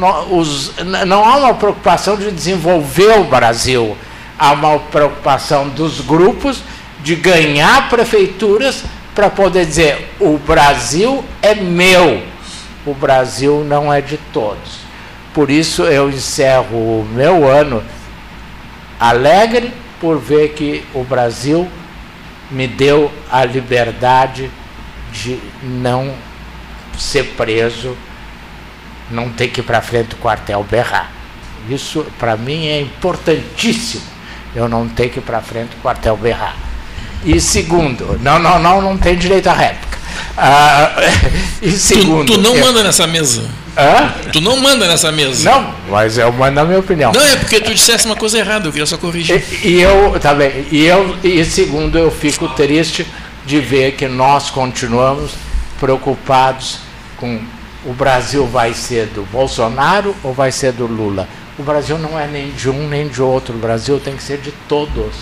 [0.00, 0.72] Não, os,
[1.06, 3.96] não há uma preocupação de desenvolver o Brasil,
[4.38, 6.62] há uma preocupação dos grupos
[7.00, 12.30] de ganhar prefeituras para poder dizer: o Brasil é meu
[12.86, 14.80] o Brasil não é de todos.
[15.34, 17.82] Por isso eu encerro o meu ano
[18.98, 21.68] alegre por ver que o Brasil
[22.50, 24.50] me deu a liberdade
[25.12, 26.12] de não
[26.98, 27.96] ser preso,
[29.10, 31.10] não ter que ir para frente do quartel berrar.
[31.68, 34.02] Isso para mim é importantíssimo.
[34.54, 36.56] Eu não ter que ir para frente do quartel berrar.
[37.24, 39.98] E segundo, não, não, não, não tem direito à réplica.
[40.36, 40.92] Ah,
[41.60, 42.26] e segundo.
[42.26, 42.60] Tu, tu não é...
[42.60, 43.48] manda nessa mesa.
[43.76, 44.12] Hã?
[44.32, 45.48] Tu não manda nessa mesa.
[45.50, 47.12] Não, mas eu mando a minha opinião.
[47.12, 49.42] Não, é porque tu dissesse uma coisa errada, eu queria só corrigir.
[49.62, 53.06] E, e eu, tá bem, e eu, e segundo, eu fico triste
[53.46, 55.32] de ver que nós continuamos
[55.78, 56.78] preocupados
[57.16, 57.40] com
[57.84, 61.28] o Brasil vai ser do Bolsonaro ou vai ser do Lula.
[61.58, 63.54] O Brasil não é nem de um nem de outro.
[63.54, 65.14] O Brasil tem que ser de todos.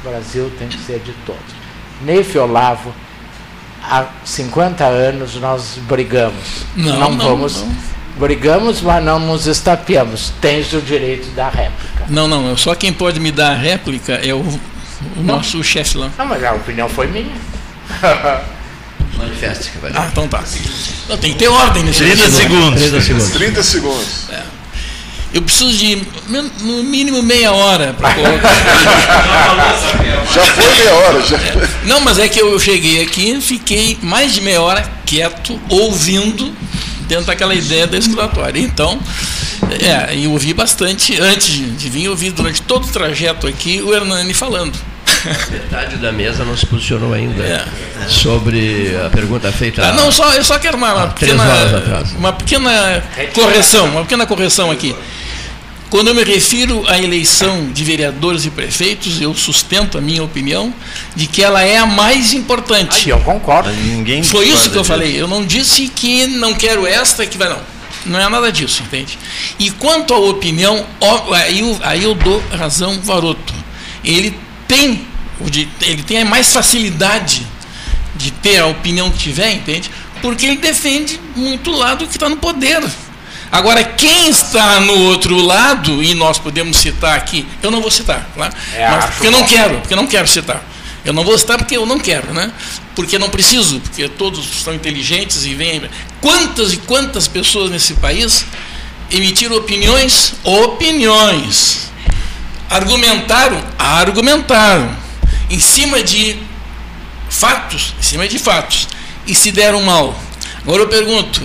[0.00, 1.42] O Brasil tem que ser de todos.
[2.02, 2.94] Neif Olavo
[3.82, 6.64] há 50 anos nós brigamos.
[6.76, 7.62] Não, não, não vamos.
[7.62, 7.94] Não.
[8.16, 10.32] Brigamos, mas não nos estapeamos.
[10.40, 12.04] Tens o direito da réplica.
[12.08, 12.56] Não, não.
[12.56, 16.10] Só quem pode me dar a réplica é o, o nosso chefe lá.
[16.16, 17.34] Não, mas a opinião foi minha.
[19.16, 19.92] Manifeste que vai.
[19.94, 20.42] Ah, então tá.
[21.08, 22.80] Não, tem que ter ordem nesse 30 segundos.
[22.80, 23.30] 30 segundos.
[23.30, 24.30] 30 segundos.
[24.30, 24.42] É.
[25.34, 28.54] Eu preciso de no mínimo meia hora para colocar.
[30.32, 31.22] já foi meia hora.
[31.22, 31.38] Já.
[31.86, 36.54] Não, mas é que eu cheguei aqui, fiquei mais de meia hora quieto, ouvindo,
[37.08, 38.60] dentro daquela ideia da esculatória.
[38.60, 39.00] Então,
[39.80, 43.92] é, eu ouvi bastante, antes de vir, eu ouvi durante todo o trajeto aqui o
[43.92, 44.78] Hernani falando.
[45.50, 47.64] Metade da mesa não se posicionou ainda é.
[48.08, 49.86] sobre a pergunta feita.
[49.86, 51.44] Ah, não, só, eu só quero uma, uma pequena,
[52.16, 53.02] uma pequena
[53.32, 54.94] correção, uma pequena correção aqui.
[55.90, 60.74] Quando eu me refiro à eleição de vereadores e prefeitos, eu sustento a minha opinião
[61.14, 63.04] de que ela é a mais importante.
[63.04, 63.70] Aí eu concordo.
[63.70, 65.20] Ninguém Foi isso que eu falei.
[65.20, 67.60] Eu não disse que não quero esta que vai não.
[68.06, 69.16] Não é nada disso, entende?
[69.56, 70.84] E quanto à opinião,
[71.32, 73.54] aí eu, aí eu dou razão Varoto.
[74.02, 74.36] Ele
[74.66, 75.06] tem
[75.80, 77.46] ele tem mais facilidade
[78.14, 79.90] de ter a opinião que tiver, entende?
[80.22, 82.82] Porque ele defende muito o lado que está no poder.
[83.50, 88.28] Agora, quem está no outro lado, e nós podemos citar aqui, eu não vou citar,
[88.34, 90.62] claro, é, mas, porque eu não quero, porque eu não quero citar.
[91.04, 92.50] Eu não vou citar porque eu não quero, né?
[92.94, 95.82] Porque não preciso, porque todos são inteligentes e vêm.
[96.20, 98.46] Quantas e quantas pessoas nesse país
[99.10, 100.32] emitiram opiniões?
[100.42, 101.90] Opiniões.
[102.70, 103.62] Argumentaram?
[103.78, 105.03] Argumentaram.
[105.54, 106.36] Em cima de
[107.30, 108.88] fatos, em cima de fatos.
[109.24, 110.20] E se deram mal.
[110.62, 111.40] Agora eu pergunto: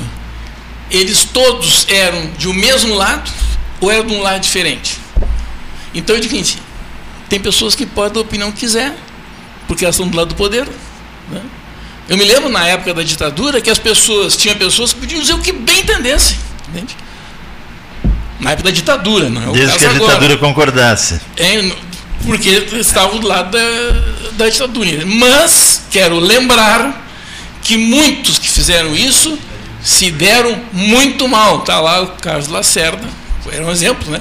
[0.90, 3.30] eles todos eram de um mesmo lado
[3.80, 4.98] ou eram de um lado diferente?
[5.94, 6.58] Então é o seguinte:
[7.30, 8.98] tem pessoas que podem dar a opinião que quiser,
[9.68, 10.68] porque elas estão do lado do poder.
[11.30, 11.42] Né?
[12.08, 15.34] Eu me lembro na época da ditadura que as pessoas, tinha pessoas que podiam dizer
[15.34, 16.36] o que bem entendessem.
[16.70, 16.98] Entende?
[18.40, 20.14] Na época da ditadura, não é Desde que a agora.
[20.14, 21.22] ditadura concordasse.
[21.38, 21.62] É,
[22.26, 25.06] porque estavam do lado da, da ditadura.
[25.06, 27.08] Mas quero lembrar
[27.62, 29.38] que muitos que fizeram isso
[29.84, 31.60] se deram muito mal.
[31.60, 33.08] Está lá o Carlos Lacerda,
[33.52, 34.20] era um exemplo, né?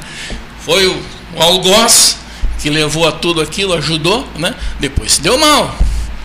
[0.64, 1.02] Foi o,
[1.34, 2.16] o algoz
[2.60, 4.54] que levou a tudo aquilo, ajudou, né?
[4.80, 5.76] Depois se deu mal.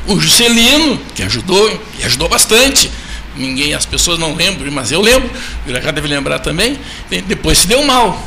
[0.07, 2.91] O Juscelino, que ajudou, e ajudou bastante.
[3.35, 5.29] Ninguém, as pessoas não lembram, mas eu lembro,
[5.65, 6.79] o Iracá deve lembrar também.
[7.25, 8.21] Depois se deu mal.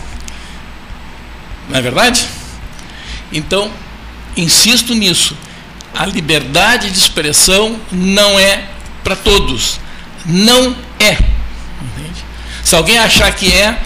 [1.68, 2.26] Não é verdade?
[3.32, 3.70] Então,
[4.36, 5.36] insisto nisso.
[5.94, 8.64] A liberdade de expressão não é
[9.02, 9.80] para todos.
[10.26, 11.12] Não é.
[11.12, 12.24] Entende?
[12.62, 13.80] Se alguém achar que é,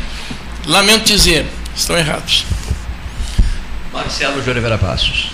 [0.67, 1.47] lamento dizer,
[1.77, 2.45] estão errados.
[3.93, 5.31] Marcelo de Oliveira Passos.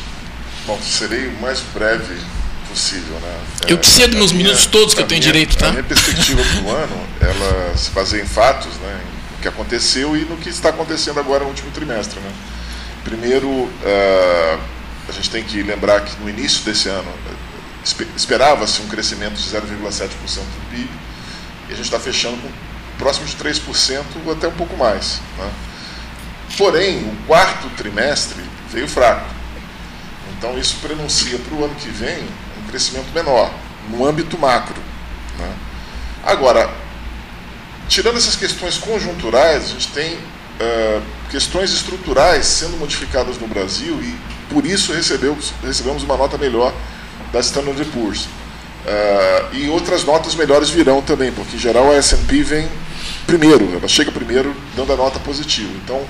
[0.67, 2.17] Bom, serei o mais breve
[2.69, 3.39] possível, né?
[3.69, 5.69] Eu te cedo meus minutos todos que eu tenho minha, direito, tá?
[5.69, 9.01] A minha perspectiva para o ano, ela se baseia em fatos, né?
[9.33, 12.31] No que aconteceu e no que está acontecendo agora no último trimestre, né?
[13.07, 14.61] Primeiro, uh,
[15.09, 17.09] a gente tem que lembrar que no início desse ano
[18.17, 20.91] esperava-se um crescimento de 0,7% do PIB
[21.69, 22.49] e a gente está fechando com
[22.99, 25.21] próximo de 3% ou até um pouco mais.
[25.39, 25.49] Né?
[26.59, 28.43] Porém, o quarto trimestre
[28.73, 29.31] veio fraco.
[30.37, 32.25] Então, isso prenuncia para o ano que vem
[32.59, 33.55] um crescimento menor,
[33.89, 34.83] no âmbito macro.
[35.39, 35.55] Né?
[36.25, 36.69] Agora,
[37.89, 40.19] tirando essas questões conjunturais, a gente tem
[40.61, 44.15] uh, questões estruturais sendo modificadas no Brasil e,
[44.53, 46.73] por isso, recebemos, recebemos uma nota melhor
[47.33, 48.25] da Standard Poor's.
[48.25, 52.69] Uh, e outras notas melhores virão também, porque em geral a S&P vem
[53.27, 55.71] primeiro, ela chega primeiro dando a nota positiva.
[55.85, 56.01] Então,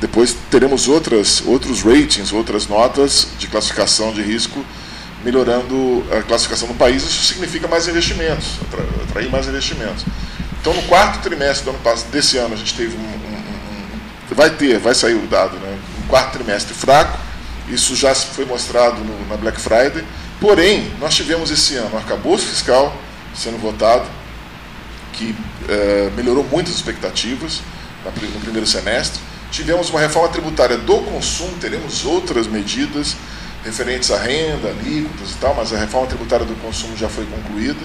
[0.00, 4.64] depois teremos outras, outros ratings, outras notas de classificação de risco
[5.24, 7.02] melhorando a classificação no país.
[7.02, 8.58] Isso significa mais investimentos,
[9.08, 10.04] atrair mais investimentos.
[10.60, 13.25] Então, no quarto trimestre do ano passado, desse ano, a gente teve um,
[14.34, 15.78] vai ter, vai sair o dado, né?
[16.04, 17.18] Um quarto trimestre fraco.
[17.68, 20.04] Isso já foi mostrado no, na Black Friday.
[20.40, 22.94] Porém, nós tivemos esse ano um arcabouço fiscal
[23.34, 24.06] sendo votado,
[25.12, 25.34] que
[25.68, 27.60] eh, melhorou muitas expectativas
[28.04, 29.20] no primeiro semestre
[29.50, 33.16] Tivemos uma reforma tributária do consumo, teremos outras medidas
[33.64, 37.80] referentes à renda, alíquotas e tal, mas a reforma tributária do consumo já foi concluída.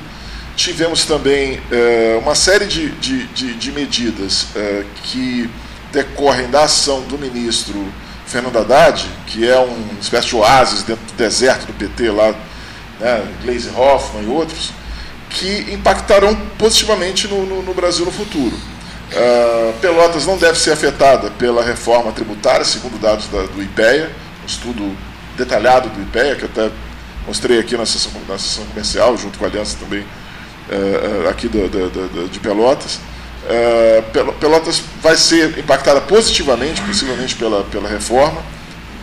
[0.56, 5.50] Tivemos também uh, uma série de, de, de, de medidas uh, que
[5.92, 7.92] decorrem da ação do ministro
[8.26, 12.34] Fernando Haddad, que é uma espécie de oásis dentro do deserto do PT lá,
[13.00, 14.72] né, Gleisi Hoffmann e outros,
[15.30, 18.56] que impactarão positivamente no, no, no Brasil no futuro.
[19.12, 24.10] Uh, Pelotas não deve ser afetada pela reforma tributária, segundo dados da, do IPEA,
[24.42, 24.98] um estudo
[25.36, 26.72] detalhado do IPEA, que até
[27.28, 32.40] mostrei aqui na sessão, na sessão comercial, junto com a aliança também uh, aqui de
[32.40, 33.00] Pelotas.
[33.44, 38.42] Uh, Pelotas vai ser impactada positivamente, possivelmente pela, pela reforma,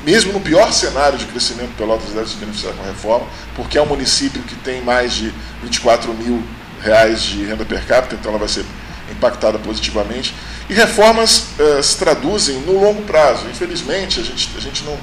[0.05, 3.83] mesmo no pior cenário de crescimento, Pelotas deve se beneficiar com a reforma, porque é
[3.83, 5.33] um município que tem mais de
[5.63, 6.43] 24 mil
[6.81, 8.65] reais de renda per capita, então ela vai ser
[9.11, 10.35] impactada positivamente.
[10.69, 13.47] E reformas uh, se traduzem no longo prazo.
[13.51, 14.97] Infelizmente, a gente, a gente não,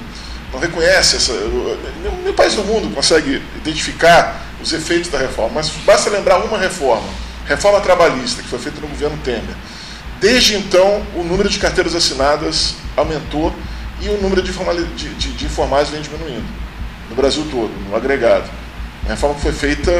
[0.52, 1.32] não reconhece essa.
[2.22, 7.06] Nenhum país do mundo consegue identificar os efeitos da reforma, mas basta lembrar uma reforma,
[7.46, 9.56] reforma trabalhista, que foi feita no governo Temer.
[10.20, 13.54] Desde então, o número de carteiras assinadas aumentou
[14.00, 16.46] e o número de, de, de, de informais vem diminuindo,
[17.08, 18.48] no Brasil todo, no agregado.
[19.04, 19.90] A reforma que foi feita,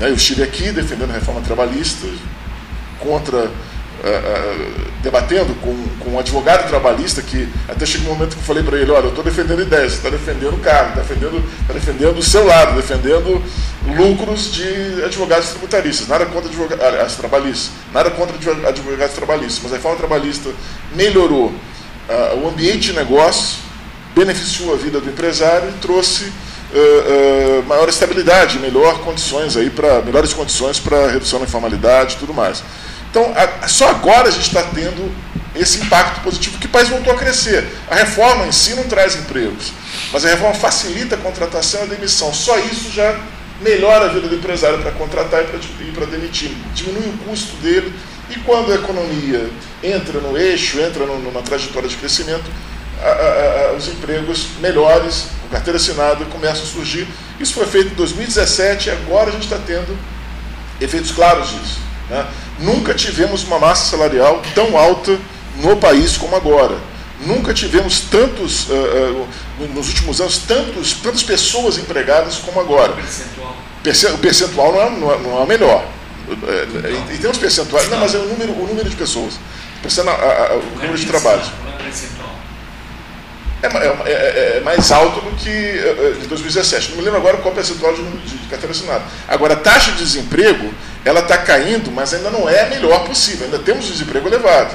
[0.00, 2.06] né, eu estive aqui defendendo a reforma trabalhista,
[3.00, 3.50] contra,
[4.04, 8.44] uh, uh, debatendo com, com um advogado trabalhista que até chegou um momento que eu
[8.44, 11.72] falei para ele, olha, eu estou defendendo ideias, está defendendo o cargo, está defendendo, tá
[11.72, 13.42] defendendo o seu lado, defendendo
[13.96, 18.36] lucros de advogados tributaristas, nada contra advogados trabalhistas, nada contra
[18.68, 20.50] advogados trabalhistas, mas a reforma trabalhista
[20.94, 23.58] melhorou uh, o ambiente de negócio,
[24.14, 30.00] beneficiou a vida do empresário e trouxe uh, uh, maior estabilidade, melhor condições aí para
[30.02, 32.62] melhores condições para redução da informalidade e tudo mais.
[33.14, 35.08] Então, a, só agora a gente está tendo
[35.54, 37.64] esse impacto positivo que o país voltou a crescer.
[37.88, 39.72] A reforma em si não traz empregos,
[40.12, 42.34] mas a reforma facilita a contratação e a demissão.
[42.34, 43.16] Só isso já
[43.60, 47.94] melhora a vida do empresário para contratar e para demitir, diminui o custo dele.
[48.30, 49.48] E quando a economia
[49.80, 52.50] entra no eixo, entra numa trajetória de crescimento,
[53.00, 57.06] a, a, a, os empregos melhores, com carteira assinada, começam a surgir.
[57.38, 59.96] Isso foi feito em 2017 e agora a gente está tendo
[60.80, 61.93] efeitos claros disso.
[62.08, 62.26] Né?
[62.58, 65.18] Nunca tivemos uma massa salarial tão alta
[65.56, 66.76] no país como agora.
[67.20, 68.72] Nunca tivemos tantos, uh,
[69.60, 72.92] uh, nos últimos anos, tantos, tantas pessoas empregadas como agora.
[72.92, 75.86] O percentual, o percentual não, é, não, é, não é o melhor.
[76.28, 79.34] Em, em termos percentuais, não, mas é o número, o número de pessoas.
[79.34, 81.50] o número de trabalhos.
[83.62, 86.90] É, é, é, é, mais alto do que de 2017.
[86.90, 89.02] Não me lembro agora qual o percentual de, de, de carteira assinada.
[89.26, 90.72] Agora, a taxa de desemprego,
[91.04, 93.44] ela está caindo, mas ainda não é a melhor possível.
[93.44, 94.74] Ainda temos desemprego elevado.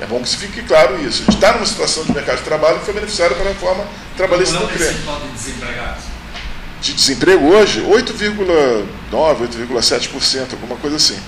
[0.00, 1.22] É bom que se fique claro isso.
[1.22, 3.84] A gente está numa situação de mercado de trabalho que foi beneficiada pela reforma
[4.16, 4.78] trabalhista do CRE.
[4.78, 6.04] de desempregados?
[6.80, 8.86] De desemprego hoje, 8,9%,
[9.68, 11.18] 8,7%, alguma coisa assim.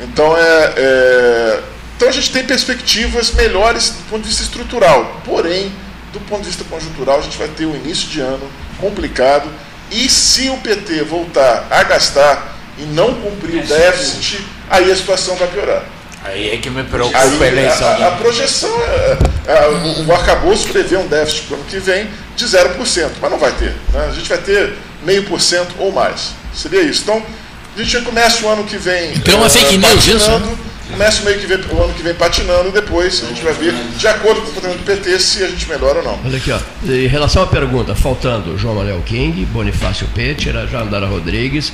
[0.00, 1.62] Então, é, é,
[1.96, 5.20] então a gente tem perspectivas melhores do ponto de vista estrutural.
[5.24, 5.72] Porém,
[6.12, 8.48] do ponto de vista conjuntural, a gente vai ter um início de ano
[8.80, 9.48] complicado.
[9.90, 15.36] E se o PT voltar a gastar e não cumprir o déficit, aí a situação
[15.36, 15.84] vai piorar.
[16.24, 17.88] Aí é que me preocupa aí, a eleição.
[17.88, 21.78] A, a projeção, é, é, o, o arcabouço prevê um déficit para o ano que
[21.78, 23.74] vem de 0%, mas não vai ter.
[23.92, 24.08] Né?
[24.10, 24.74] A gente vai ter
[25.04, 26.32] meio por cento ou mais.
[26.54, 27.02] Seria isso.
[27.02, 27.22] Então,
[27.76, 29.14] a gente começa o ano que vem.
[29.14, 30.30] Então, é uma fake news isso?
[30.30, 30.56] Né?
[30.90, 34.08] Começa meio que vem, o ano que vem patinando, depois a gente vai ver, de
[34.08, 36.18] acordo com o comportamento do PT, se a gente melhora ou não.
[36.24, 36.58] Olha aqui, ó.
[36.84, 41.72] Em relação à pergunta, faltando João Manuel King, Bonifácio Petira, Jandara Rodrigues,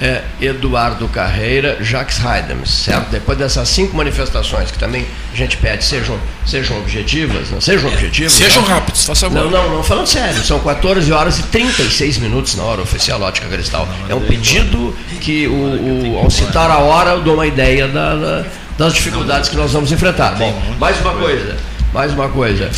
[0.00, 3.10] é, Eduardo Carreira, Jacques Heidems, certo?
[3.10, 8.32] Depois dessas cinco manifestações que também a gente pede sejam, sejam objetivas, não sejam objetivas.
[8.32, 8.68] Sejam não?
[8.68, 9.44] rápidos, faça favor.
[9.44, 13.46] Não, não, não, falando sério, são 14 horas e 36 minutos na hora oficial Ótica
[13.48, 13.86] Cristal.
[14.08, 18.14] É um pedido que, o, o, ao citar a hora, eu dou uma ideia da,
[18.14, 18.44] da,
[18.78, 20.34] das dificuldades que nós vamos enfrentar.
[20.36, 21.56] Bom, mais uma coisa,
[21.92, 22.70] mais uma coisa.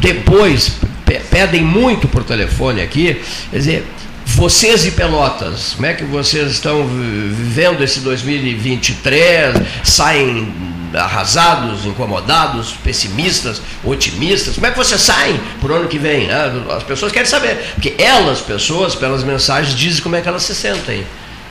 [0.00, 0.72] Depois,
[1.30, 3.22] pedem muito por telefone aqui,
[3.52, 3.86] quer dizer
[4.34, 9.54] vocês de Pelotas, como é que vocês estão vivendo esse 2023?
[9.84, 10.52] Saem
[10.92, 14.56] arrasados, incomodados, pessimistas, otimistas?
[14.56, 16.26] Como é que vocês saem para o ano que vem?
[16.26, 16.64] Né?
[16.76, 20.54] As pessoas querem saber, porque elas, pessoas, pelas mensagens, dizem como é que elas se
[20.54, 21.06] sentem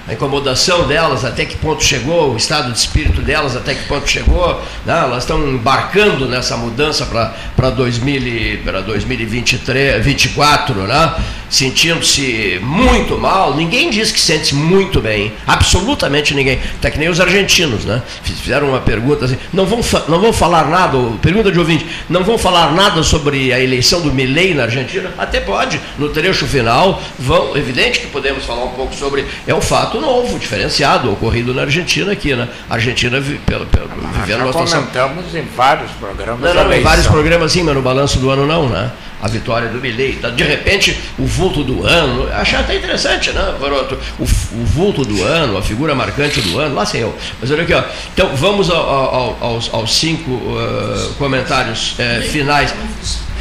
[0.07, 4.09] a incomodação delas, até que ponto chegou, o estado de espírito delas, até que ponto
[4.09, 4.61] chegou.
[4.85, 4.99] Né?
[4.99, 11.15] Elas estão embarcando nessa mudança para 2023, 2024, né?
[11.53, 13.55] sentindo-se muito mal.
[13.55, 16.59] Ninguém diz que sente-se muito bem, absolutamente ninguém.
[16.79, 18.01] Até que nem os argentinos, né?
[18.23, 22.37] Fizeram uma pergunta assim: não vão, não vão falar nada, pergunta de ouvinte, não vão
[22.37, 25.13] falar nada sobre a eleição do Milley na Argentina?
[25.17, 29.23] Até pode, no trecho final, vão, evidente que podemos falar um pouco sobre.
[29.45, 32.47] É um fato fato novo, diferenciado, ocorrido na Argentina aqui, né?
[32.69, 34.79] A Argentina pelo, pelo, ah, vivendo uma situação.
[34.79, 36.41] comentamos em vários programas.
[36.41, 38.91] Não, não, em vários programas sim, mas no balanço do ano não, né?
[39.21, 40.11] A vitória do Milei.
[40.11, 43.97] Então, de repente, o vulto do ano, achei até interessante, né, Varoto?
[44.19, 47.15] O, o vulto do ano, a figura marcante do ano, lá sei eu.
[47.39, 47.83] Mas olha aqui, ó.
[48.13, 52.73] Então vamos ao, ao, aos, aos, cinco uh, comentários uh, finais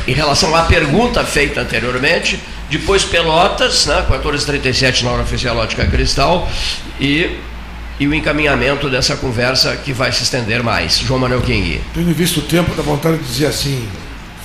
[0.07, 2.39] em relação à pergunta feita anteriormente
[2.73, 6.51] depois Pelotas, né, 14h37 na hora oficial Ótica Cristal,
[6.99, 7.39] e,
[8.01, 10.99] e o encaminhamento dessa conversa que vai se estender mais.
[10.99, 11.82] João Manuel King.
[11.93, 13.86] Tendo visto o tempo, dá vontade de dizer assim,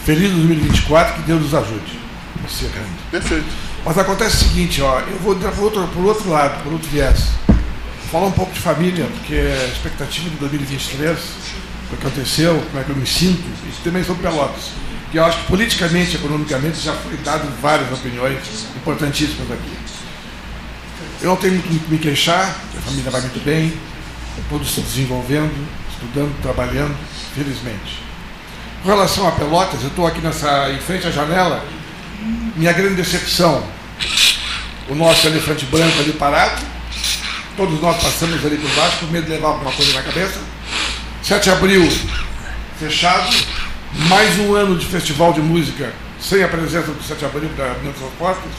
[0.05, 1.99] feliz 2024, que Deus nos ajude.
[3.09, 3.45] Perfeito.
[3.85, 7.29] Mas acontece o seguinte, ó, eu vou por outro, por outro lado, por outro viés.
[8.11, 12.83] Falar um pouco de família, porque a expectativa de 2023, o que aconteceu, como é
[12.83, 16.93] que eu me sinto, e também sobre Pelotas que eu acho que politicamente, economicamente, já
[16.93, 18.39] foi dado várias opiniões
[18.75, 19.77] importantíssimas aqui.
[21.21, 23.73] Eu não tenho muito que me queixar, a família vai muito bem,
[24.49, 26.95] todos se desenvolvendo, estudando, trabalhando,
[27.33, 28.03] felizmente.
[28.83, 31.65] Com relação a Pelotas, eu estou aqui nessa, em frente à janela,
[32.55, 33.63] minha grande decepção,
[34.89, 36.61] o nosso elefante branco ali parado,
[37.55, 40.39] todos nós passamos ali por baixo, por medo de levar alguma coisa na cabeça.
[41.23, 41.91] 7 de abril,
[42.79, 43.35] fechado,
[44.05, 47.65] mais um ano de festival de música sem a presença do 7 de abril da
[47.65, 48.51] das Portas.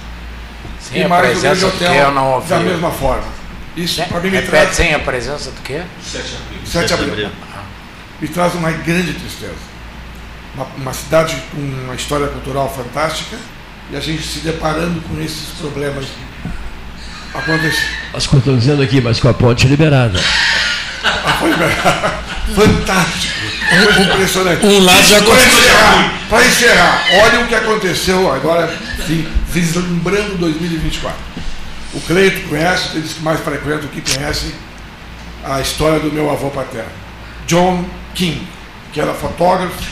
[0.80, 3.26] Sem e mais o Grande Hotel da mesma forma.
[3.76, 4.76] Isso para mim me Repete traz.
[4.76, 5.82] sem a presença do quê?
[6.02, 6.60] 7 de abril.
[6.64, 7.30] 7 de abril.
[8.20, 9.54] Me traz uma grande tristeza.
[10.54, 13.36] Uma, uma cidade com uma história cultural fantástica
[13.92, 16.06] e a gente se deparando com esses problemas
[17.32, 17.96] acontecendo.
[18.12, 20.18] Mas que eu estou dizendo aqui, mas com a ponte liberada.
[21.04, 21.52] Ah, foi
[22.54, 23.37] fantástico.
[23.68, 24.64] Foi impressionante.
[24.64, 28.74] Um lado já Para encerrar, para encerrar, olha o que aconteceu agora,
[29.06, 31.18] sim, vislumbrando 2024.
[31.94, 34.52] O Cleito conhece, eles que mais frequentam que conhecem
[35.44, 36.90] a história do meu avô paterno,
[37.46, 37.84] John
[38.14, 38.46] King,
[38.92, 39.82] que era fotógrafo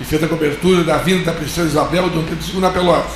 [0.00, 3.12] e fez a cobertura da vinda da princesa Isabel do Pedro II na Pelotas.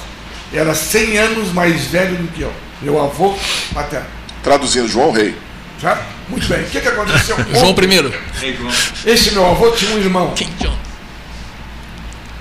[0.52, 3.34] Era 100 anos mais velho do que eu, meu avô
[3.72, 4.06] paterno.
[4.42, 5.34] Traduzindo, João Rei.
[5.82, 6.04] Certo?
[6.28, 6.62] Muito bem.
[6.62, 7.36] O que, que aconteceu?
[7.52, 9.10] João I.
[9.10, 10.32] Esse meu avô tinha um irmão.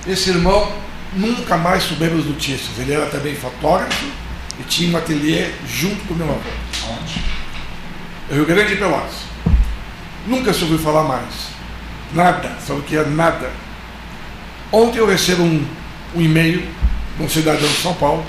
[0.05, 0.71] Esse irmão
[1.13, 2.77] nunca mais soubemos notícias.
[2.77, 4.05] Ele era também fotógrafo
[4.59, 6.49] e tinha um ateliê junto com o meu avô.
[6.91, 7.23] Onde?
[8.31, 9.15] Rio Grande de Pelotas.
[10.27, 11.49] Nunca se ouviu falar mais.
[12.13, 12.55] Nada.
[12.63, 13.49] Sabe o que é nada?
[14.71, 15.65] Ontem eu recebo um,
[16.15, 16.69] um e-mail
[17.17, 18.23] de um cidadão de São Paulo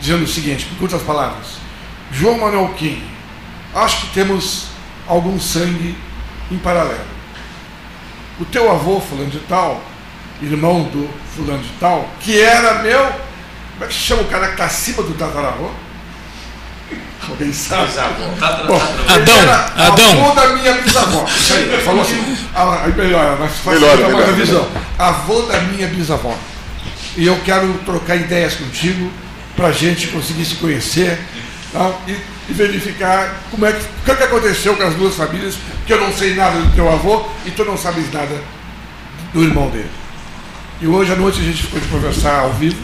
[0.00, 1.58] dizendo o seguinte, com outras palavras.
[2.10, 3.02] João Manuel King,
[3.74, 4.66] acho que temos
[5.06, 5.96] algum sangue
[6.50, 7.18] em paralelo.
[8.40, 9.82] O teu avô, fulano de tal,
[10.40, 14.46] irmão do fulano de tal, que era meu, como é que se chama o cara
[14.46, 15.70] que está acima do tataravô?
[17.28, 17.88] Alguém sabe?
[18.66, 20.24] Bom, Adão, era Adão.
[20.24, 21.24] Avô da minha bisavó.
[21.24, 22.36] Isso aí, ele falou assim.
[22.54, 24.68] Ah, aí melhora, mas faz Melhora, mais melhora, a visão.
[24.98, 26.34] Avô da minha bisavó.
[27.16, 29.10] E eu quero trocar ideias contigo
[29.56, 31.18] para a gente conseguir se conhecer
[31.72, 31.90] tá?
[32.06, 32.16] e,
[32.48, 35.54] e verificar como é que, o que, é que aconteceu com as duas famílias,
[35.86, 38.40] que eu não sei nada do teu avô e tu não sabes nada
[39.34, 39.90] do irmão dele.
[40.80, 42.76] E hoje à noite a gente ficou de conversar ao vivo.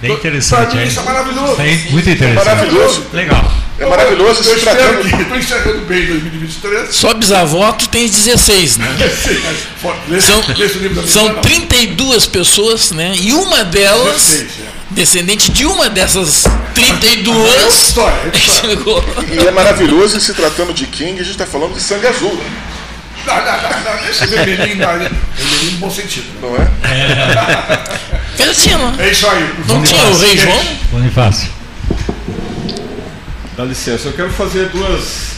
[0.00, 1.56] Bem interessante, mim isso é maravilhoso.
[1.56, 2.40] Bem- muito interessante.
[2.48, 3.06] É maravilhoso.
[3.12, 3.52] Legal.
[3.78, 5.08] É maravilhoso Eu se espero tratando.
[5.16, 6.94] que estou enxergando bem 2023.
[6.94, 8.86] Só bisavó tu tens 16, né?
[9.22, 11.42] Sim, mas, fora, lê- São, lê esse livro da minha são irmã, não.
[11.42, 13.14] 32 pessoas, né?
[13.16, 14.73] E uma delas, 16, é.
[14.94, 16.44] Descendente de uma dessas
[16.74, 17.54] 32.
[17.54, 18.76] É história, é história.
[18.76, 19.04] chegou.
[19.30, 22.44] E é maravilhoso se tratando de King, a gente está falando de sangue azul, né?
[23.26, 26.26] Não, não, não, não, esse vermelhinho, não, vermelhinho no bom sentido.
[26.40, 26.68] não é?
[28.38, 29.00] Ele tinha, não?
[29.00, 29.54] É isso aí.
[29.66, 30.64] Não tinha o rei João?
[30.90, 31.48] Bonifácio.
[33.56, 35.36] Dá licença, eu quero fazer duas,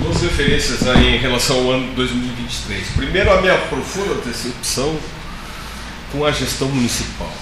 [0.00, 2.88] duas referências aí em relação ao ano de 2023.
[2.96, 4.96] Primeiro, a minha profunda decepção
[6.10, 7.32] com a gestão municipal.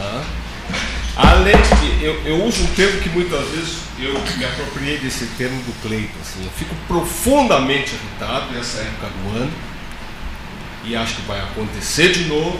[0.00, 0.24] Tá?
[1.16, 5.60] Além de, eu, eu uso um termo que muitas vezes eu me apropriei desse termo
[5.62, 6.18] do Cleiton.
[6.22, 9.52] Assim, eu fico profundamente irritado nessa época do ano
[10.84, 12.58] e acho que vai acontecer de novo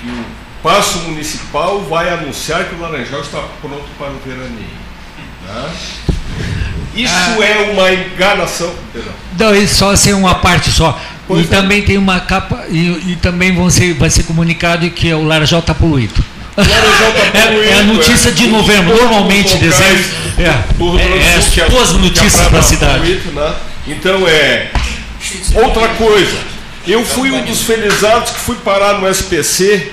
[0.00, 0.24] que o
[0.62, 4.68] Paço Municipal vai anunciar que o Laranjal está pronto para o veraneio.
[5.46, 5.70] tá?
[6.94, 8.72] Isso é uma enganação.
[8.92, 9.12] Perdão.
[9.38, 10.98] Não, isso só ser uma parte só.
[11.28, 11.46] Pois e é.
[11.56, 15.60] também tem uma capa, e, e também vão ser, vai ser comunicado que o Laranjal
[15.60, 16.14] está poluído.
[16.56, 16.62] Tá
[17.38, 18.32] É- poluído, é a notícia é.
[18.32, 20.04] de novembro, normalmente dezembro.
[20.38, 20.48] É, é,
[21.64, 22.98] a- duas a notícias da tá cidade.
[22.98, 23.54] poluída, né?
[23.86, 24.70] Então é.
[25.62, 26.36] Outra coisa,
[26.86, 29.92] eu fui um dos felizados que fui parar no SPC,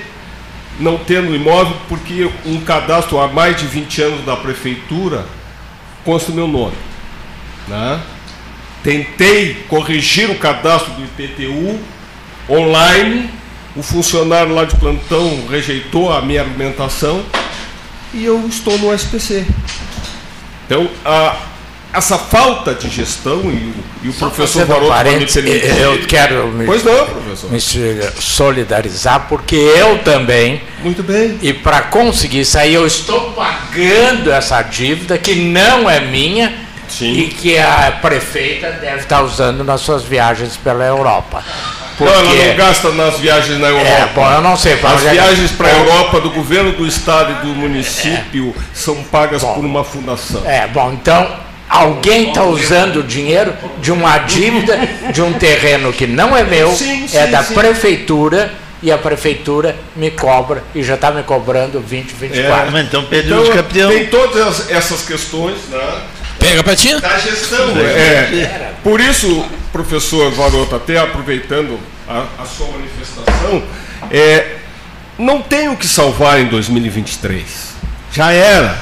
[0.80, 5.26] não tendo imóvel, porque um cadastro há mais de 20 anos da prefeitura
[6.04, 6.74] consta o meu nome.
[7.68, 8.00] né?
[8.86, 11.76] Tentei corrigir o cadastro do IPTU
[12.48, 13.28] online,
[13.74, 17.24] o funcionário lá de plantão rejeitou a minha argumentação
[18.14, 19.44] e eu estou no SPC.
[20.64, 21.34] Então, a,
[21.92, 25.44] essa falta de gestão e o, e o professor Varoto permitir-
[25.80, 27.50] eu quero me, Pois não, professor.
[27.50, 27.60] me
[28.20, 30.62] solidarizar, porque eu também.
[30.84, 31.36] Muito bem.
[31.42, 36.65] E para conseguir sair, eu estou pagando essa dívida que não é minha
[37.00, 41.42] e que a prefeita deve estar usando nas suas viagens pela Europa.
[41.98, 43.88] Não, ela não gasta nas viagens na Europa.
[43.88, 47.32] É, bom, eu não sei As é viagens para a Europa do governo do estado
[47.32, 50.42] e do município são pagas por uma fundação.
[50.44, 51.26] É, bom, então
[51.68, 54.78] alguém está usando o dinheiro de uma dívida
[55.12, 57.54] de um terreno que não é meu, Sim, é sim, da sim.
[57.54, 58.52] prefeitura
[58.82, 62.76] e a prefeitura me cobra e já está me cobrando 20, 24.
[62.76, 63.04] É, então,
[63.88, 65.78] Tem todas as- essas questões, né?
[66.46, 67.00] Pega pra ti?
[67.00, 67.76] Da gestão.
[67.76, 68.72] É.
[68.84, 71.76] Por isso, professor Varoto, até aproveitando
[72.08, 73.64] a, a sua manifestação,
[74.12, 74.58] é,
[75.18, 77.74] não tem o que salvar em 2023.
[78.12, 78.78] Já era.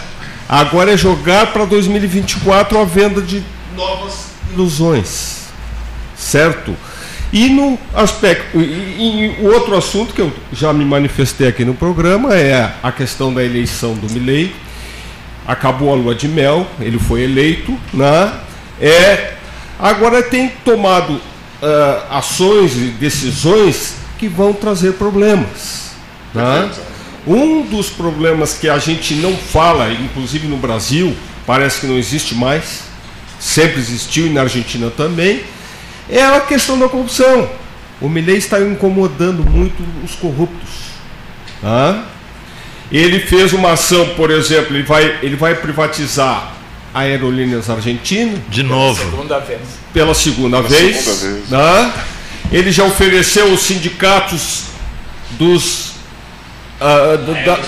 [0.47, 3.43] Agora é jogar para 2024 a venda de
[3.75, 5.45] novas ilusões.
[6.15, 6.77] Certo?
[7.33, 8.61] E no aspecto.
[8.61, 12.93] E, e o outro assunto que eu já me manifestei aqui no programa é a
[12.93, 14.55] questão da eleição do Milley.
[15.47, 18.33] Acabou a lua de mel, ele foi eleito, né?
[18.81, 19.35] É,
[19.79, 21.21] agora tem tomado
[21.63, 25.93] ah, ações e decisões que vão trazer problemas.
[26.35, 26.71] Né?
[27.27, 31.17] Um dos problemas que a gente não fala, inclusive no Brasil,
[31.47, 32.83] parece que não existe mais,
[33.41, 35.43] sempre existiu e na Argentina também,
[36.11, 37.49] é a questão da corrupção.
[38.01, 40.69] O Milei está incomodando muito os corruptos.
[41.63, 42.05] Tá?
[42.97, 46.53] Ele fez uma ação, por exemplo, ele vai, ele vai privatizar
[46.95, 48.39] Aerolíneas Argentina.
[48.49, 48.97] De novo.
[49.01, 49.61] Pela segunda vez.
[49.93, 50.97] Pela segunda Pela vez.
[50.99, 51.49] segunda vez.
[51.51, 51.93] Tá?
[52.53, 54.65] Ele já ofereceu os sindicatos
[55.33, 55.95] dos,
[56.79, 57.59] do- da-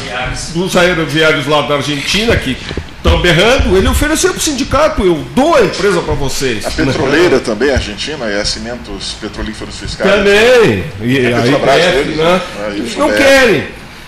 [0.54, 2.56] dos aeroviários lá da Argentina, que
[2.96, 6.64] estão berrando, ele ofereceu para o sindicato, eu dou a empresa para vocês.
[6.66, 10.08] A petroleira também, a Argentina, é cimentos petrolíferos fiscais.
[10.08, 10.84] Também.
[11.02, 12.24] E É a Petrobras IBF, deles, né?
[12.58, 12.74] né?
[12.76, 13.16] Eles não é.
[13.16, 13.64] querem.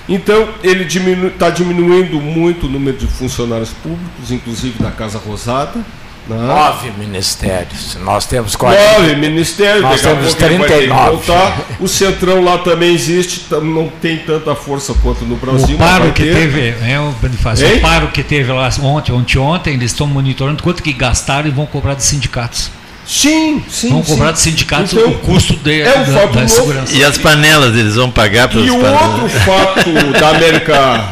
[0.09, 5.19] Então, ele está diminu tá diminuindo muito o número de funcionários públicos, inclusive da Casa
[5.19, 5.79] Rosada.
[6.27, 6.37] né?
[6.37, 7.97] Nove ministérios.
[8.03, 11.11] Nós temos Nove ministérios, Nós temos pouco ele vai ter que 39.
[11.11, 11.61] voltar.
[11.79, 15.77] O Centrão lá também existe, não tem tanta força quanto no Brasil.
[15.77, 16.35] O mas paro que ter.
[16.35, 20.83] teve, é, o o paro que teve lá ontem, ontem, ontem, eles estão monitorando quanto
[20.83, 22.71] que gastaram e vão cobrar dos sindicatos.
[23.09, 23.89] Sim, sim.
[23.89, 24.33] Vão cobrar sim.
[24.35, 26.49] dos sindicatos Então, o custo de, é um da, fato da novo.
[26.49, 26.93] segurança.
[26.95, 29.03] E as panelas, eles vão pagar pelas E o panelas?
[29.23, 29.91] outro fato
[30.21, 31.11] da América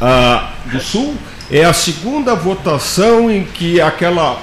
[0.00, 1.14] ah, do Sul
[1.50, 4.40] é a segunda votação em que aquela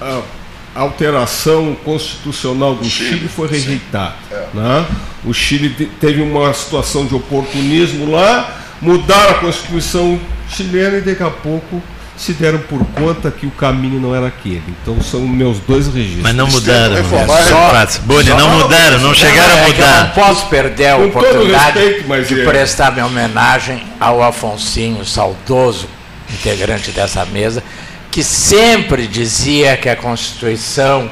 [0.00, 0.22] ah,
[0.74, 4.14] alteração constitucional do Chile foi rejeitada.
[4.54, 4.84] né?
[5.24, 10.18] O Chile te- teve uma situação de oportunismo lá, mudaram a Constituição
[10.50, 11.82] chilena e daqui a pouco
[12.16, 14.62] se deram por conta que o caminho não era aquele.
[14.82, 16.22] Então são meus dois registros.
[16.22, 16.94] Mas não mudaram.
[16.96, 18.02] Reformar- Só- Fácil.
[18.02, 20.04] Boni, não mudaram, não chegaram a é mudar.
[20.04, 22.44] não posso perder a oportunidade respeito, mas de é.
[22.44, 25.86] prestar minha homenagem ao Afonsinho, saudoso
[26.32, 27.62] integrante dessa mesa,
[28.10, 31.10] que sempre dizia que a Constituição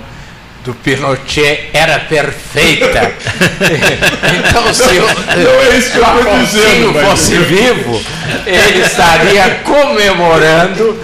[0.65, 3.13] do Pinochet era perfeita.
[4.49, 5.07] então, se o,
[5.43, 6.05] Não é isso que eu
[6.41, 8.03] dizendo, Afonsinho mas- fosse vivo,
[8.47, 10.99] ele estaria comemorando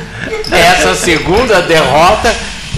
[0.51, 2.35] essa segunda derrota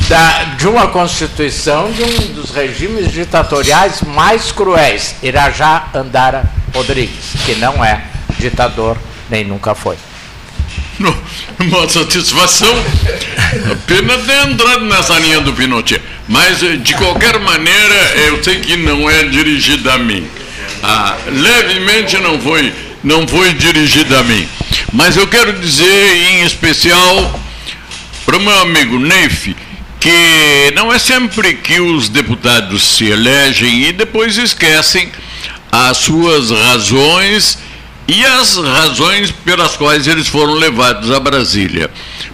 [0.08, 6.44] da- de uma Constituição de um dos regimes ditatoriais mais cruéis, Irajá Andara
[6.74, 8.00] Rodrigues, que não é
[8.38, 8.96] ditador
[9.30, 9.96] nem nunca foi.
[11.58, 12.74] Uma satisfação
[13.70, 16.00] apenas ter entrado nessa linha do Pinochet.
[16.28, 20.26] Mas, eh, de qualquer maneira, eu sei que não é dirigida a mim.
[20.82, 24.48] Ah, levemente não foi, não foi dirigida a mim.
[24.92, 27.40] Mas eu quero dizer, em especial,
[28.24, 29.54] para o meu amigo Neif,
[30.00, 35.10] que não é sempre que os deputados se elegem e depois esquecem
[35.70, 37.58] as suas razões
[38.08, 41.90] e as razões pelas quais eles foram levados a Brasília.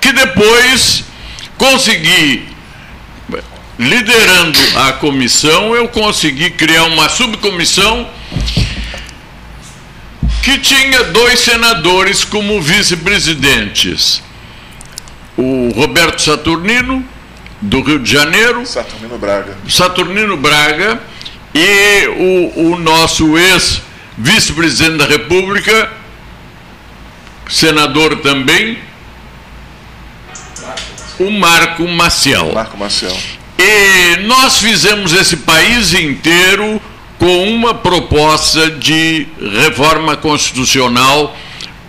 [0.00, 1.04] que depois
[1.56, 2.55] consegui
[3.78, 8.08] liderando a comissão, eu consegui criar uma subcomissão
[10.42, 14.22] que tinha dois senadores como vice-presidentes.
[15.36, 17.04] O Roberto Saturnino,
[17.60, 18.64] do Rio de Janeiro.
[18.64, 19.56] Saturnino Braga.
[19.68, 21.00] Saturnino Braga
[21.54, 22.06] e
[22.54, 25.90] o, o nosso ex-vice-presidente da República,
[27.48, 28.78] senador também,
[31.18, 32.52] o Marco Maciel.
[32.52, 33.16] Marco Maciel.
[33.58, 36.80] E nós fizemos esse país inteiro
[37.18, 39.26] com uma proposta de
[39.62, 41.36] reforma constitucional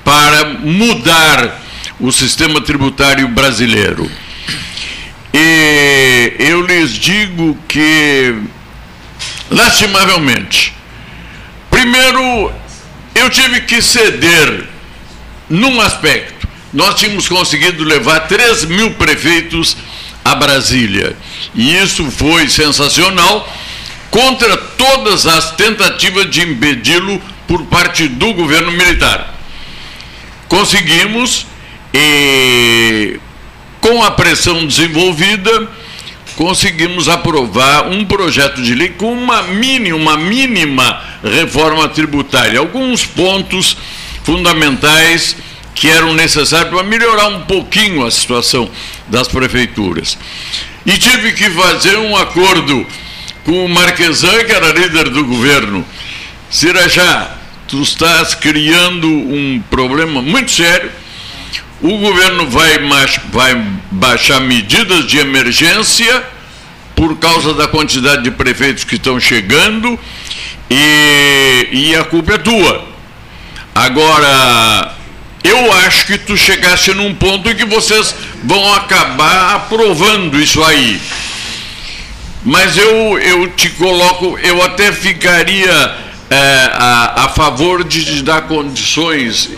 [0.03, 1.61] para mudar
[1.99, 4.09] o sistema tributário brasileiro.
[5.33, 8.35] E eu lhes digo que
[9.49, 10.73] lastimavelmente.
[11.69, 12.51] Primeiro,
[13.13, 14.63] eu tive que ceder
[15.49, 16.47] num aspecto.
[16.73, 19.77] Nós tínhamos conseguido levar 3 mil prefeitos
[20.31, 21.15] a Brasília.
[21.55, 23.47] E isso foi sensacional
[24.11, 29.35] contra todas as tentativas de impedi-lo por parte do governo militar.
[30.47, 31.45] Conseguimos,
[31.93, 33.19] e
[33.79, 35.69] com a pressão desenvolvida,
[36.35, 43.77] conseguimos aprovar um projeto de lei com uma mínima, uma mínima reforma tributária, alguns pontos
[44.23, 45.37] fundamentais
[45.77, 48.69] que eram necessários para melhorar um pouquinho a situação
[49.07, 50.17] das prefeituras.
[50.85, 52.85] E tive que fazer um acordo
[53.45, 55.85] com o Marquesan, que era líder do governo.
[56.49, 57.31] Sirajá,
[57.67, 60.91] tu estás criando um problema muito sério.
[61.79, 62.79] O governo vai,
[63.31, 66.23] vai baixar medidas de emergência
[66.95, 69.99] por causa da quantidade de prefeitos que estão chegando
[70.71, 72.87] e, e a culpa é tua.
[73.75, 74.96] Agora,
[75.47, 80.99] eu acho que tu chegaste num ponto em que vocês vão acabar aprovando isso aí.
[82.43, 85.95] Mas eu, eu te coloco, eu até ficaria
[86.29, 89.51] é, a, a favor de, de dar condições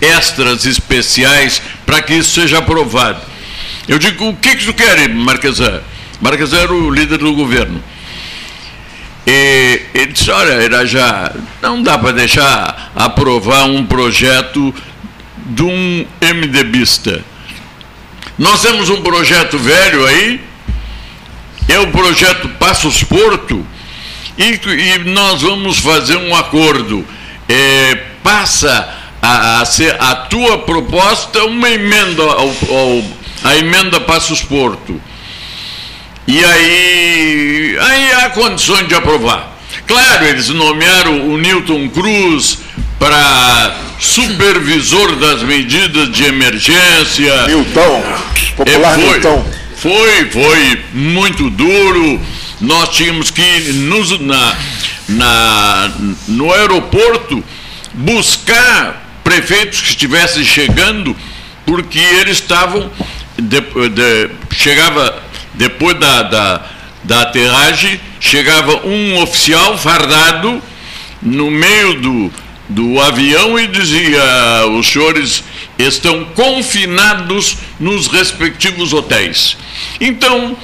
[0.00, 3.20] extras especiais para que isso seja aprovado.
[3.88, 5.80] Eu digo, o que, que tu quer, Marquesan?
[6.20, 7.82] Marquesan era o líder do governo.
[9.26, 14.74] E ele disse, olha, já não dá para deixar aprovar um projeto
[15.46, 17.24] de um MDBista.
[18.38, 20.40] Nós temos um projeto velho aí,
[21.68, 23.66] é o projeto Passos Porto,
[24.38, 27.06] e, e nós vamos fazer um acordo.
[27.48, 28.88] É, passa
[29.20, 33.04] a, a, ser a tua proposta uma emenda ao, ao,
[33.44, 35.00] a emenda Passos Porto.
[36.26, 39.58] E aí, aí há condições de aprovar.
[39.86, 42.58] Claro, eles nomearam o Newton Cruz
[43.00, 47.46] para supervisor das medidas de emergência.
[47.46, 48.04] Newton,
[48.56, 49.50] popular foi, Newton.
[49.74, 52.20] Foi, foi muito duro.
[52.60, 54.56] Nós tínhamos que nos, na,
[55.08, 55.92] na,
[56.28, 57.42] no aeroporto
[57.94, 61.16] buscar prefeitos que estivessem chegando,
[61.64, 62.90] porque eles estavam
[63.38, 65.22] de, de, chegava
[65.54, 66.66] depois da, da,
[67.02, 70.62] da aterragem, chegava um oficial fardado
[71.22, 72.32] no meio do,
[72.70, 74.22] do avião e dizia:
[74.78, 75.44] os senhores
[75.78, 79.56] estão confinados nos respectivos hotéis.
[80.00, 80.56] Então,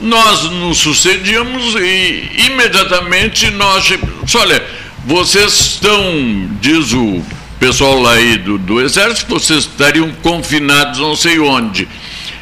[0.00, 3.92] nós nos sucedíamos e imediatamente nós.
[4.34, 4.64] Olha,
[5.06, 7.22] vocês estão, diz o
[7.58, 11.88] pessoal aí do, do Exército, vocês estariam confinados não sei onde.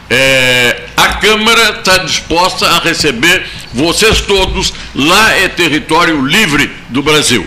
[0.09, 4.73] É, a Câmara está disposta a receber vocês todos.
[4.95, 7.47] Lá é território livre do Brasil.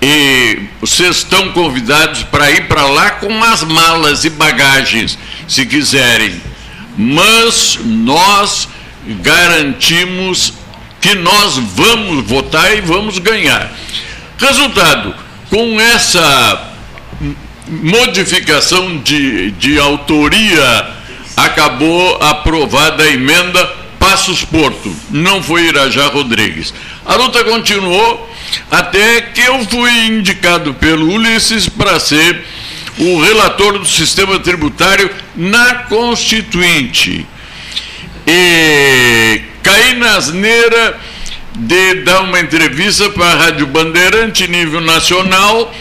[0.00, 5.18] E vocês estão convidados para ir para lá com as malas e bagagens,
[5.48, 6.40] se quiserem.
[6.96, 8.68] Mas nós
[9.22, 10.52] garantimos
[11.00, 13.72] que nós vamos votar e vamos ganhar.
[14.38, 15.14] Resultado,
[15.50, 16.72] com essa
[17.68, 20.86] modificação de, de autoria
[21.36, 23.64] acabou aprovada a emenda
[23.98, 26.72] Passos Porto, não foi Irajá Rodrigues.
[27.04, 28.28] A luta continuou
[28.70, 32.44] até que eu fui indicado pelo Ulisses para ser
[32.98, 37.26] o relator do sistema tributário na Constituinte.
[38.26, 40.98] E caí na asneira
[41.54, 45.74] de dar uma entrevista para a Rádio Bandeirante nível nacional,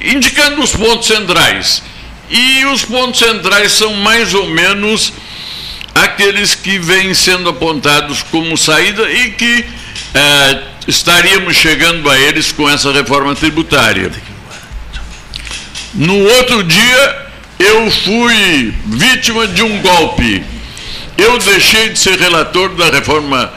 [0.00, 1.82] indicando os pontos centrais.
[2.30, 5.12] E os pontos centrais são mais ou menos
[5.94, 9.64] aqueles que vêm sendo apontados como saída e que
[10.14, 14.10] é, estaríamos chegando a eles com essa reforma tributária.
[15.94, 17.26] No outro dia,
[17.58, 20.42] eu fui vítima de um golpe.
[21.16, 23.52] Eu deixei de ser relator da reforma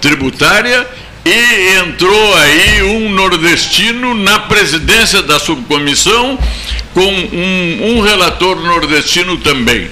[0.00, 0.86] tributária
[1.24, 6.38] e entrou aí um nordestino na presidência da subcomissão
[6.92, 9.90] com um, um relator nordestino também.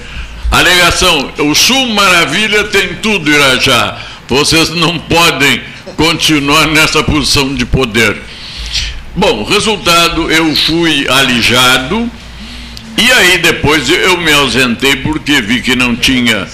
[0.51, 3.97] Alegação: o Sul Maravilha tem tudo, Irajá.
[4.27, 5.61] Vocês não podem
[5.95, 8.17] continuar nessa posição de poder.
[9.15, 12.09] Bom, resultado: eu fui alijado.
[12.97, 16.47] E aí depois eu me ausentei porque vi que não tinha,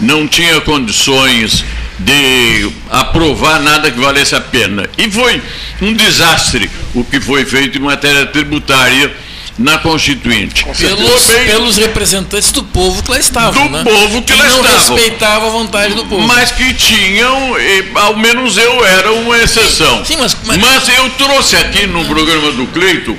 [0.00, 1.64] não tinha condições
[1.98, 4.88] de aprovar nada que valesse a pena.
[4.96, 5.42] E foi
[5.82, 9.12] um desastre o que foi feito em matéria tributária
[9.58, 10.64] na Constituinte.
[10.64, 13.66] Pelos, pelos, representantes do povo que lá estavam.
[13.66, 13.82] Do né?
[13.82, 14.96] povo que, que lá não estavam.
[14.96, 16.26] respeitava a vontade do povo.
[16.26, 17.54] Mas que tinham,
[17.96, 20.04] ao menos eu era uma exceção.
[20.04, 20.58] Sim, mas, mas...
[20.58, 23.18] mas eu trouxe aqui no programa do Cleito,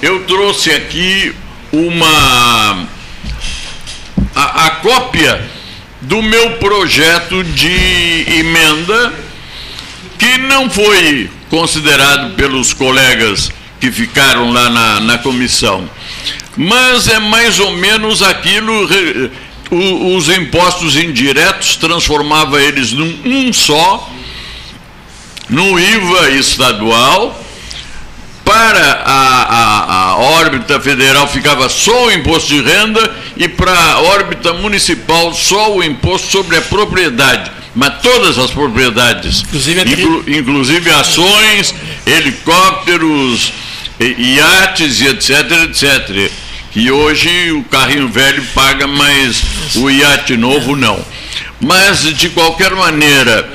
[0.00, 1.34] eu trouxe aqui
[1.72, 2.86] uma.
[4.34, 5.44] a, a cópia
[6.02, 9.12] do meu projeto de emenda
[10.16, 13.50] que não foi considerado pelos colegas
[13.80, 15.88] que ficaram lá na, na comissão.
[16.56, 18.88] Mas é mais ou menos aquilo,
[20.14, 24.10] os impostos indiretos transformava eles num um só,
[25.48, 27.44] no IVA estadual,
[28.44, 34.00] para a, a, a, órbita federal ficava só o imposto de renda e para a
[34.00, 40.90] órbita municipal só o imposto sobre a propriedade mas todas as propriedades, inclusive, inclu, inclusive
[40.90, 41.74] ações,
[42.04, 43.52] helicópteros,
[44.00, 45.30] iates e etc,
[45.64, 46.30] etc.
[46.72, 49.42] Que hoje o carrinho velho paga, mas
[49.76, 51.04] o iate novo não.
[51.60, 53.52] Mas, de qualquer maneira,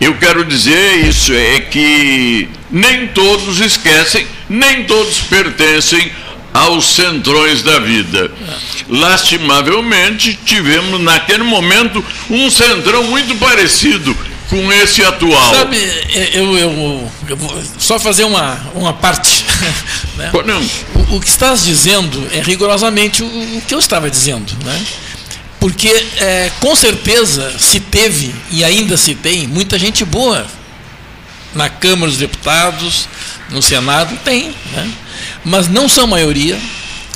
[0.00, 6.12] eu quero dizer isso, é que nem todos esquecem, nem todos pertencem
[6.54, 8.30] aos centrões da vida.
[8.88, 14.16] Lastimavelmente, tivemos naquele momento um centrão muito parecido
[14.48, 15.54] com esse atual.
[15.54, 15.76] Sabe,
[16.32, 19.44] eu, eu, eu vou só fazer uma, uma parte.
[20.18, 20.32] Né?
[20.94, 24.52] O, o, que estás dizendo é rigorosamente o, o que eu estava dizendo.
[24.64, 24.84] Né?
[25.60, 30.44] Porque, é, com certeza, se teve e ainda se tem muita gente boa
[31.54, 33.08] na Câmara dos Deputados,
[33.48, 34.52] no Senado, tem.
[34.72, 34.92] Né?
[35.44, 36.58] mas não são maioria,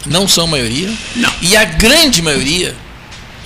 [0.07, 1.33] não são maioria, não.
[1.41, 2.75] e a grande maioria,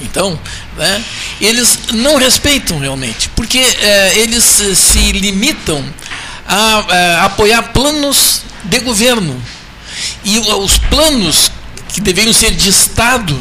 [0.00, 0.38] então,
[0.76, 1.04] né,
[1.40, 5.84] eles não respeitam realmente, porque é, eles se limitam
[6.46, 9.40] a, a é, apoiar planos de governo.
[10.24, 11.50] E os planos
[11.88, 13.38] que deveriam ser de Estado,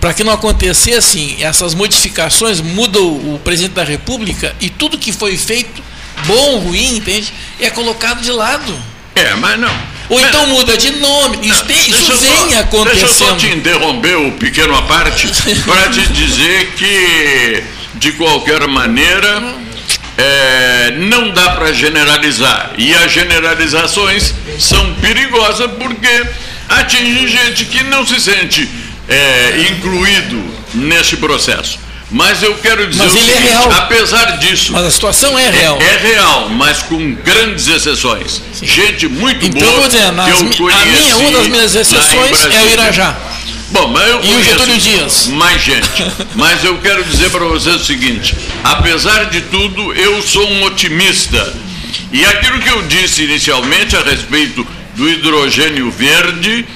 [0.00, 5.36] para que não acontecessem essas modificações, muda o presidente da República e tudo que foi
[5.36, 5.82] feito,
[6.26, 8.72] bom, ruim, entende, é colocado de lado.
[9.14, 9.97] É, mas não.
[10.08, 11.38] Ou então muda de nome.
[11.42, 12.84] Isso, tem, isso vem só, acontecendo.
[12.84, 15.28] Deixa eu só te interromper o pequeno à parte
[15.66, 17.62] para te dizer que,
[17.94, 19.42] de qualquer maneira,
[20.16, 22.72] é, não dá para generalizar.
[22.78, 26.24] E as generalizações são perigosas porque
[26.68, 28.68] atingem gente que não se sente
[29.08, 30.42] é, incluído
[30.74, 31.78] nesse processo.
[32.10, 33.72] Mas eu quero dizer mas ele é seguinte, é real.
[33.72, 34.72] apesar disso.
[34.72, 35.78] Mas a situação é real.
[35.80, 38.42] É, é real, mas com grandes exceções.
[38.54, 38.66] Sim.
[38.66, 39.86] Gente muito então, boa.
[39.86, 43.16] Então, dizer, nas, que eu a minha, uma das minhas exceções é o Irajá.
[43.70, 45.26] Bom, mas eu e o Getúlio Dias.
[45.26, 45.88] Mais gente.
[46.34, 51.54] mas eu quero dizer para vocês o seguinte: apesar de tudo, eu sou um otimista.
[52.10, 54.66] E aquilo que eu disse inicialmente a respeito
[54.96, 56.66] do hidrogênio verde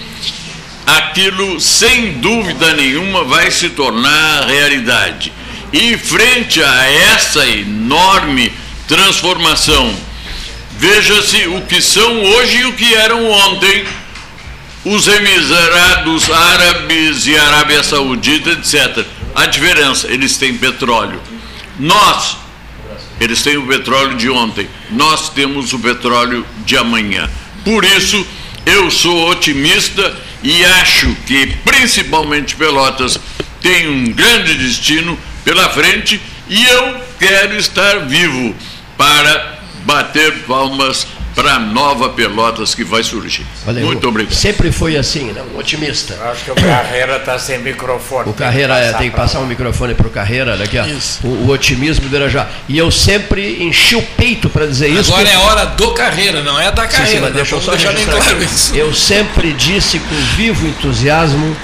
[0.86, 5.32] aquilo sem dúvida nenhuma vai se tornar realidade.
[5.72, 8.52] E frente a essa enorme
[8.86, 9.94] transformação,
[10.78, 13.84] veja-se o que são hoje e o que eram ontem
[14.84, 19.06] os Emirados Árabes e Arábia Saudita, etc.
[19.34, 21.20] A diferença, eles têm petróleo.
[21.78, 22.36] Nós,
[23.20, 27.30] eles têm o petróleo de ontem, nós temos o petróleo de amanhã.
[27.64, 28.26] Por isso,
[28.66, 33.18] eu sou otimista e acho que, principalmente Pelotas,
[33.60, 38.54] tem um grande destino pela frente e eu quero estar vivo
[38.96, 43.46] para bater palmas para a nova Pelotas que vai surgir.
[43.64, 43.86] Valeu.
[43.86, 44.34] Muito obrigado.
[44.34, 45.42] Sempre foi assim, né?
[45.54, 46.14] um otimista.
[46.30, 48.30] Acho que o Carreira está sem microfone.
[48.30, 50.84] O Carreira tem que, é, tem que passar um microfone para o Carreira, daqui ó.
[51.26, 52.48] O, o, otimismo dele já.
[52.68, 55.12] E eu sempre enchi o peito para dizer Agora isso.
[55.12, 57.06] Agora é hora do Carreira, não é da Carreira.
[57.06, 58.74] Sim, sim, mas deixa eu só deixar bem claro isso.
[58.74, 61.56] Eu sempre disse com vivo entusiasmo,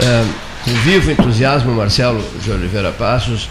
[0.00, 0.24] é,
[0.64, 3.48] com vivo entusiasmo, Marcelo de Oliveira Passos,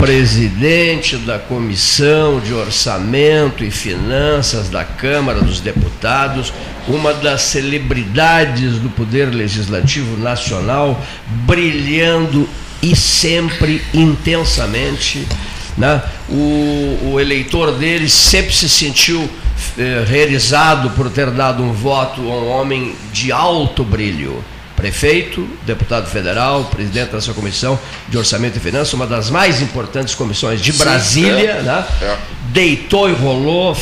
[0.00, 6.54] presidente da Comissão de Orçamento e Finanças da Câmara dos Deputados,
[6.88, 11.04] uma das celebridades do Poder Legislativo Nacional,
[11.46, 12.48] brilhando
[12.82, 15.28] e sempre intensamente.
[15.76, 16.02] Né?
[16.30, 19.28] O, o eleitor dele sempre se sentiu
[19.76, 24.42] eh, realizado por ter dado um voto a um homem de alto brilho
[24.80, 27.78] prefeito, deputado federal, presidente dessa comissão
[28.08, 31.84] de orçamento e finanças, uma das mais importantes comissões de Brasília, Sim, é, né?
[32.00, 32.16] É.
[32.46, 33.76] deitou e rolou,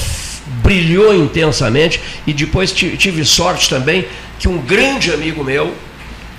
[0.62, 4.06] brilhou intensamente e depois tive sorte também
[4.40, 5.72] que um grande amigo meu,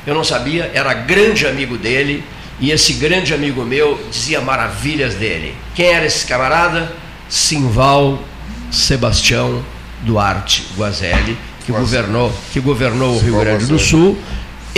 [0.06, 2.24] eu não sabia, era grande amigo dele,
[2.60, 5.56] e esse grande amigo meu dizia maravilhas dele.
[5.74, 6.92] Quem era esse camarada?
[7.30, 8.22] Simval
[8.70, 9.64] Sebastião
[10.02, 14.18] Duarte Guazelli, que governou, que governou o Rio Grande do Sul,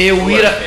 [0.02, 0.60] e o Ira,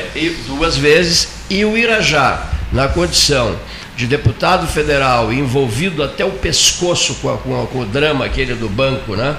[0.47, 3.57] duas vezes, e o Irajá, na condição
[3.97, 8.53] de deputado federal envolvido até o pescoço com, a, com, a, com o drama aquele
[8.55, 9.35] do banco, né?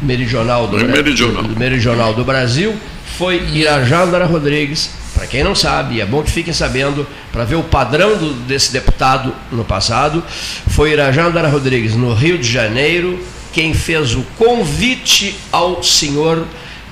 [0.00, 1.42] Meridional do, meridional.
[1.42, 2.76] do, do meridional do Brasil,
[3.18, 7.56] foi Irajá Andara Rodrigues, para quem não sabe, é bom que fiquem sabendo, para ver
[7.56, 10.22] o padrão do, desse deputado no passado,
[10.68, 13.20] foi Irajá Andara Rodrigues, no Rio de Janeiro,
[13.52, 16.44] quem fez o convite ao senhor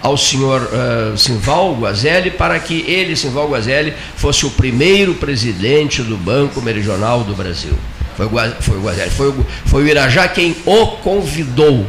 [0.03, 6.17] ao senhor uh, Simval Guazelli para que ele, Simval Guazelli, fosse o primeiro presidente do
[6.17, 7.73] Banco Meridional do Brasil.
[8.17, 8.27] Foi,
[8.61, 9.35] foi o Guazelli, foi,
[9.65, 11.87] foi o Irajá quem o convidou.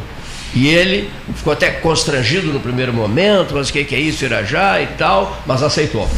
[0.54, 4.80] E ele ficou até constrangido no primeiro momento, mas o que, que é isso, Irajá
[4.80, 6.08] e tal, mas aceitou.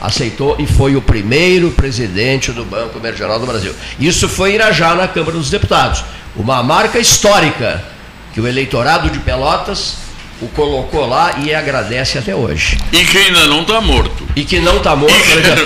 [0.00, 3.74] Aceitou e foi o primeiro presidente do Banco Meridional do Brasil.
[4.00, 6.02] Isso foi Irajá na Câmara dos Deputados.
[6.34, 7.84] Uma marca histórica
[8.32, 10.01] que o eleitorado de Pelotas
[10.42, 12.76] o colocou lá e agradece até hoje.
[12.92, 14.26] E que ainda não está morto.
[14.34, 15.14] E que não está morto,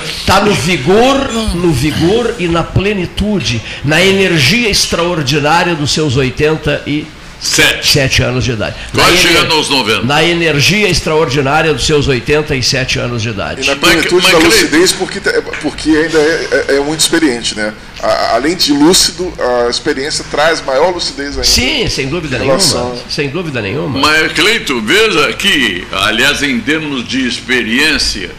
[0.05, 7.07] está no vigor, no vigor e na plenitude, na energia extraordinária dos seus 80 e
[7.41, 7.87] Sete.
[7.87, 8.77] Sete anos de idade.
[8.95, 10.03] Quase chegando aos 90.
[10.05, 13.63] Na energia extraordinária dos seus 87 anos de idade.
[13.63, 15.21] E na plenitude da lucidez, porque,
[15.61, 17.75] porque ainda é, é, é, muito experiente, né?
[18.03, 21.45] A, além de lúcido, a experiência traz maior lucidez ainda.
[21.45, 22.91] Sim, sem dúvida relação...
[22.91, 23.11] nenhuma.
[23.11, 23.99] Sem dúvida nenhuma.
[23.99, 28.31] Mas, Cleito, veja que, aliás, em termos de experiência,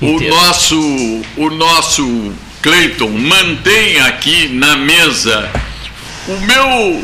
[0.00, 2.32] o nosso, o nosso
[2.62, 5.50] Cleiton mantém aqui na mesa
[6.26, 7.02] o meu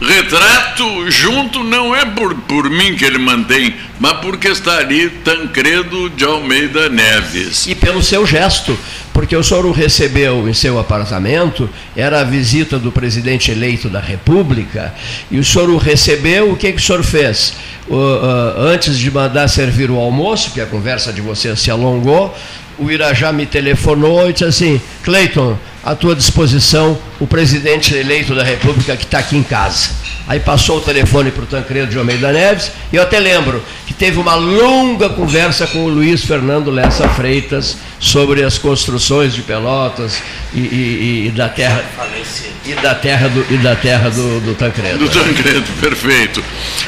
[0.00, 6.10] retrato junto não é por, por mim que ele mantém, mas porque está ali Tancredo
[6.10, 7.66] de Almeida Neves.
[7.66, 8.76] E pelo seu gesto,
[9.12, 14.00] porque o senhor o recebeu em seu apartamento, era a visita do presidente eleito da
[14.00, 14.92] República,
[15.30, 17.54] e o senhor o recebeu, o que, que o senhor fez?
[17.86, 22.36] Uh, uh, antes de mandar servir o almoço, que a conversa de vocês se alongou,
[22.78, 28.42] o Irajá me telefonou e disse assim, Cleiton, à tua disposição o presidente eleito da
[28.42, 29.90] República que está aqui em casa.
[30.26, 33.92] Aí passou o telefone para o Tancredo de Almeida Neves, e eu até lembro que
[33.92, 40.22] teve uma longa conversa com o Luiz Fernando Lessa Freitas sobre as construções de Pelotas
[40.54, 41.84] e, e, e da terra
[42.66, 44.98] e da terra do, e da terra do, do Tancredo.
[44.98, 46.42] Do Tancredo, perfeito.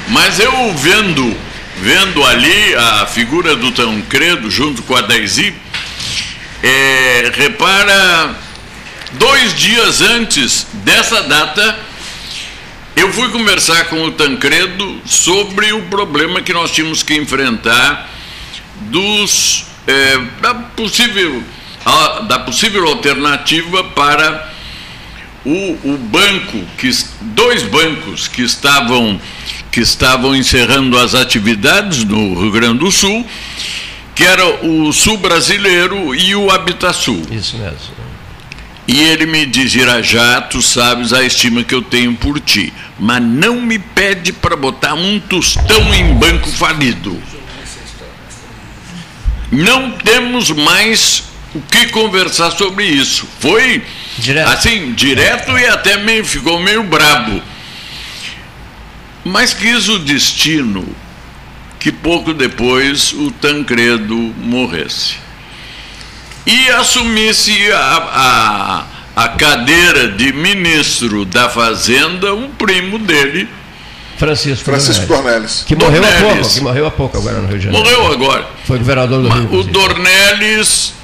[0.08, 1.36] Mas eu vendo,
[1.80, 5.54] vendo ali a figura do Tancredo junto com a Daisy,
[6.62, 8.36] é, repara
[9.12, 11.78] Dois dias antes dessa data,
[12.96, 18.10] eu fui conversar com o Tancredo sobre o problema que nós tínhamos que enfrentar
[18.90, 21.42] dos, é, da, possível,
[22.28, 24.52] da possível alternativa para
[25.46, 26.90] o, o banco, que,
[27.20, 29.20] dois bancos que estavam,
[29.70, 33.24] que estavam encerrando as atividades no Rio Grande do Sul,
[34.12, 37.22] que era o Sul Brasileiro e o Habitasul.
[37.30, 37.94] Isso mesmo.
[38.88, 43.22] E ele me diz, Irajá, tu sabes a estima que eu tenho por ti, mas
[43.22, 47.20] não me pede para botar um tostão em banco falido.
[49.50, 51.24] Não temos mais
[51.54, 53.26] o que conversar sobre isso.
[53.40, 53.84] Foi
[54.18, 54.48] direto.
[54.48, 57.42] assim, direto e até meio, ficou meio brabo.
[59.24, 60.86] Mas quis o destino
[61.80, 65.16] que pouco depois o Tancredo morresse
[66.46, 68.86] e assumisse a,
[69.16, 73.48] a, a cadeira de ministro da Fazenda um primo dele,
[74.16, 75.64] Francisco, Francisco Dornelles.
[75.66, 76.22] Que morreu Dornelles.
[76.22, 77.84] há pouco, que morreu há pouco agora no Rio de Janeiro.
[77.84, 78.46] Morreu agora.
[78.64, 79.60] Foi governador do Rio.
[79.60, 80.94] O Dornelles,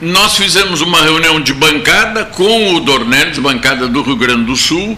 [0.00, 4.96] nós fizemos uma reunião de bancada com o Dornelles, bancada do Rio Grande do Sul,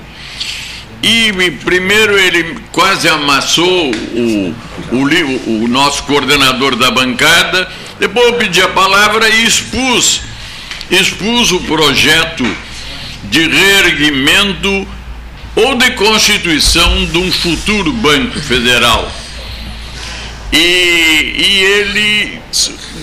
[1.03, 1.33] e
[1.65, 4.55] primeiro ele quase amassou o,
[4.93, 10.21] o, o nosso coordenador da bancada, depois eu pedi a palavra e expus,
[10.91, 12.45] expus o projeto
[13.25, 14.87] de reerguimento
[15.57, 19.11] ou de constituição de um futuro Banco Federal.
[20.53, 22.41] E, e ele,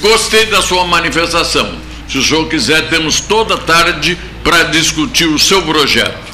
[0.02, 1.87] gostei da sua manifestação.
[2.10, 6.28] Se o senhor quiser, temos toda tarde para discutir o seu projeto.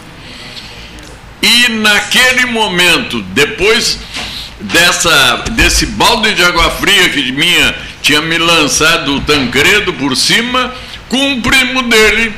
[1.42, 4.00] E naquele momento, depois
[4.60, 10.74] dessa, desse balde de água fria que minha tinha me lançado o Tancredo por cima,
[11.10, 12.34] com um primo dele,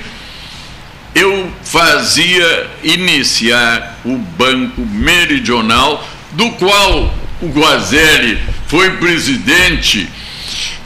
[1.14, 10.10] eu fazia iniciar o Banco Meridional, do qual o Guazelli foi presidente,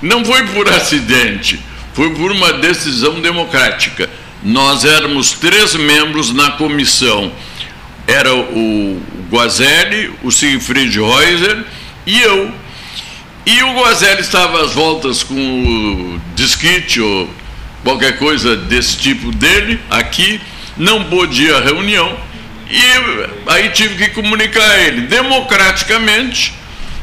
[0.01, 1.59] não foi por acidente,
[1.99, 4.09] foi por uma decisão democrática.
[4.41, 7.29] Nós éramos três membros na comissão.
[8.07, 11.65] era o Guazelli, o Siegfried Reuser
[12.05, 12.53] e eu.
[13.45, 17.29] E o Guazelli estava às voltas com o disquite ou
[17.83, 20.39] qualquer coisa desse tipo dele, aqui,
[20.77, 22.17] não ir à reunião,
[22.69, 26.53] e aí tive que comunicar a ele, democraticamente,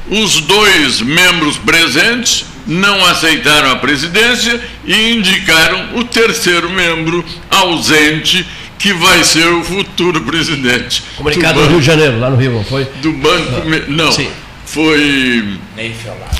[0.09, 8.47] os dois membros presentes não aceitaram a presidência e indicaram o terceiro membro ausente
[8.79, 11.03] que vai ser o futuro presidente.
[11.17, 12.85] Comunicado do, Rio de Janeiro, lá no Rio, foi?
[13.01, 13.63] Do Banco.
[13.89, 14.13] Não.
[14.13, 14.29] Sim.
[14.67, 15.59] Foi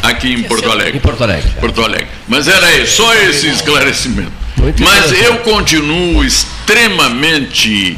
[0.03, 0.97] aqui em Porto Alegre.
[0.99, 1.51] Em Porto Alegre.
[1.61, 2.09] Porto Alegre.
[2.27, 4.33] Mas era só esse esclarecimento.
[4.57, 7.97] Muito Mas eu continuo extremamente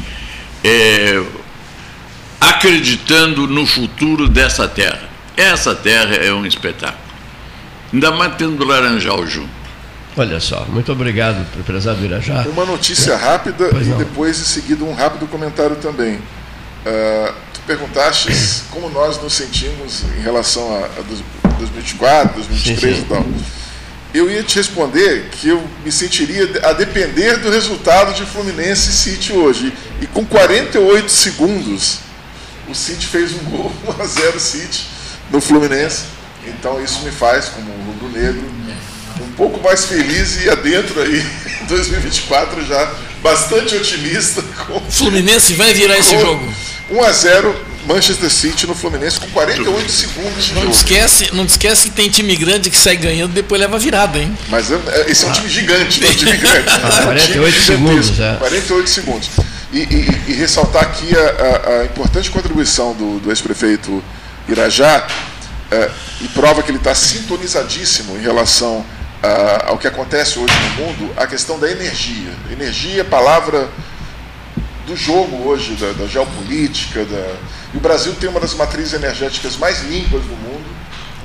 [0.63, 1.21] é,
[2.39, 5.09] acreditando no futuro dessa terra.
[5.35, 6.98] Essa terra é um espetáculo.
[7.91, 9.59] Ainda mais tendo Laranjal junto.
[10.17, 12.45] Olha só, muito obrigado, prezado Irajá.
[12.47, 13.97] Uma notícia rápida pois e não.
[13.97, 16.15] depois, em seguida, um rápido comentário também.
[16.15, 18.29] Uh, tu perguntaste
[18.69, 23.05] como nós nos sentimos em relação a, a 2024, 2023 sim, sim.
[23.05, 23.25] e tal.
[24.13, 28.93] Eu ia te responder que eu me sentiria a depender do resultado de Fluminense e
[28.93, 29.71] City hoje.
[30.01, 31.99] E com 48 segundos,
[32.67, 34.87] o City fez um gol 1 a 0 City
[35.31, 36.18] no Fluminense.
[36.57, 38.43] Então isso me faz, como rubro-negro,
[39.21, 41.25] um pouco mais feliz e adentro aí,
[41.67, 44.41] 2024 já bastante otimista.
[44.65, 46.51] Com, Fluminense vai virar esse jogo.
[46.89, 50.73] 1 a 0 Manchester City no Fluminense com 48 segundos de não jogo.
[50.73, 54.37] Esquece, não esquece que tem time grande que sai ganhando e depois leva virada, hein?
[54.49, 56.67] Mas é, é, esse é um time gigante, não é um time grande.
[56.67, 58.35] Ah, 48 segundos, é.
[58.35, 59.29] 48 segundos.
[59.71, 64.03] E, e, e ressaltar aqui a, a, a, importante contribuição do, do ex-prefeito
[64.47, 65.07] Irajá,
[65.71, 65.91] é,
[66.21, 68.85] e prova que ele está sintonizadíssimo em relação
[69.21, 72.33] a, ao que acontece hoje no mundo, a questão da energia.
[72.51, 73.69] Energia, palavra
[74.87, 77.05] do jogo hoje, da, da geopolítica.
[77.05, 77.35] Da...
[77.73, 80.48] E o Brasil tem uma das matrizes energéticas mais limpas do mundo,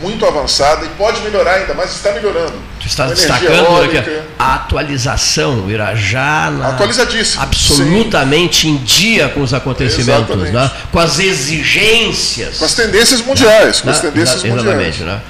[0.04, 2.52] muito avançada e pode melhorar ainda, mas está melhorando.
[2.78, 7.42] Tu está destacando aqui, a atualização, o Irajá na, Atualizadíssimo.
[7.42, 8.72] absolutamente sim.
[8.72, 10.70] em dia com os acontecimentos, né?
[10.92, 12.58] com as exigências.
[12.58, 13.80] Com as tendências mundiais.
[13.80, 14.98] Com as tendências mundiais.
[14.98, 15.20] Né?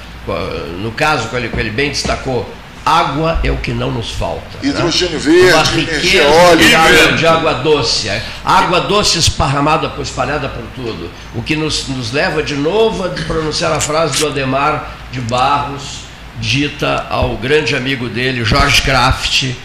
[0.81, 2.49] No caso que ele, que ele bem destacou,
[2.85, 4.59] Água é o que não nos falta.
[4.61, 4.69] Né?
[4.69, 5.19] Hidrogênio né?
[5.19, 8.07] verde, Uma riqueza de água, de água doce.
[8.07, 8.23] É.
[8.45, 11.09] Água doce esparramada, espalhada por tudo.
[11.33, 16.01] O que nos, nos leva de novo a pronunciar a frase do Ademar de Barros,
[16.39, 19.55] dita ao grande amigo dele, Jorge Kraft,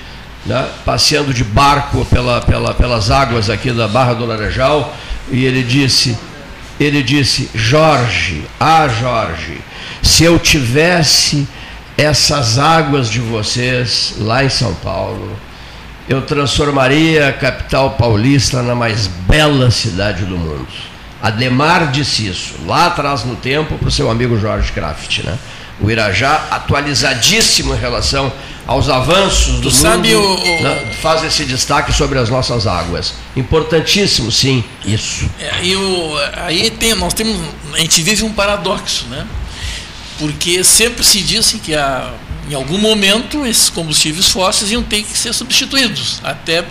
[0.47, 0.69] né?
[0.87, 4.97] passeando de barco pela, pela, pelas águas aqui da Barra do Laranjal,
[5.31, 6.17] e ele disse,
[6.79, 9.61] ele disse, Jorge, ah Jorge,
[10.03, 11.47] se eu tivesse
[12.01, 15.37] essas águas de vocês lá em São Paulo,
[16.09, 20.67] eu transformaria a capital paulista na mais bela cidade do mundo.
[21.21, 25.19] Ademar disse isso, lá atrás no tempo, para o seu amigo Jorge Kraft.
[25.19, 25.39] Né?
[25.79, 28.33] O Irajá, atualizadíssimo em relação
[28.67, 30.63] aos avanços do tu mundo, sabe o, o...
[30.63, 30.93] Né?
[31.03, 33.13] faz esse destaque sobre as nossas águas.
[33.37, 35.29] Importantíssimo, sim, isso.
[35.39, 35.77] É, e
[36.47, 37.39] aí tem, nós temos,
[37.75, 39.27] a gente vive um paradoxo, né?
[40.21, 42.13] Porque sempre se disse que a,
[42.49, 46.65] em algum momento esses combustíveis fósseis iam ter que ser substituídos, até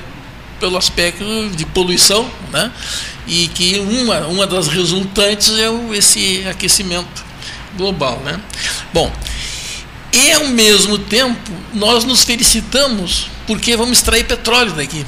[0.59, 2.71] pelo aspecto de poluição, né?
[3.25, 7.25] e que uma, uma das resultantes é o, esse aquecimento
[7.75, 8.21] global.
[8.23, 8.39] Né?
[8.93, 9.11] Bom,
[10.13, 15.03] e ao mesmo tempo nós nos felicitamos porque vamos extrair petróleo daqui.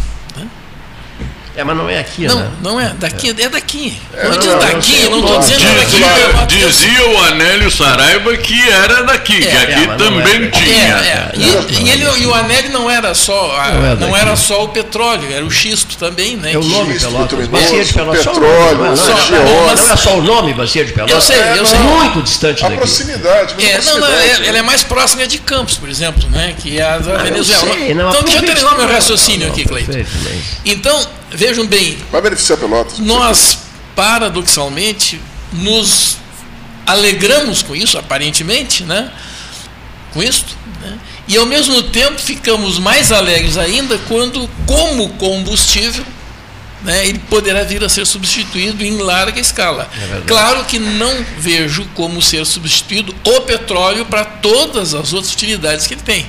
[1.53, 2.51] É, mas não é aqui, não, né?
[2.61, 3.97] Não é, daqui, é, daqui.
[4.13, 6.57] É, não, não, daqui, não estou dizendo dizia, daqui.
[6.57, 10.95] Dizia o Anélio Saraiva que era daqui, é, que aqui é, também tinha.
[10.95, 11.31] É, é.
[11.35, 14.63] E, e, ele, e o Anélio não era só a, não, é não, era só
[14.63, 16.53] o petróleo, era o xisto também, né?
[16.53, 17.47] É o nome xisto, Pelotas.
[17.47, 18.25] Bacia de Pelotas.
[18.25, 21.15] Petróleo, não, só, não, não, é só o nome Bacia de Pelotas.
[21.15, 21.79] Eu sei, eu sei.
[21.79, 22.75] Muito distante daqui.
[22.75, 26.55] A proximidade, é, Não, não, ela é mais próxima de Campos, por exemplo, né?
[26.57, 27.75] Que é a da Venezuela.
[27.77, 30.05] Então deixa eu terminar meu raciocínio aqui, Cleiton.
[30.63, 31.97] Então, vejam bem.
[32.11, 32.99] Vai beneficiar Pelotas.
[32.99, 33.59] Nós,
[33.95, 35.19] paradoxalmente,
[35.53, 36.17] nos
[36.85, 39.11] alegramos com isso, aparentemente, né?
[40.13, 40.45] com isso,
[40.81, 40.97] né?
[41.27, 46.05] e ao mesmo tempo ficamos mais alegres ainda quando, como combustível,
[46.83, 49.89] né, ele poderá vir a ser substituído em larga escala.
[49.95, 55.85] É claro que não vejo como ser substituído o petróleo para todas as outras utilidades
[55.85, 56.27] que ele tem.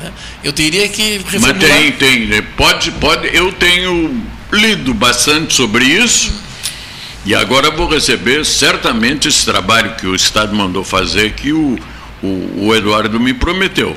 [0.00, 0.12] Né?
[0.42, 1.56] Eu teria que reformular...
[1.56, 2.26] Mas tem, tem.
[2.26, 2.42] Né?
[2.56, 3.28] Pode, pode.
[3.34, 4.22] Eu tenho
[4.52, 6.32] lido bastante sobre isso
[7.24, 11.78] e agora vou receber certamente esse trabalho que o Estado mandou fazer que o,
[12.22, 13.96] o, o Eduardo me prometeu.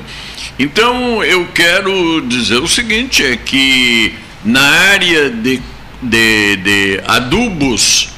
[0.58, 4.14] Então eu quero dizer o seguinte, é que
[4.44, 5.60] na área de
[6.04, 8.10] de, de adubos,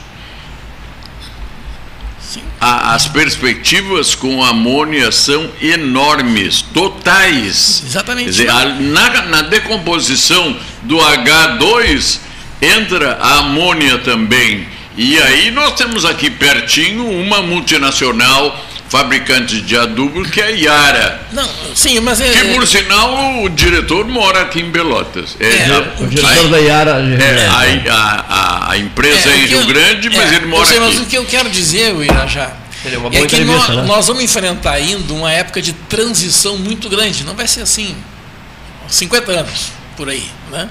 [2.61, 7.83] a, as perspectivas com amônia são enormes, totais.
[7.87, 8.31] Exatamente.
[8.31, 12.19] Dizer, a, na, na decomposição do H2
[12.61, 14.67] entra a amônia também.
[14.97, 21.21] E aí nós temos aqui pertinho uma multinacional fabricante de adubos que é a Yara.
[21.33, 22.31] Não, sim, mas é.
[22.31, 25.37] Que por sinal o diretor mora aqui em Belotas.
[25.41, 26.91] É, é a, o diretor a, da Yara.
[26.91, 30.67] É, a, a, a, empresa é, é em Rio eu, Grande, mas é, ele mora
[30.67, 30.87] sei, aqui.
[30.87, 32.53] Mas o que eu quero dizer, Irajá,
[33.13, 33.83] é que nós, né?
[33.83, 37.25] nós, vamos enfrentar ainda uma época de transição muito grande.
[37.25, 37.97] Não vai ser assim.
[38.89, 40.69] 50 anos por aí, né?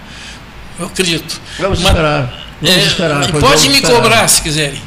[0.80, 1.40] Eu acredito.
[1.60, 2.46] Vamos Mas, esperar.
[2.62, 3.32] Vamos é, esperar.
[3.32, 3.96] Pode me esperar.
[3.96, 4.82] cobrar se quiserem.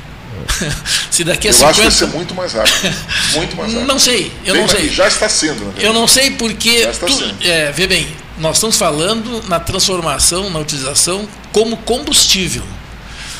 [1.10, 1.70] se daqui a eu 50...
[1.70, 2.96] acho que vai ser muito mais rápido.
[3.34, 3.86] Muito mais rápido.
[3.86, 4.88] Não sei, eu bem, não sei.
[4.88, 5.74] Já está sendo.
[5.78, 6.86] Eu não sei porque.
[6.86, 8.08] Tu, é, vê bem,
[8.38, 12.62] nós estamos falando na transformação, na utilização como combustível.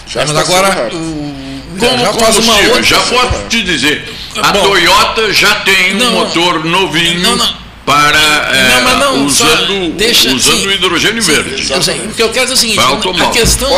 [0.07, 2.83] Já Mas agora o, como já faz uma outra...
[2.83, 4.11] já posso te dizer,
[4.41, 7.21] a Bom, Toyota já tem um motor novinho.
[7.21, 8.19] Não, não para
[8.55, 11.73] é, não, não, usando, deixa, usando sim, hidrogênio sim, verde.
[11.73, 12.01] Eu sei.
[12.01, 13.71] O que eu quero dizer é o seguinte: a questão,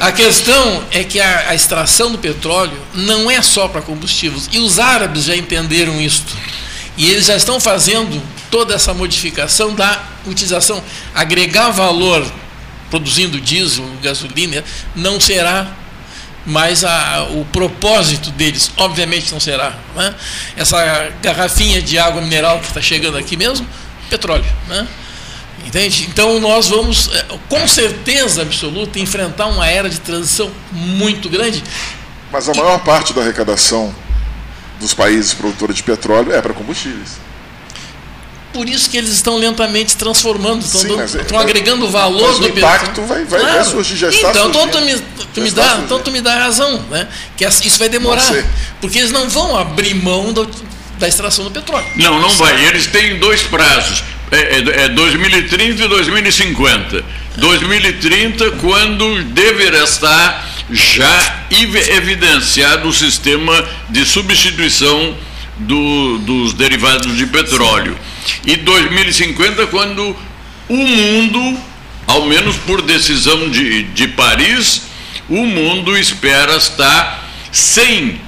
[0.00, 4.48] a questão é que a, a, extração do petróleo não é só para combustíveis.
[4.50, 6.36] E os árabes já entenderam isto.
[6.96, 8.20] E eles já estão fazendo
[8.50, 10.82] toda essa modificação da utilização.
[11.14, 12.26] Agregar valor
[12.90, 14.64] produzindo diesel, gasolina,
[14.96, 15.70] não será
[16.46, 19.74] mas a, o propósito deles, obviamente, não será.
[19.94, 20.14] Né?
[20.56, 23.66] Essa garrafinha de água mineral que está chegando aqui mesmo,
[24.08, 24.46] petróleo.
[24.68, 24.86] Né?
[25.66, 26.06] Entende?
[26.08, 31.62] Então nós vamos, é, com certeza absoluta, enfrentar uma era de transição muito grande.
[32.30, 33.92] Mas a maior parte da arrecadação
[34.78, 37.25] dos países produtores de petróleo é para combustíveis
[38.56, 42.38] por isso que eles estão lentamente transformando, estão, Sim, dando, estão é, agregando valor mas
[42.38, 43.54] do o impacto vai, vai, claro.
[43.54, 44.96] vai surgir, já está então, então tu me,
[45.34, 47.06] tu me dá, então tu me dá razão, né?
[47.36, 48.32] que isso vai demorar,
[48.80, 50.46] porque eles não vão abrir mão da,
[50.98, 51.86] da extração do petróleo.
[51.96, 52.64] Não, não vai.
[52.64, 54.02] Eles têm dois prazos.
[54.30, 57.04] É, é, é 2030 e 2050.
[57.36, 61.44] 2030, quando deverá estar já
[61.90, 65.14] evidenciado o sistema de substituição
[65.58, 67.96] do, dos derivados de petróleo.
[68.44, 70.16] E 2050, quando
[70.68, 71.58] o mundo,
[72.06, 74.82] ao menos por decisão de, de Paris,
[75.28, 78.20] o mundo espera estar sem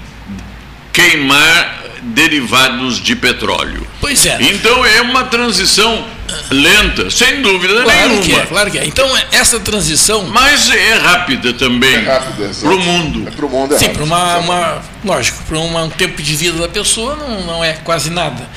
[0.93, 3.87] queimar derivados de petróleo.
[4.01, 4.39] Pois é.
[4.41, 6.07] Então é uma transição
[6.51, 8.23] lenta, sem dúvida claro nenhuma.
[8.23, 8.87] Que é, claro que é.
[8.87, 10.25] Então essa transição.
[10.27, 11.95] Mas é rápida também.
[11.95, 13.29] É rápida, para o mundo.
[13.29, 16.59] É para o mundo é Sim, para uma, uma, lógico, para um tempo de vida
[16.59, 18.49] da pessoa não, não é quase nada.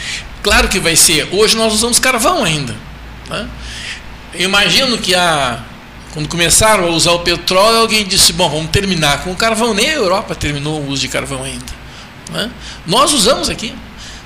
[0.44, 1.30] Claro que vai ser.
[1.32, 2.76] Hoje nós usamos carvão ainda.
[3.30, 3.48] Né?
[4.34, 5.60] Eu imagino que a,
[6.14, 9.74] quando começaram a usar o petróleo, alguém disse: bom, vamos terminar com o carvão.
[9.74, 11.82] Nem a Europa terminou o uso de carvão ainda.
[12.32, 12.50] Né?
[12.86, 13.74] Nós usamos aqui.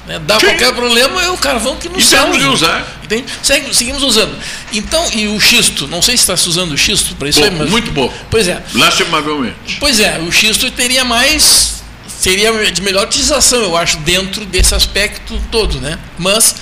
[0.08, 0.20] Né?
[0.20, 0.48] Dá Sim.
[0.48, 2.38] qualquer problema, é o carvão que nos salva.
[2.38, 2.86] de usar.
[3.04, 3.26] Entende?
[3.72, 4.36] seguimos usando.
[4.72, 5.88] Então, e o xisto?
[5.88, 7.70] Não sei se está se usando o xisto para isso aí, mas.
[7.70, 8.14] Muito pouco.
[8.30, 8.64] Pois é.
[8.74, 9.78] Lastimavelmente.
[9.80, 11.84] Pois é, o xisto teria mais
[12.18, 16.00] seria de melhor utilização, eu acho, dentro desse aspecto todo, né?
[16.18, 16.56] Mas,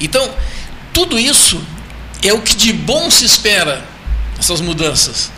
[0.00, 0.34] então,
[0.92, 1.62] tudo isso
[2.22, 3.84] é o que de bom se espera,
[4.38, 5.30] essas mudanças.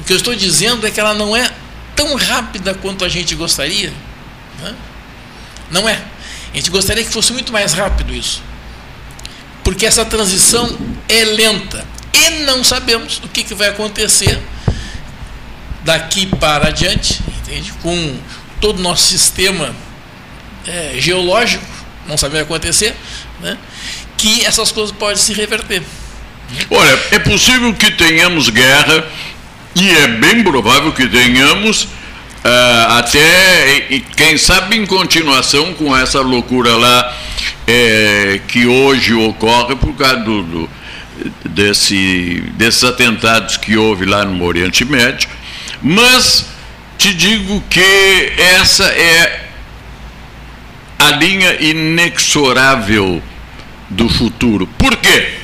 [0.00, 1.50] O que eu estou dizendo é que ela não é
[1.94, 3.92] tão rápida quanto a gente gostaria.
[4.60, 4.74] Né?
[5.70, 6.02] Não é.
[6.52, 8.42] A gente gostaria que fosse muito mais rápido isso.
[9.62, 10.76] Porque essa transição
[11.08, 11.86] é lenta.
[12.12, 14.38] E não sabemos o que, que vai acontecer
[15.84, 17.72] daqui para adiante, entende?
[17.82, 18.16] Com
[18.62, 19.74] todo o nosso sistema
[20.66, 21.64] é, geológico,
[22.06, 22.94] não sabe o que acontecer,
[23.40, 23.58] né,
[24.16, 25.82] que essas coisas podem se reverter.
[26.70, 29.04] Olha, é possível que tenhamos guerra,
[29.74, 36.76] e é bem provável que tenhamos, uh, até, quem sabe, em continuação com essa loucura
[36.76, 37.16] lá
[37.66, 40.70] é, que hoje ocorre por causa do, do,
[41.46, 45.28] desse, desses atentados que houve lá no Oriente Médio,
[45.82, 46.51] mas
[46.98, 49.46] te digo que essa é
[50.98, 53.22] a linha inexorável
[53.90, 54.66] do futuro.
[54.78, 55.34] Por quê?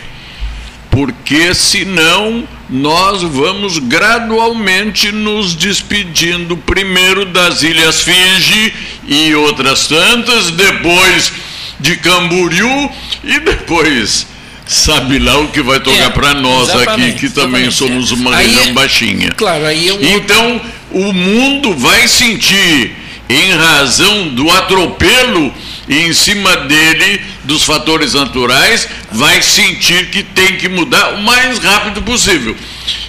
[0.90, 8.72] Porque senão nós vamos gradualmente nos despedindo primeiro das Ilhas Fiji
[9.06, 11.32] e outras tantas, depois
[11.80, 12.90] de Camboriú
[13.24, 14.26] e depois
[14.66, 18.66] sabe lá o que vai tocar é, para nós aqui, que também somos uma região
[18.66, 19.30] é, baixinha.
[19.30, 19.98] Claro, aí eu...
[20.02, 22.96] Então, o mundo vai sentir,
[23.28, 25.52] em razão do atropelo
[25.88, 32.02] em cima dele, dos fatores naturais, vai sentir que tem que mudar o mais rápido
[32.02, 32.54] possível.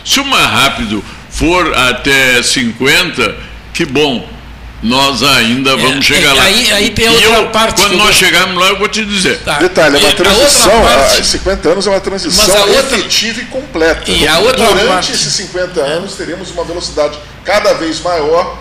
[0.04, 3.38] Se o mais rápido for até 50,
[3.74, 4.39] que bom.
[4.82, 6.44] Nós ainda vamos é, chegar é, lá.
[6.44, 7.82] Aí, aí tem outra eu, parte.
[7.82, 9.40] Quando nós chegarmos lá, eu vou te dizer.
[9.40, 9.60] Tá.
[9.60, 10.82] Detalhe, é uma transição.
[10.82, 11.26] Parte...
[11.26, 12.98] 50 anos é uma transição outra...
[12.98, 14.10] efetiva e completa.
[14.10, 15.12] E a outra Durante parte...
[15.12, 18.58] esses 50 anos, teremos uma velocidade cada vez maior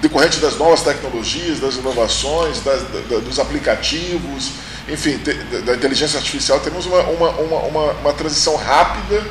[0.00, 4.50] decorrente das novas tecnologias, das inovações, das, da, dos aplicativos,
[4.88, 9.22] enfim, te, da inteligência artificial, temos uma, uma, uma, uma, uma transição rápida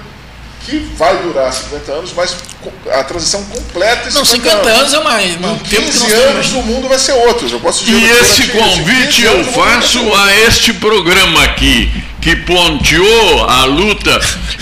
[0.66, 2.36] que vai durar 50 anos, mas
[2.92, 5.32] a transição completa Não, 50 anos, anos é mais.
[5.32, 7.48] Em 15 anos o mundo vai ser outro.
[7.50, 13.66] Eu posso dizer e esse convite eu faço a este programa aqui, que ponteou a
[13.66, 14.20] luta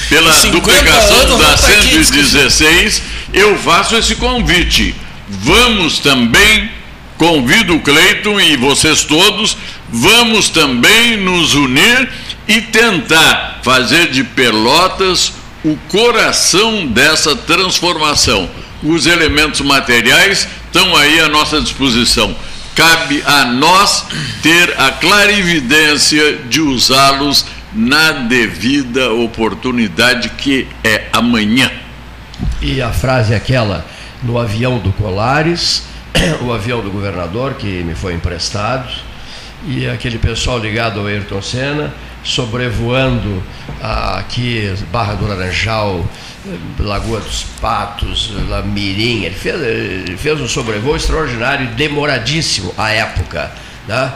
[0.07, 3.01] pela duplicação da 116,
[3.33, 4.95] eu faço esse convite.
[5.27, 6.71] Vamos também,
[7.17, 9.57] convido o Cleiton e vocês todos,
[9.89, 12.09] vamos também nos unir
[12.47, 15.33] e tentar fazer de Pelotas
[15.63, 18.49] o coração dessa transformação.
[18.81, 22.35] Os elementos materiais estão aí à nossa disposição.
[22.75, 24.05] Cabe a nós
[24.41, 31.69] ter a clarividência de usá-los na devida oportunidade que é amanhã.
[32.61, 33.85] E a frase é aquela
[34.23, 35.83] no avião do Colares,
[36.41, 38.89] o avião do governador que me foi emprestado,
[39.67, 43.41] e aquele pessoal ligado ao Ayrton Senna, sobrevoando
[43.81, 46.05] aqui Barra do Laranjal,
[46.79, 49.23] Lagoa dos Patos, La Mirim.
[49.23, 53.51] Ele fez, ele fez um sobrevoo extraordinário e demoradíssimo à época.
[53.87, 54.11] Né?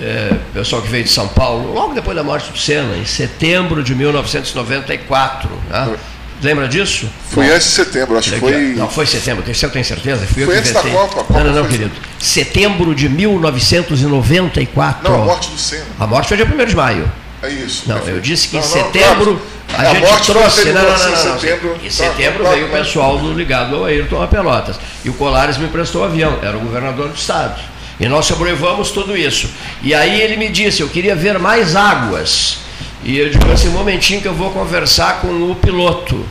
[0.00, 3.82] É, pessoal que veio de São Paulo, logo depois da morte do Senna, em setembro
[3.82, 5.48] de 1994.
[5.70, 5.96] Né?
[6.42, 7.08] Lembra disso?
[7.30, 8.74] Foi antes de setembro, acho que foi.
[8.74, 10.26] Não, foi setembro, eu tenho certeza.
[10.26, 11.32] Fui foi antes da Copa, Copa.
[11.32, 11.92] Não, não, não, querido.
[12.18, 15.10] Setembro de 1994.
[15.10, 15.86] Não, a morte do Senna.
[15.98, 17.10] A morte foi dia 1 de maio.
[17.42, 17.84] É isso.
[17.86, 19.40] Não, eu disse que em setembro
[19.74, 20.72] a, a gente trouxe.
[20.72, 23.84] Não, não, não, não, Setembro, em setembro tá, veio tá, o pessoal do ligado ao
[23.84, 24.78] Ayrton a Pelotas.
[25.04, 27.60] E o Colares me emprestou o avião, era o governador do estado.
[27.98, 29.48] E nós sobrevivamos tudo isso.
[29.82, 32.58] E aí ele me disse, eu queria ver mais águas.
[33.02, 36.26] E eu digo assim, um momentinho que eu vou conversar com o piloto.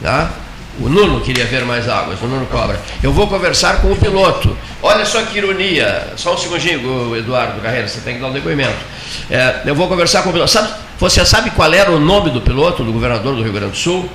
[0.00, 0.30] Tá?
[0.80, 2.80] O Nuno queria ver mais águas, o Nuno Cobra.
[3.02, 4.56] Eu vou conversar com o piloto.
[4.82, 6.12] Olha só que ironia.
[6.16, 8.78] Só um segundinho, Eduardo Carreira, você tem que dar um depoimento.
[9.30, 10.50] É, eu vou conversar com o piloto.
[10.50, 13.76] Sabe, você sabe qual era o nome do piloto, do governador do Rio Grande do
[13.76, 14.08] Sul?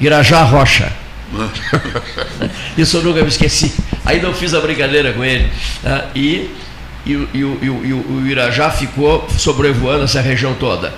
[0.00, 0.92] Irajá Rocha.
[2.76, 3.72] Isso eu nunca me esqueci.
[4.04, 5.50] Aí não fiz a brincadeira com ele.
[6.14, 6.50] E
[7.06, 10.92] e, e, e, e o Irajá ficou sobrevoando essa região toda.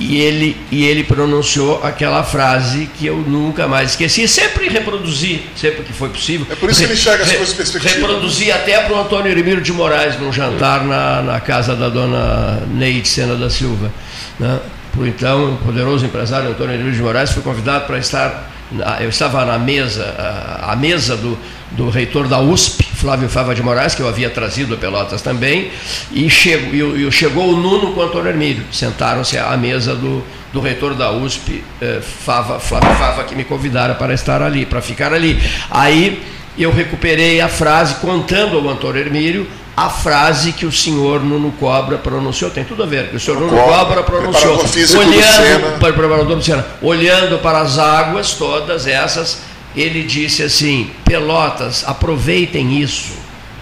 [0.00, 5.82] E ele, e ele pronunciou aquela frase que eu nunca mais esqueci, sempre reproduzi, sempre
[5.82, 6.46] que foi possível.
[6.48, 7.96] É por isso que ele enxerga as coisas perspectivas.
[7.96, 12.62] Reproduzi até para o Antônio Hermílio de Moraes, num jantar na, na casa da dona
[12.72, 13.92] Neide Sena da Silva.
[14.38, 14.60] Né?
[14.92, 18.52] Por então, o poderoso empresário Antônio Hermílio de Moraes foi convidado para estar
[19.00, 20.14] eu estava na mesa,
[20.62, 21.38] a, mesa do,
[21.72, 25.70] do reitor da USP, Flávio Fava de Moraes, que eu havia trazido a Pelotas também,
[26.10, 28.64] e, chegou, e, chegou o Nuno com o Antônio Hermílio.
[28.72, 33.94] Sentaram-se à mesa do, do reitor da USP, eh, Fava, Flávio Fava, que me convidaram
[33.94, 35.40] para estar ali, para ficar ali.
[35.70, 36.22] Aí
[36.58, 39.46] eu recuperei a frase contando ao Antônio Hermílio
[39.78, 43.38] a frase que o senhor Nuno Cobra pronunciou, tem tudo a ver, que o senhor
[43.38, 44.58] Nuno Cobra pronunciou,
[44.98, 49.42] olhando para o preparador do Senna, olhando para as águas todas essas,
[49.80, 53.12] ele disse assim: Pelotas, aproveitem isso,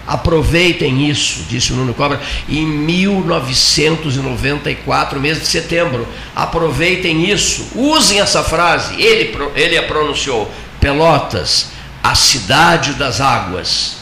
[0.05, 8.43] aproveitem isso, disse o Nuno Cobra, em 1994, mês de setembro, aproveitem isso, usem essa
[8.43, 11.67] frase, ele, ele a pronunciou, Pelotas,
[12.03, 13.97] a cidade das águas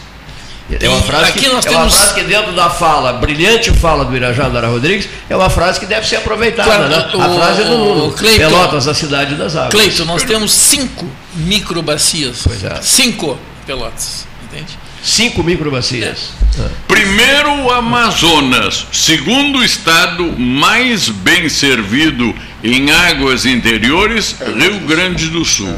[0.70, 4.48] é uma, frase que, é uma frase que dentro da fala, brilhante fala do Irajá
[4.48, 6.68] Andara Rodrigues, é uma frase que deve ser aproveitada.
[6.68, 7.10] Claro, né?
[7.14, 8.12] o, a frase é do Nuno.
[8.14, 9.70] Cleiton, Pelotas, a cidade das águas.
[9.70, 12.42] Cleiton, nós temos cinco microbacias.
[12.44, 12.82] Pois é.
[12.82, 13.38] Cinco
[13.68, 14.78] Pelotas, entende?
[15.04, 16.32] Cinco microbacias.
[16.58, 16.68] É.
[16.88, 22.34] Primeiro o Amazonas, segundo estado mais bem servido
[22.64, 25.78] em águas interiores, Rio Grande do Sul.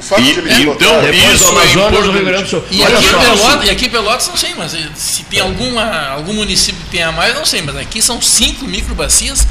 [0.00, 2.64] O fato e, de ele então, isso é Amazonas, Sul.
[2.70, 6.90] E aqui, Pelotas, e aqui Pelotas não sei, mas se tem alguma, algum município que
[6.90, 9.46] tenha mais, não sei, mas aqui são cinco microbacias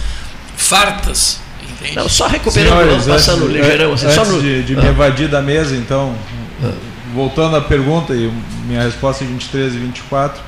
[0.58, 1.40] fartas.
[1.70, 1.96] Entende?
[1.96, 3.94] Não, só recuperando, Senhores, passando antes, ligeirão.
[3.94, 4.42] Assim, antes no...
[4.42, 4.82] de, de ah.
[4.82, 6.16] me evadir da mesa, então,
[6.64, 6.72] ah.
[7.14, 8.34] voltando à pergunta, e
[8.66, 10.42] minha resposta é 23 e 24,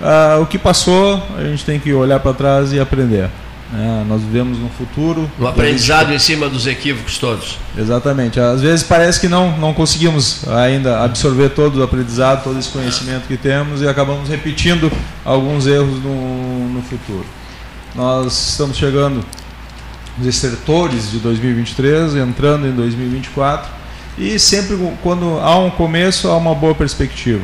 [0.00, 3.28] ah, o que passou, a gente tem que olhar para trás e aprender.
[3.72, 5.30] É, nós vivemos no futuro.
[5.38, 6.16] O aprendizado gente...
[6.16, 7.58] em cima dos equívocos todos.
[7.76, 8.38] Exatamente.
[8.38, 13.26] Às vezes parece que não, não conseguimos ainda absorver todo o aprendizado, todo esse conhecimento
[13.26, 14.92] que temos e acabamos repetindo
[15.24, 17.24] alguns erros no, no futuro.
[17.94, 19.24] Nós estamos chegando
[20.18, 23.68] nos estertores de 2023, entrando em 2024
[24.16, 27.42] E sempre quando há um começo, há uma boa perspectiva.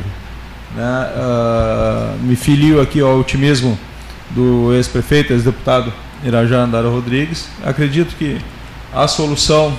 [0.75, 1.09] Né?
[1.15, 3.77] Uh, me filio aqui ao otimismo
[4.29, 5.91] do ex-prefeito, ex-deputado
[6.23, 7.47] Irajá Andara Rodrigues.
[7.63, 8.39] Acredito que
[8.93, 9.73] a solução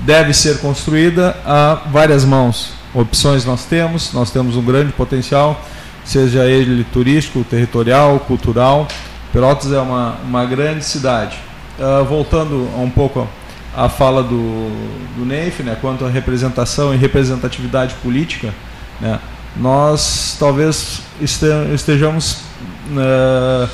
[0.00, 2.74] deve ser construída a várias mãos.
[2.94, 5.64] Opções nós temos, nós temos um grande potencial,
[6.04, 8.86] seja ele turístico, territorial, cultural.
[9.32, 11.38] Pelotas é uma, uma grande cidade.
[11.78, 13.26] Uh, voltando um pouco
[13.74, 14.68] à fala do,
[15.16, 18.52] do Neif, né, quanto à representação e representatividade política,
[19.00, 19.18] né,
[19.56, 22.42] nós talvez estejamos
[22.90, 23.68] uh,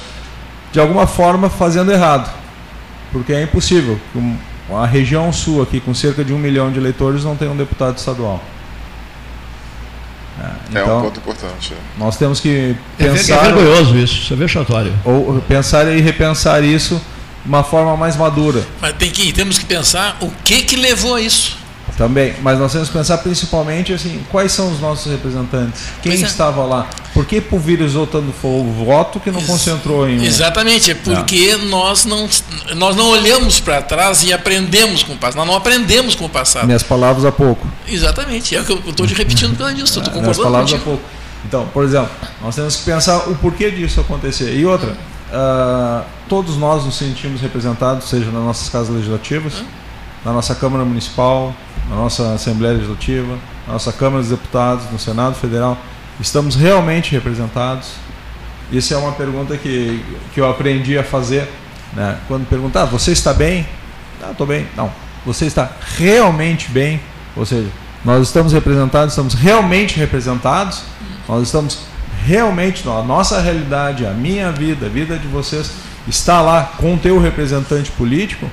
[0.72, 2.30] de alguma forma fazendo errado,
[3.12, 3.98] porque é impossível
[4.70, 7.96] a região sul aqui com cerca de um milhão de eleitores não tem um deputado
[7.96, 8.42] estadual.
[10.40, 11.74] É, então, é um ponto importante.
[11.74, 11.98] É.
[11.98, 13.36] Nós temos que é pensar.
[13.36, 14.94] É vergonhoso isso, isso é vexatório.
[15.04, 17.00] Ou pensar e repensar isso
[17.42, 18.64] de uma forma mais madura.
[18.80, 21.56] Mas tem que, temos que pensar o que, que levou a isso.
[21.98, 25.82] Também, mas nós temos que pensar principalmente assim, quais são os nossos representantes?
[26.00, 26.14] Quem é.
[26.14, 26.88] estava lá?
[27.12, 30.22] Por que pulverizou tanto o voto que não Ex concentrou em um?
[30.22, 32.28] Exatamente, é porque nós não
[32.76, 35.38] nós não olhamos para trás e aprendemos com o passado.
[35.38, 36.66] Nós não aprendemos com o passado.
[36.66, 37.66] Minhas palavras há pouco.
[37.88, 40.72] Exatamente, é o que eu estou te repetindo por causa disso, estou concordando Minhas palavras
[40.74, 41.02] há pouco.
[41.44, 42.10] Então, por exemplo,
[42.40, 44.56] nós temos que pensar o porquê disso acontecer.
[44.56, 44.90] E outra,
[45.32, 49.54] uh, todos nós nos sentimos representados, seja nas nossas casas legislativas,
[50.24, 51.52] na nossa Câmara Municipal,
[51.88, 55.78] na nossa Assembleia Legislativa, na nossa Câmara dos Deputados, no Senado Federal,
[56.20, 57.92] estamos realmente representados?
[58.70, 60.04] Isso é uma pergunta que,
[60.34, 61.48] que eu aprendi a fazer.
[61.94, 62.18] Né?
[62.28, 63.66] Quando perguntar, ah, você está bem?
[64.20, 64.66] Não, estou bem.
[64.76, 64.92] Não,
[65.24, 67.00] você está realmente bem?
[67.34, 67.68] Ou seja,
[68.04, 70.82] nós estamos representados, estamos realmente representados,
[71.26, 71.78] nós estamos
[72.24, 75.72] realmente, a nossa realidade, a minha vida, a vida de vocês,
[76.06, 78.50] está lá com o teu representante político?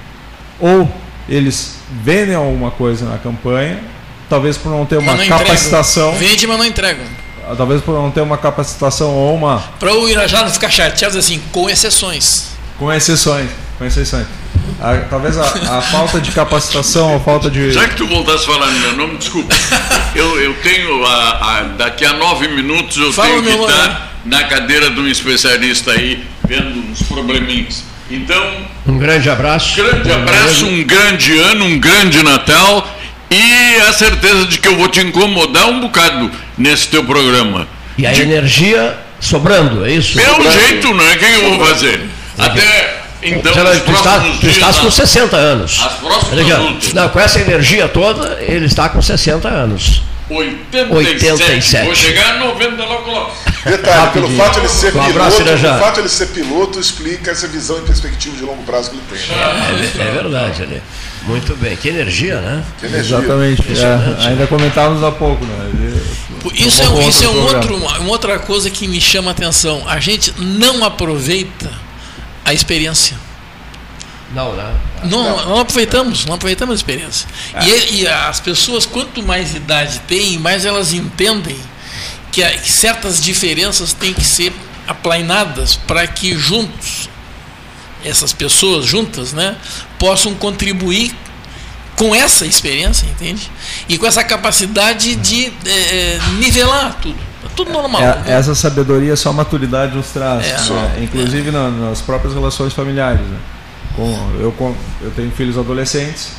[0.60, 0.90] Ou
[1.28, 3.80] eles vendem alguma coisa na campanha,
[4.30, 6.10] talvez por não ter uma não capacitação.
[6.10, 6.30] Entregam.
[6.30, 7.06] Vende, mas não entregam.
[7.58, 9.60] Talvez por não ter uma capacitação ou uma.
[9.80, 12.48] Para o Irajá não ficar chateado assim, com exceções.
[12.78, 14.26] Com exceções, com exceções.
[14.82, 15.44] A, talvez a,
[15.78, 17.72] a, falta de capacitação, a falta de.
[17.72, 19.54] Já que tu voltasse a falar no meu nome, desculpa.
[20.16, 21.06] eu, eu tenho.
[21.06, 25.08] A, a, daqui a nove minutos eu Fala tenho que estar na cadeira de um
[25.08, 27.84] especialista aí, vendo uns probleminhas.
[28.10, 28.44] Então.
[28.86, 29.76] Um grande abraço.
[29.76, 32.88] Grande abraço, um grande ano, um grande Natal
[33.32, 37.68] e a certeza de que eu vou te incomodar um bocado nesse teu programa.
[37.98, 38.22] E a de...
[38.22, 40.18] energia sobrando, é isso?
[40.18, 40.60] Pelo sobrando.
[40.60, 41.16] jeito, não é?
[41.16, 42.02] O que eu vou fazer?
[42.38, 43.02] Até.
[43.24, 45.82] Então, tu, está, tu estás com 60 anos.
[45.84, 50.04] As próximas Não, com essa energia toda, ele está com 60 anos.
[50.30, 50.94] 87.
[50.94, 51.86] 87.
[51.86, 53.32] Vou chegar a 90 logo logo.
[53.66, 57.32] Detalhe, pelo fato de ele ser um piloto, pelo fato de ele ser piloto, explica
[57.32, 60.02] essa visão e perspectiva de longo prazo que ele tem.
[60.04, 60.82] É, é verdade, ali.
[61.24, 62.64] Muito bem, que energia, né?
[62.80, 63.18] Que energia.
[63.18, 63.64] Exatamente.
[63.64, 65.72] É, ainda comentávamos há pouco, né?
[66.54, 69.84] Isso é, isso é um outro, uma outra coisa que me chama a atenção.
[69.88, 71.72] A gente não aproveita
[72.44, 73.18] a experiência.
[74.36, 74.76] Não, né?
[75.06, 77.28] Não, não, não aproveitamos, não aproveitamos a experiência.
[77.54, 77.66] É.
[77.66, 81.58] E, e, as pessoas, quanto mais idade têm, mais elas entendem
[82.34, 84.54] que, a, que certas diferenças têm que ser
[84.86, 87.10] aplainadas para que juntos,
[88.04, 89.56] essas pessoas juntas, né,
[89.98, 91.16] possam contribuir
[91.96, 93.50] com essa experiência, entende?
[93.88, 97.18] E com essa capacidade de é, nivelar tudo.
[97.46, 98.02] É tudo normal.
[98.02, 98.24] É, né?
[98.28, 101.00] Essa sabedoria só a maturidade nos traz, é, né?
[101.04, 103.22] inclusive na, nas próprias relações familiares.
[103.22, 103.38] Né?
[103.98, 106.32] Eu, eu tenho filhos adolescentes,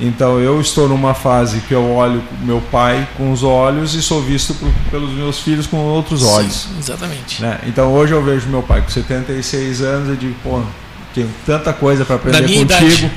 [0.00, 4.22] então eu estou numa fase que eu olho meu pai com os olhos e sou
[4.22, 6.68] visto por, pelos meus filhos com outros olhos.
[6.68, 7.42] Sim, exatamente.
[7.42, 7.58] Né?
[7.66, 10.62] Então hoje eu vejo meu pai com 76 anos e digo, pô,
[11.14, 12.62] tenho tanta coisa para aprender contigo.
[12.62, 13.10] Idade.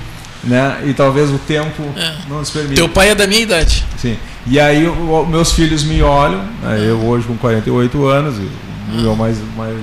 [0.43, 0.81] Né?
[0.85, 2.15] E talvez o tempo é.
[2.27, 2.75] não nos permita.
[2.75, 3.85] Teu pai é da minha idade.
[3.97, 4.17] Sim.
[4.47, 6.83] E aí o, meus filhos me olham, né?
[6.83, 9.77] eu hoje com 48 anos, o meu mais, mais,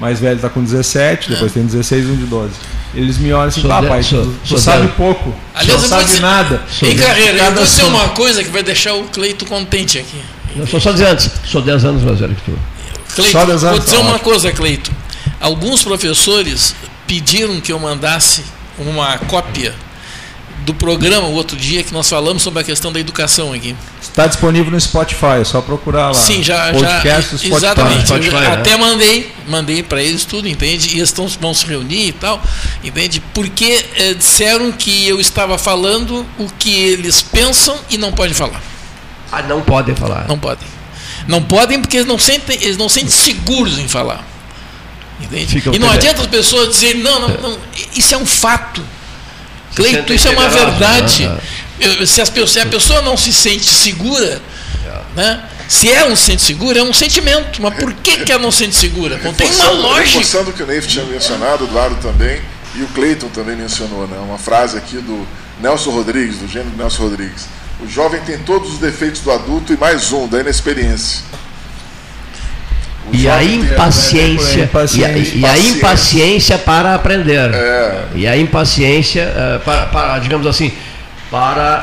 [0.00, 1.54] mais velho está com 17, depois é.
[1.54, 2.52] tem 16 e um de 12
[2.94, 6.62] eles me olham assim, papai, tu, tu sabe pouco, Aliás, não sabe dizer, nada.
[6.82, 10.20] Em carreira, eu vou dizer uma coisa que vai deixar o Cleito contente aqui.
[10.56, 12.58] Eu sou só 10 anos, sou 10 anos mais velho que tu.
[13.14, 14.24] Cleito, só 10 anos, vou dizer tá uma ótimo.
[14.24, 14.90] coisa, Cleito.
[15.40, 16.74] Alguns professores
[17.06, 18.42] pediram que eu mandasse
[18.76, 19.72] uma cópia
[20.64, 23.76] do programa o outro dia que nós falamos sobre a questão da educação aqui.
[24.10, 26.14] Está disponível no Spotify, é só procurar lá.
[26.14, 28.06] Sim, já, Podcast já exatamente.
[28.06, 28.52] Spotify, né?
[28.54, 30.88] até mandei, mandei para eles tudo, entende?
[30.88, 32.42] E eles estão, vão se reunir e tal,
[32.82, 33.22] entende?
[33.32, 38.60] Porque é, disseram que eu estava falando o que eles pensam e não podem falar.
[39.30, 40.26] Ah, não podem falar.
[40.26, 40.66] Não podem.
[41.28, 44.26] Não podem porque eles não sentem, eles não sentem seguros em falar.
[45.20, 45.62] Entende?
[45.72, 47.58] e não adianta as pessoas dizerem, não, não, não,
[47.94, 48.82] isso é um fato.
[49.76, 51.30] Cleito, isso é uma verdade.
[52.06, 54.40] Se, as, se a pessoa não se sente segura,
[55.16, 55.44] né?
[55.68, 57.62] Se ela não se sente segura, é um sentimento.
[57.62, 59.20] Mas por que, que ela não se sente segura?
[59.22, 60.18] Não tem uma lógica.
[60.18, 62.40] Reforçando o que o Neif tinha mencionado, do lado também,
[62.74, 64.18] e o Cleiton também mencionou, né?
[64.18, 65.26] uma frase aqui do
[65.60, 67.46] Nelson Rodrigues, do gênero Nelson Rodrigues.
[67.80, 71.22] O jovem tem todos os defeitos do adulto e mais um, da inexperiência.
[73.12, 77.52] E a impaciência, e, a, e a, impaciência para aprender.
[77.52, 78.04] É.
[78.14, 80.72] E a impaciência uh, para, para, digamos assim,
[81.30, 81.82] para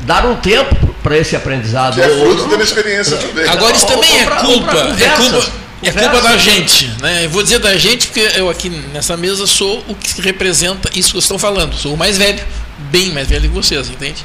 [0.00, 1.94] dar um tempo para esse aprendizado.
[1.94, 3.48] Que é fruto da experiência também.
[3.48, 5.52] Agora isso também é culpa, é culpa,
[5.82, 7.24] é culpa da gente, né?
[7.24, 11.08] Eu vou dizer da gente porque eu aqui nessa mesa sou o que representa isso
[11.08, 11.74] que vocês estão falando.
[11.74, 12.42] Sou o mais velho,
[12.90, 14.22] bem mais velho que vocês, entende?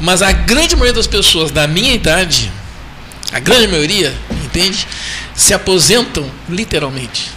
[0.00, 2.50] Mas a grande maioria das pessoas da minha idade,
[3.32, 4.12] a grande maioria,
[4.44, 4.86] entende?
[5.34, 7.30] Se aposentam literalmente.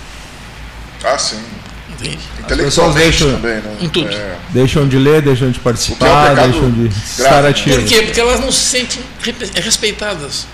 [1.04, 1.40] Ah, sim.
[2.48, 3.78] Pessoas deixam, também, né?
[3.82, 4.14] em tudo.
[4.14, 4.36] É.
[4.50, 7.84] deixam de ler, deixam de participar, é um deixam de estar ativos.
[7.84, 8.02] Por quê?
[8.04, 9.02] Porque elas não se sentem
[9.56, 10.46] respeitadas.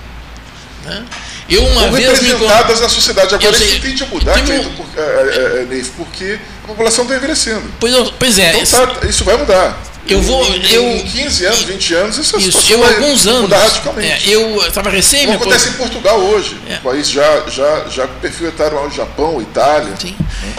[0.86, 1.04] Né?
[1.50, 2.82] Eu uma Ou vez representadas me...
[2.84, 3.36] na sociedade.
[3.36, 7.18] Agora sei, isso tende a mudar, tipo, por, é, é, é, porque a população está
[7.18, 7.64] envelhecendo.
[7.80, 8.50] Pois, pois é.
[8.52, 9.78] Então, isso, tá, isso vai mudar.
[10.08, 10.44] Eu vou.
[10.72, 13.42] Eu, em 15 anos, 20 anos, isso, isso eu alguns anos.
[13.42, 14.30] Mudar radicalmente.
[14.30, 15.26] É, eu estava recém.
[15.26, 16.58] Como acontece em Portugal hoje.
[16.68, 16.76] É.
[16.76, 19.94] O país já, já, já com perfil etário ao Japão, Itália.
[20.00, 20.16] Sim.
[20.18, 20.54] Né?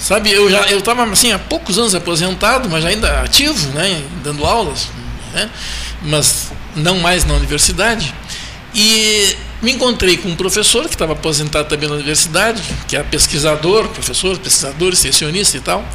[0.00, 4.46] Sabe, eu já eu estava assim há poucos anos aposentado, mas ainda ativo, né, dando
[4.46, 4.88] aulas,
[5.34, 5.50] né,
[6.02, 8.14] mas não mais na universidade.
[8.74, 13.88] E me encontrei com um professor que estava aposentado também na universidade, que é pesquisador,
[13.88, 15.86] professor, pesquisador, extensionista e tal.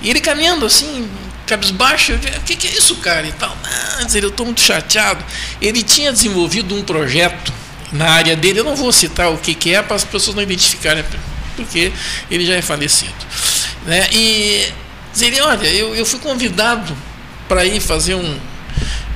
[0.00, 1.06] E ele caminhando assim,
[1.46, 3.26] cabisbaixo, eu disse, o que, que é isso, cara?
[3.26, 3.54] E tal.
[3.64, 5.22] Ah, eu estou muito chateado.
[5.60, 7.52] Ele tinha desenvolvido um projeto
[7.92, 10.42] na área dele, eu não vou citar o que, que é para as pessoas não
[10.42, 11.04] identificarem,
[11.56, 11.92] porque
[12.30, 13.12] ele já é falecido.
[13.86, 14.08] Né?
[14.12, 14.72] E
[15.12, 16.96] dizer, olha, eu, eu fui convidado
[17.48, 18.38] para ir fazer um,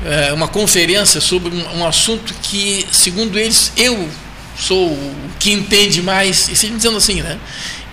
[0.05, 4.09] é, uma conferência sobre um, um, assunto que, segundo eles, eu
[4.59, 7.39] sou o que entende mais, e sempre dizendo assim, né?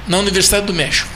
[0.08, 1.10] na Universidade do México.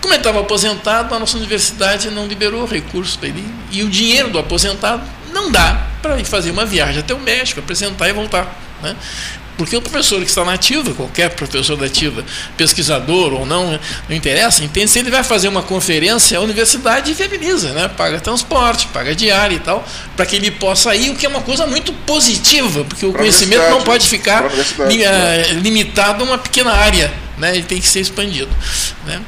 [0.00, 3.44] Como ele estava aposentado, a nossa universidade não liberou recursos para ele.
[3.70, 5.02] E o dinheiro do aposentado
[5.32, 8.60] não dá para ir fazer uma viagem até o México, apresentar e voltar.
[8.82, 8.96] Né?
[9.62, 12.24] Porque o professor que está na ativa, qualquer professor da ativa,
[12.56, 13.78] pesquisador ou não,
[14.08, 14.90] não interessa, entende?
[14.90, 17.86] Se ele vai fazer uma conferência, a universidade viabiliza, né?
[17.86, 19.86] paga transporte, paga diária e tal,
[20.16, 23.70] para que ele possa ir, o que é uma coisa muito positiva, porque o conhecimento
[23.70, 24.50] não pode ficar
[24.88, 27.54] li, uh, limitado a uma pequena área, né?
[27.54, 28.50] ele tem que ser expandido.
[29.06, 29.22] Né?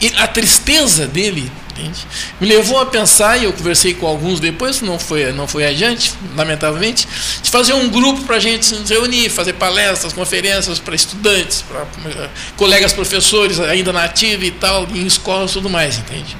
[0.00, 2.06] E a tristeza dele Entende?
[2.40, 6.14] Me levou a pensar, e eu conversei com alguns depois, não foi, não foi adiante,
[6.36, 7.06] lamentavelmente,
[7.42, 11.82] de fazer um grupo para a gente se reunir, fazer palestras, conferências para estudantes, para
[11.82, 16.36] uh, colegas professores ainda na ativa e tal, em escolas e tudo mais, entende?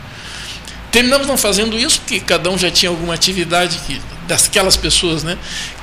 [0.92, 5.36] Terminamos não fazendo isso, porque cada um já tinha alguma atividade que, daquelas pessoas, né,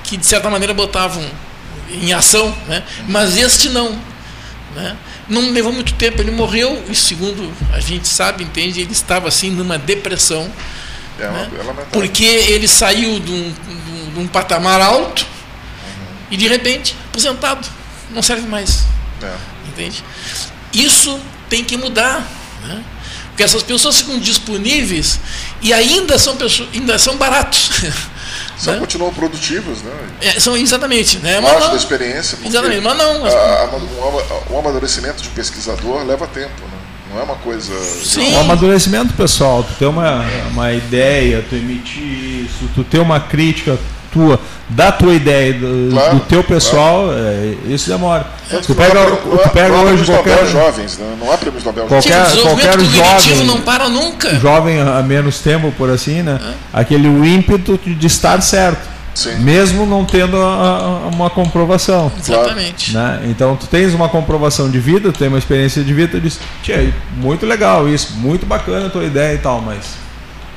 [0.05, 1.23] que de certa maneira botavam
[1.91, 3.99] em ação, né, mas este não.
[4.73, 4.95] Né?
[5.29, 9.49] Não levou muito tempo, ele morreu, e segundo a gente sabe, entende, ele estava assim
[9.49, 10.51] numa depressão.
[11.19, 11.49] É, né?
[11.53, 13.53] É porque ele saiu de um,
[14.13, 16.27] de um patamar alto uhum.
[16.31, 17.67] e de repente, aposentado,
[18.09, 18.85] não serve mais.
[19.21, 19.35] É.
[19.67, 20.03] Entende?
[20.73, 21.19] Isso
[21.49, 22.27] tem que mudar.
[22.63, 22.83] Né?
[23.29, 25.19] Porque essas pessoas ficam disponíveis
[25.61, 27.69] e ainda são, pessoas, ainda são baratos.
[28.61, 28.79] São, né?
[28.79, 29.91] continuam produtivos, né?
[30.21, 31.39] É, são exatamente, né?
[31.39, 32.37] Mas não, da experiência.
[32.45, 33.21] Exatamente, mas não.
[33.21, 33.33] Mas...
[33.33, 36.77] A, a, o amadurecimento de um pesquisador leva tempo, né?
[37.11, 37.73] Não é uma coisa.
[38.05, 38.35] Sim.
[38.35, 43.79] O amadurecimento, pessoal, tu ter uma, uma ideia, tu emitir isso, tu ter uma crítica
[44.11, 47.19] tua, da tua ideia, do, claro, do teu pessoal, claro.
[47.19, 48.27] é, isso demora.
[48.65, 51.15] tu pega, não, tu pega não hoje qualquer jovens, né?
[51.19, 54.35] não há prêmios Nobel qualquer, Sim, qualquer jovem não para nunca.
[54.35, 56.39] Jovem há menos tempo, por assim, né?
[56.41, 56.79] É.
[56.81, 58.91] Aquele ímpeto de estar certo.
[59.13, 59.39] Sim.
[59.39, 62.11] Mesmo não tendo a, a, uma comprovação.
[62.17, 62.93] Exatamente.
[62.93, 63.21] Né?
[63.25, 66.39] Então tu tens uma comprovação de vida, tu tem uma experiência de vida, tu diz,
[66.63, 70.00] tia, muito legal isso, muito bacana a tua ideia e tal, mas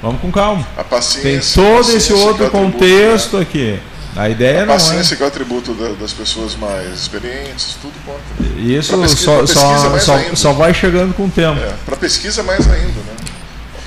[0.05, 0.66] Vamos com calma.
[0.76, 1.23] A paciência.
[1.23, 3.42] Tem todo esse outro é contexto né?
[3.42, 3.81] aqui.
[4.15, 4.76] A ideia a não é.
[4.76, 8.20] paciência que é o atributo das pessoas mais experientes, tudo conta.
[8.60, 11.58] Isso pesquisa, só, só, só, só, vai chegando com o tempo.
[11.58, 13.16] É, para pesquisa mais ainda, né?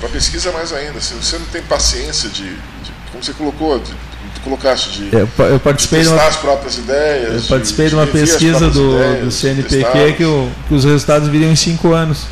[0.00, 1.00] Para pesquisa mais ainda.
[1.00, 3.92] Se você não tem paciência de, de como você colocou, de,
[4.34, 7.44] tu colocaste de, eu, eu participei de testar uma, as próprias ideias.
[7.44, 11.28] Eu participei de, de uma pesquisa do, ideias, do CNPq que, o, que os resultados
[11.28, 12.26] viriam em cinco anos.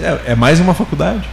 [0.00, 1.26] É, é mais uma faculdade.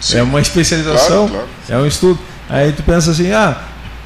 [0.00, 0.18] Sim.
[0.18, 1.82] É uma especialização, claro, claro.
[1.82, 2.18] é um estudo.
[2.48, 3.60] Aí tu pensa assim, ah,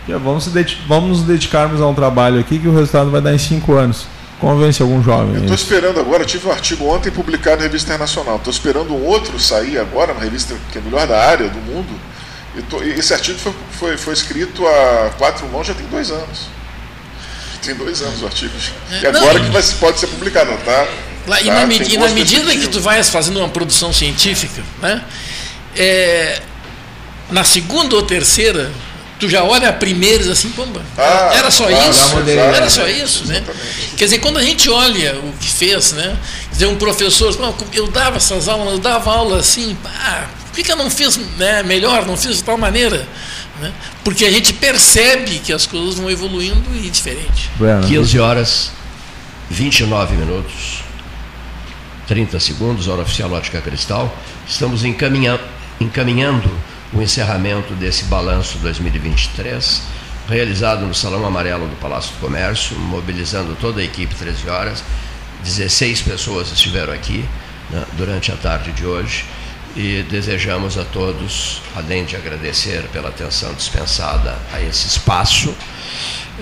[0.08, 0.48] vamos,
[0.86, 4.06] vamos nos dedicarmos a um trabalho aqui que o resultado vai dar em cinco anos.
[4.40, 5.36] Convence algum jovem.
[5.36, 8.36] Eu estou esperando agora, tive um artigo ontem publicado na revista internacional.
[8.36, 11.88] Estou esperando um outro sair agora, uma revista que é melhor da área do mundo,
[12.82, 16.48] E esse artigo foi, foi, foi escrito há quatro mãos, já tem dois anos.
[17.62, 18.52] Tem dois anos o artigo.
[18.90, 20.88] É, e agora não, que vai, pode ser publicado, tá?
[21.28, 25.04] Lá, tá, e na, e na medida que tu vais fazendo uma produção científica, né,
[25.76, 26.40] é,
[27.30, 28.70] na segunda ou terceira,
[29.18, 32.16] tu já olha a primeira e diz assim, pomba, ah, era só ah, isso,
[32.54, 33.42] era só isso, né?
[33.96, 36.16] Quer dizer, quando a gente olha o que fez, né?
[36.48, 37.32] Quer dizer, um professor,
[37.72, 41.16] eu dava essas aulas, eu dava aula assim, pá, por que, que eu não fiz
[41.38, 43.06] né, melhor, não fiz de tal maneira?
[43.60, 43.72] Né?
[44.02, 47.48] Porque a gente percebe que as coisas vão evoluindo e diferente.
[47.56, 47.86] Bueno.
[47.86, 48.72] 15 horas,
[49.48, 50.82] 29 minutos,
[52.08, 54.14] 30 segundos, hora oficial Ótica Cristal.
[54.46, 55.40] Estamos encaminha
[55.82, 56.50] encaminhando
[56.92, 59.82] o encerramento desse balanço 2023,
[60.28, 64.84] realizado no Salão Amarelo do Palácio do Comércio, mobilizando toda a equipe 13 horas.
[65.42, 67.24] 16 pessoas estiveram aqui
[67.70, 69.24] né, durante a tarde de hoje
[69.74, 75.54] e desejamos a todos, além de agradecer pela atenção dispensada a esse espaço,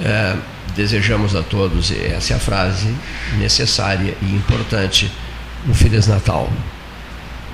[0.03, 0.37] é,
[0.75, 2.95] desejamos a todos, e essa é a frase
[3.39, 5.11] necessária e importante,
[5.69, 6.51] um Feliz Natal.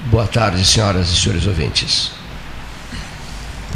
[0.08, 2.15] Boa tarde, senhoras e senhores ouvintes.